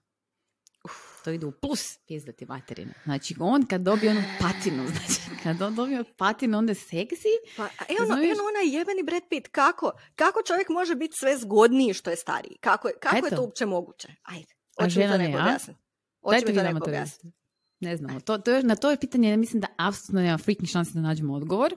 [1.25, 2.93] To ide u plus pizdati materinu.
[3.05, 7.29] Znači, on kad dobije onu patinu, znači, kad on dobije patinu, onda je seksi.
[7.57, 9.93] Pa, evo, ono, evo onaj jebeni Brad Pitt, kako?
[10.17, 12.57] Kako čovjek može biti sve zgodniji što je stariji?
[12.61, 14.09] Kako, je- kako je to uopće moguće?
[14.23, 15.81] Ajde, hoće mi to ne, neko objasniti.
[16.23, 17.37] Hoće mi to neko objasniti.
[17.81, 18.21] Ne znamo.
[18.21, 21.01] To, to je, na to je pitanje, ja mislim da apsolutno nema freaking šanse da
[21.01, 21.77] nađemo odgovor.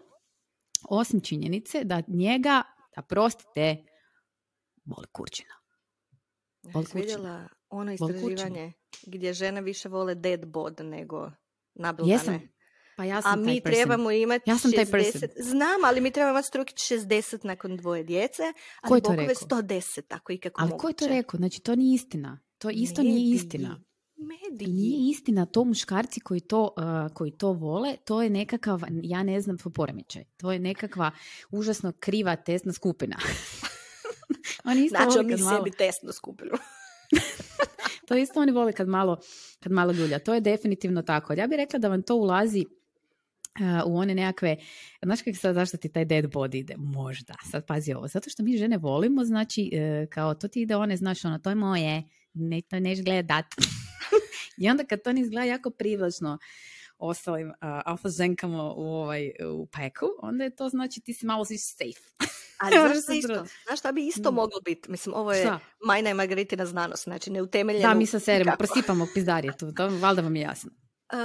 [0.89, 2.63] Osim činjenice da njega,
[2.95, 3.83] da prostite,
[4.89, 5.53] boli kurčina.
[6.63, 7.01] Bol kućina.
[7.01, 8.73] vidjela ono Bol istraživanje
[9.03, 11.31] gdje žene više vole dead bod nego
[11.73, 12.13] nabilgane?
[12.13, 12.39] Jesam.
[12.97, 13.75] Pa ja sam A taj mi person.
[13.75, 15.29] trebamo imati Ja sam taj 60, person.
[15.39, 18.43] znam, ali mi trebamo imati strukit 60 nakon dvoje djece,
[18.81, 19.47] Ko je ali to bokove rekao?
[19.61, 20.81] 110, tako i kako Ali moguće.
[20.81, 21.37] ko je to rekao?
[21.37, 22.39] Znači, to nije istina.
[22.57, 23.31] To isto nije Mediji.
[23.35, 23.81] istina.
[24.17, 24.67] I Mediji.
[24.73, 29.41] nije istina to muškarci koji to, uh, koji to vole, to je nekakav, ja ne
[29.41, 30.23] znam, poremećaj.
[30.37, 31.11] To je nekakva
[31.51, 33.17] užasno kriva testna skupina.
[34.63, 36.51] Oni isto Znači, kad malo, sebi testnu skupinu.
[38.07, 39.19] to isto oni vole kad malo,
[39.59, 40.19] kad malo ljulja.
[40.19, 41.33] To je definitivno tako.
[41.33, 42.65] Ja bih rekla da vam to ulazi
[43.59, 44.57] uh, u one nekakve,
[45.03, 46.75] znaš kako sad, zašto ti taj dead body ide?
[46.77, 50.75] Možda, sad pazi ovo, zato što mi žene volimo, znači, uh, kao to ti ide
[50.75, 52.03] one, znaš, ono, to je moje,
[52.33, 53.45] ne, to neš gledat.
[54.61, 56.37] I onda kad to ne izgleda jako privlačno
[56.99, 61.45] ostalim uh, alfa ženkama u, ovaj, u peku, onda je to znači ti si malo
[61.45, 62.29] si safe.
[62.57, 63.45] Ali znaš šta isto?
[63.65, 64.35] Znaš šta bi isto Mm.
[64.35, 64.91] moglo biti?
[64.91, 65.59] Mislim, ovo je Šta?
[65.85, 67.87] Majna i Margaritina znanost, znači neutemeljeno.
[67.87, 68.57] Da, mi sa serimo, nikako.
[68.57, 70.71] prosipamo pizdarije tu, to valjda vam je jasno.
[71.13, 71.19] Uh,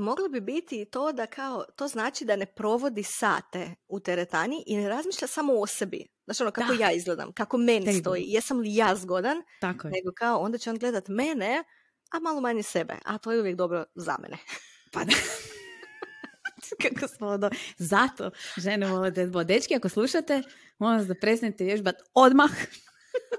[0.00, 4.64] moglo bi biti i to da kao, to znači da ne provodi sate u teretani
[4.66, 6.06] i ne razmišlja samo o sebi.
[6.24, 6.84] Znaš ono, kako Da.
[6.84, 9.92] ja izgledam, kako meni Tebi stoji, jesam li ja zgodan, Tako je.
[9.92, 11.64] nego kao onda će on gledat mene,
[12.10, 14.36] a malo manje sebe, a to je uvijek dobro za mene.
[14.92, 15.12] Pa da.
[16.82, 19.44] Kako smo ono, zato žene vole body.
[19.46, 20.42] Dečki, ako slušate,
[20.78, 22.50] molim vas da prestanete vježbat odmah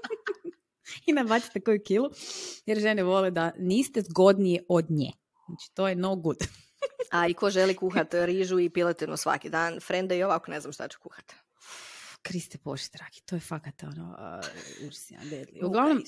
[1.06, 2.10] i nabacite koju kilu,
[2.66, 5.12] jer žene vole da niste zgodnije od nje.
[5.46, 6.38] Znači, to je no good.
[7.12, 10.72] A i ko želi kuhat rižu i piletinu svaki dan, frenda i ovako ne znam
[10.72, 11.32] šta ću kuhat.
[12.22, 14.46] Kriste Bože, dragi, to je fakat ono, uh.
[15.54, 16.02] Muka Uglavnom,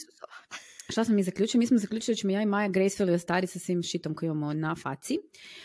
[0.88, 1.58] Šta smo mi zaključili?
[1.58, 4.52] Mi smo zaključili da ćemo ja i Maja gracefully ostari sa svim šitom koji imamo
[4.52, 5.18] na faci.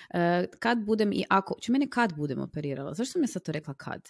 [0.09, 1.55] E, kad budem i ako...
[1.61, 2.93] Če mene kad budem operirala?
[2.93, 4.09] Zašto sam ja sad to rekla kad?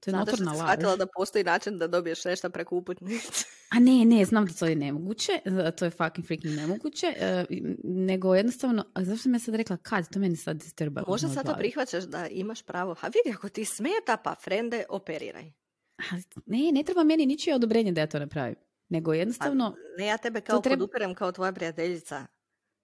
[0.00, 0.56] To je Zato što laž.
[0.56, 3.44] shvatila da postoji način da dobiješ nešto preko uputnice.
[3.70, 5.32] A ne, ne, znam da to je nemoguće.
[5.44, 7.06] e, To je fucking freaking nemoguće.
[7.16, 7.44] e,
[7.84, 8.84] nego jednostavno...
[8.94, 10.12] A zašto sam ja sad rekla kad?
[10.12, 11.02] To meni sad disturba.
[11.08, 12.96] Možda sad to prihvaćaš da imaš pravo.
[13.00, 15.52] A vidi, ako ti smeta, pa frende, operiraj.
[15.98, 16.02] A,
[16.46, 18.54] Ne, ne treba meni ničije odobrenje da ja to napravim.
[18.90, 19.76] Nego Pa, jednostavno...
[19.98, 22.26] ne, ja tebe kao treba- podupirem kao tvoja prijateljica.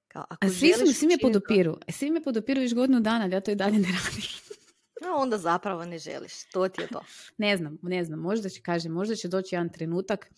[0.09, 1.79] Kao, ako A svi, su, želiš svi me podupiru.
[1.87, 4.23] E, Svi me podupiru još godinu dana, ali ja to i dalje ne radim.
[5.07, 6.51] A onda zapravo ne želiš.
[6.53, 7.05] To ti je to.
[7.39, 10.31] Ne znam, ne znam, možda će, kažem, možda će doći jedan trenutak,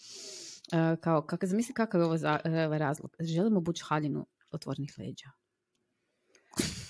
[0.72, 3.16] uh, kao, kako, zamisli kakav je ovo za, uh, razlog.
[3.20, 5.30] Želimo bući haljinu otvornih leđa.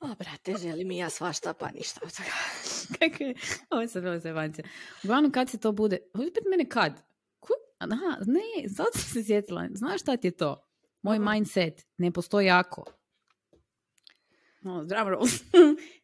[0.00, 2.28] O, brate, želim i ja svašta, pa ništa od toga.
[2.98, 3.34] Kako je,
[3.70, 4.16] ovo je sad bilo.
[5.04, 7.02] Uglavnom, kad se to bude, opet mene kad?
[7.78, 7.94] Aha,
[8.26, 9.68] ne, sad sam se sjetila.
[9.70, 10.62] Znaš šta ti je to?
[11.02, 11.32] Moj Aha.
[11.32, 12.84] mindset ne postoji ako.
[14.60, 15.26] No, drum roll.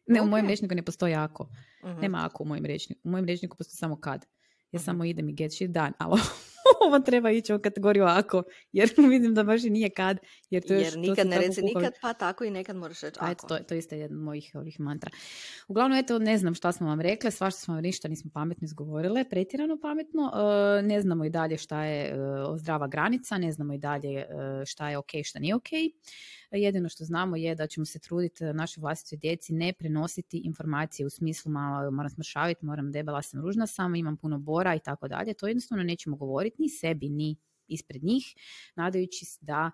[0.07, 1.49] ne, u mojem rečniku ne postoji ako.
[1.85, 1.99] Mhm.
[1.99, 3.01] Nema ako u mojem rečniku.
[3.03, 4.25] U mojem rečniku postoji samo kad.
[4.71, 4.85] Ja Mhm.
[4.85, 5.91] samo idem i get shit done.
[5.97, 6.19] Ali
[6.87, 10.17] ovo treba ići u kategoriju ako, jer vidim da baš i nije kad.
[10.49, 13.01] Jer, to još, Jer to nikad sam ne reci nikad, pa tako i nekad moraš
[13.01, 13.47] reći A eto, ako.
[13.47, 15.11] to, to je isto jedan od mojih ovih mantra.
[15.67, 19.29] Uglavnom, eto, ne znam šta smo vam rekle, svašta smo vam ništa nismo pametno izgovorile,
[19.29, 20.31] pretjerano pametno.
[20.79, 22.15] E, ne znamo i dalje šta je e,
[22.57, 24.25] zdrava granica, ne znamo i dalje e,
[24.65, 25.69] šta je ok, šta nije ok.
[26.51, 31.09] Jedino što znamo je da ćemo se truditi našoj vlastitoj djeci ne prenositi informacije u
[31.09, 35.33] smislu malo moram smršaviti, moram debela sam, ružna sam, imam puno bora i tako dalje.
[35.33, 37.35] To jednostavno nećemo govoriti ni sebi, ni
[37.67, 38.23] ispred njih,
[38.75, 39.71] nadajući se da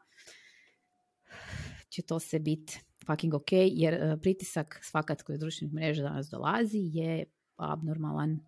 [1.90, 6.28] će to sve biti fucking ok, jer e, pritisak svakat koji iz društvenih mreža danas
[6.28, 7.26] dolazi je
[7.56, 8.40] abnormalan.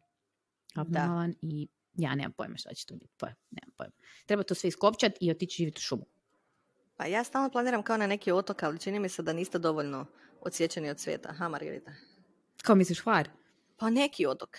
[0.76, 3.14] Abnormalan i ja nemam pojma šta će to biti.
[3.18, 3.94] Pojma, nemam pojma.
[4.26, 6.06] Treba to sve iskopčati i otići živjeti u šumu.
[6.98, 10.06] Pa ja stalno planiram kao na neki otok, ali čini mi se da niste dovoljno
[10.42, 11.34] odsječeni od svijeta.
[11.34, 11.92] Ha, Margarita?
[12.64, 13.30] Kao misliš, hvar?
[13.78, 14.58] Pa neki otok.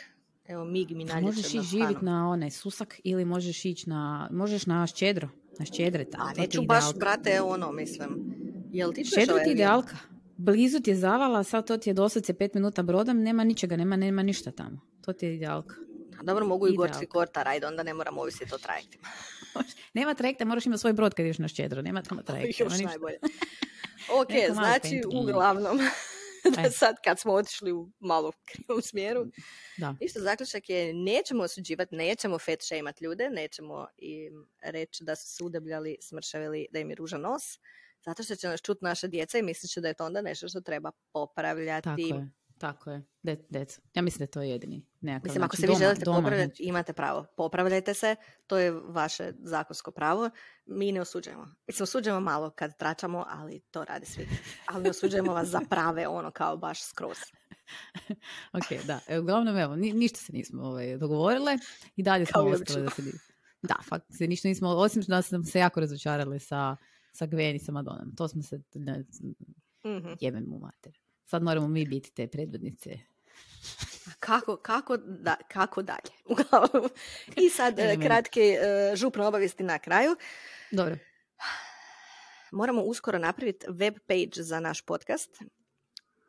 [0.53, 4.67] Evo, mig mi nalječe Možeš ići živjeti na onaj susak ili možeš ići na, možeš
[4.67, 6.25] na ščedro, na ščedre tamo.
[6.25, 6.99] A neću baš, idealka.
[6.99, 8.35] brate, ono, mislim.
[8.73, 9.97] Jel ti Ščedro ovaj ti idealka.
[10.37, 13.97] Blizu ti je zavala, sad to ti je doslovce pet minuta brodom, nema ničega, nema,
[13.97, 14.81] nema ništa tamo.
[15.05, 15.75] To ti je idealka.
[16.21, 17.13] A Dobro, mogu i gorski Idealka.
[17.13, 19.09] kortar, ajde, onda ne moram ovisiti o trajektima.
[19.95, 22.65] Nema trajekta, moraš imati svoj brod kad ideš na ščedro, nema tamo trajekta.
[22.65, 23.19] Još najbolje.
[24.23, 25.79] Ok, znači, uglavnom,
[26.57, 26.71] da E.
[26.71, 29.27] sad kad smo otišli u malo krivom smjeru,
[29.77, 29.95] Da.
[30.01, 35.45] Isto zaključak je nećemo osuđivati, nećemo fat shamat ljude, nećemo im reći da su se
[35.45, 37.43] udebljali, smršavili, da im je ružan nos,
[38.05, 40.49] zato što će nas čuti naša djeca i mislit će da je to onda nešto
[40.49, 41.85] što treba popravljati.
[41.85, 42.31] Tako je,
[42.63, 43.03] tako je.
[43.23, 43.81] De, deco.
[43.95, 45.61] Ja mislim da je to jedini nekakav Mislim, ako način.
[45.61, 46.63] se vi Doma- želite doma, popravljati, znači.
[46.63, 47.27] imate pravo.
[47.37, 48.17] Popravljajte se,
[48.47, 50.31] to je vaše zakonsko pravo.
[50.67, 51.55] Mi ne osuđujemo.
[51.67, 54.29] Mislim, osuđujemo malo kad tračamo, ali to radi svi.
[54.67, 57.17] Ali ne osuđujemo vas za prave, ono kao baš skroz.
[58.53, 59.01] ok, da.
[59.09, 61.59] E, uglavnom, evo, ni, ništa se nismo ovaj, dogovorile
[61.97, 63.03] i dalje smo Kao ostale da se...
[63.63, 66.77] Da, fakt se ništa nismo, osim da smo se jako razočarali sa,
[67.13, 68.17] sa Gwen i sa Madonom.
[68.17, 69.05] To smo se, ne,
[69.87, 70.09] Mhm.
[70.21, 70.99] jebem mu mater.
[71.25, 72.99] Sad moramo mi biti te predvodnice.
[74.21, 76.13] Kako, kako, da, kako dalje?
[76.33, 76.91] Uglavnom.
[77.37, 80.17] I sad e, kratke e, župne obavijesti na kraju.
[80.71, 80.97] Dobro.
[82.53, 85.43] Moramo uskoro napraviti web page za naš podcast.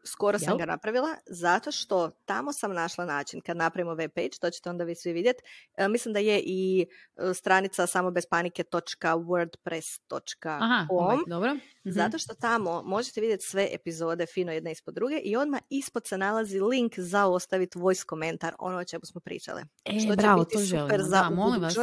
[0.05, 3.41] Skoro sam ga napravila, zato što tamo sam našla način.
[3.41, 5.43] Kad napravimo web page, to ćete onda vi svi vidjeti.
[5.77, 10.88] E, mislim da je i e, stranica samo bez Aha, ovaj, panike.wordpress.com.
[11.27, 11.53] dobro.
[11.53, 11.61] Mhm.
[11.84, 16.17] Zato što tamo možete vidjeti sve epizode fino jedne ispod druge i odmah ispod se
[16.17, 19.63] nalazi link za ostaviti voice komentar, ono o čemu smo pričale.
[19.85, 21.03] E, što će bravo, biti to super želimo.
[21.03, 21.73] za Da, molim vas.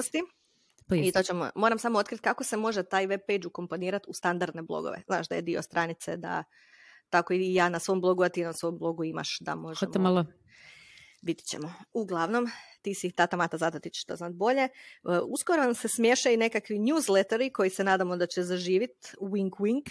[0.88, 1.08] Please.
[1.08, 4.62] I to ćemo, moram samo otkriti kako se može taj web page ukomponirati u standardne
[4.62, 5.02] blogove.
[5.06, 6.44] Znaš da je dio stranice da
[7.10, 9.92] tako i ja na svom blogu, a ti na svom blogu imaš da možemo.
[9.92, 10.20] HTML.
[11.22, 11.72] Vidit ćemo.
[11.92, 12.46] Uglavnom,
[12.82, 14.62] ti si tata mata, zato ti ćeš to znat bolje.
[14.62, 14.68] E,
[15.24, 19.14] Uskoro nam se smiješa i nekakvi newsletteri koji se nadamo da će zaživit.
[19.20, 19.90] Wink, wink.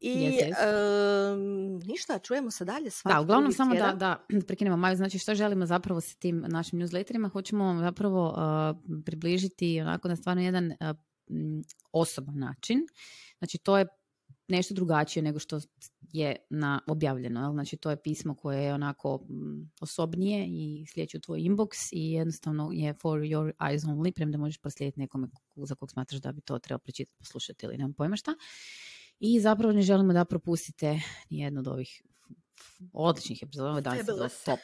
[0.00, 1.32] I Yes, yes.
[1.32, 5.34] em, ništa, čujemo se dalje svaki Da, uglavnom samo da, da prekinemo Maju, znači što
[5.34, 10.66] želimo zapravo sa tim našim newsletterima, hoćemo vam zapravo uh, približiti onako na stvarno jedan
[10.66, 10.96] uh,
[11.30, 11.62] m,
[11.92, 12.80] osoban način.
[13.38, 13.86] Znači to je
[14.48, 15.60] nešto drugačije nego što
[16.12, 17.40] je na objavljeno.
[17.40, 17.52] Jel?
[17.52, 22.12] Znači to je pismo koje je onako mm, osobnije i slijeće u tvoj inbox i
[22.12, 26.40] jednostavno je for your eyes only, premda možeš proslijediti nekome za kog smatraš da bi
[26.40, 28.34] to trebao pročitati, poslušati ili nemam pojma šta.
[29.20, 31.00] I zapravo ne želimo da propustite
[31.30, 32.02] nijednu od ovih
[32.92, 33.70] odličnih epizoda.
[33.70, 33.84] Ovo je
[34.44, 34.58] top.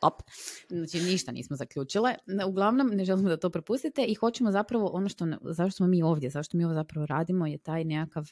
[0.00, 0.22] Top.
[0.68, 2.14] Znači ništa nismo zaključile.
[2.48, 6.30] Uglavnom ne želimo da to propustite i hoćemo zapravo ono što, zašto smo mi ovdje,
[6.30, 8.30] zašto mi ovo zapravo radimo je taj nekakav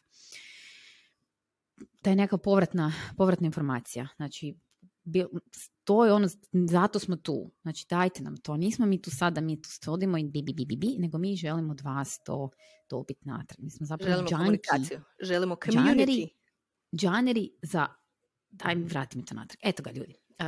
[2.02, 4.08] taj neka povratna, povratna informacija.
[4.16, 4.54] Znači,
[5.04, 5.28] bil-
[5.84, 7.50] to je ono, zato smo tu.
[7.62, 8.56] Znači, dajte nam to.
[8.56, 11.18] Nismo mi tu sad da mi tu stodimo i bi, bi, bi, bi, bi, nego
[11.18, 12.50] mi želimo od vas to
[12.90, 13.64] dobiti natrag.
[13.64, 15.00] Mi smo zapravo Želimo džanki, komunikaciju.
[15.20, 16.12] Želimo Džaneri.
[16.12, 16.28] community.
[16.96, 17.86] džaneri za
[18.50, 19.58] daj mi vrati mi to natrag.
[19.62, 20.14] Eto ga ljudi.
[20.38, 20.46] Uh,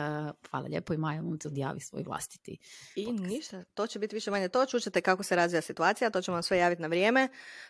[0.50, 2.58] hvala lijepo i Maja Lunce odjavi svoj vlastiti.
[2.96, 3.26] I podcast.
[3.28, 6.42] ništa, to će biti više manje to, čućete kako se razvija situacija, to ćemo vam
[6.42, 7.28] sve javiti na vrijeme.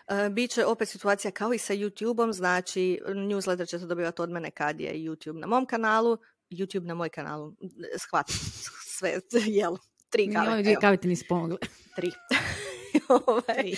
[0.08, 4.80] E, Biće opet situacija kao i sa YouTube-om, znači newsletter ćete dobivati od mene kad
[4.80, 6.18] je YouTube na mom kanalu,
[6.50, 7.54] YouTube na moj kanalu,
[7.98, 8.26] shvat,
[8.98, 9.20] sve,
[9.58, 9.76] jel,
[10.10, 11.58] tri kave, ove dvije kave ti nisu pomogle.
[11.96, 12.10] tri.
[13.08, 13.72] Ovaj,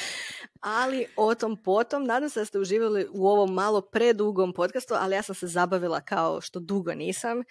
[0.60, 5.14] ali o tom potom, nadam se da ste uživali u ovom malo predugom podcastu, ali
[5.14, 7.42] ja sam se zabavila kao što dugo nisam.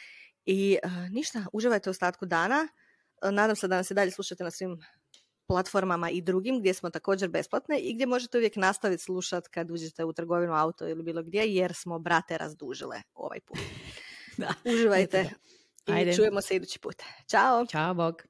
[0.48, 2.68] I e, ništa, uživajte u ostatku dana.
[3.22, 4.80] E, nadam se da nas i dalje slušate na svim
[5.48, 10.06] platformama i drugim gdje smo također besplatne i gdje možete uvijek nastaviti slušati kad uđete
[10.06, 13.58] u trgovinu auto ili bilo gdje jer smo brate razdužile ovaj put.
[14.38, 14.54] Da.
[14.66, 15.30] Uživajte.
[15.86, 16.12] Ajde.
[16.12, 17.04] i čujemo se idući put.
[17.28, 17.66] Ćao!
[17.66, 18.24] Ćao, bog.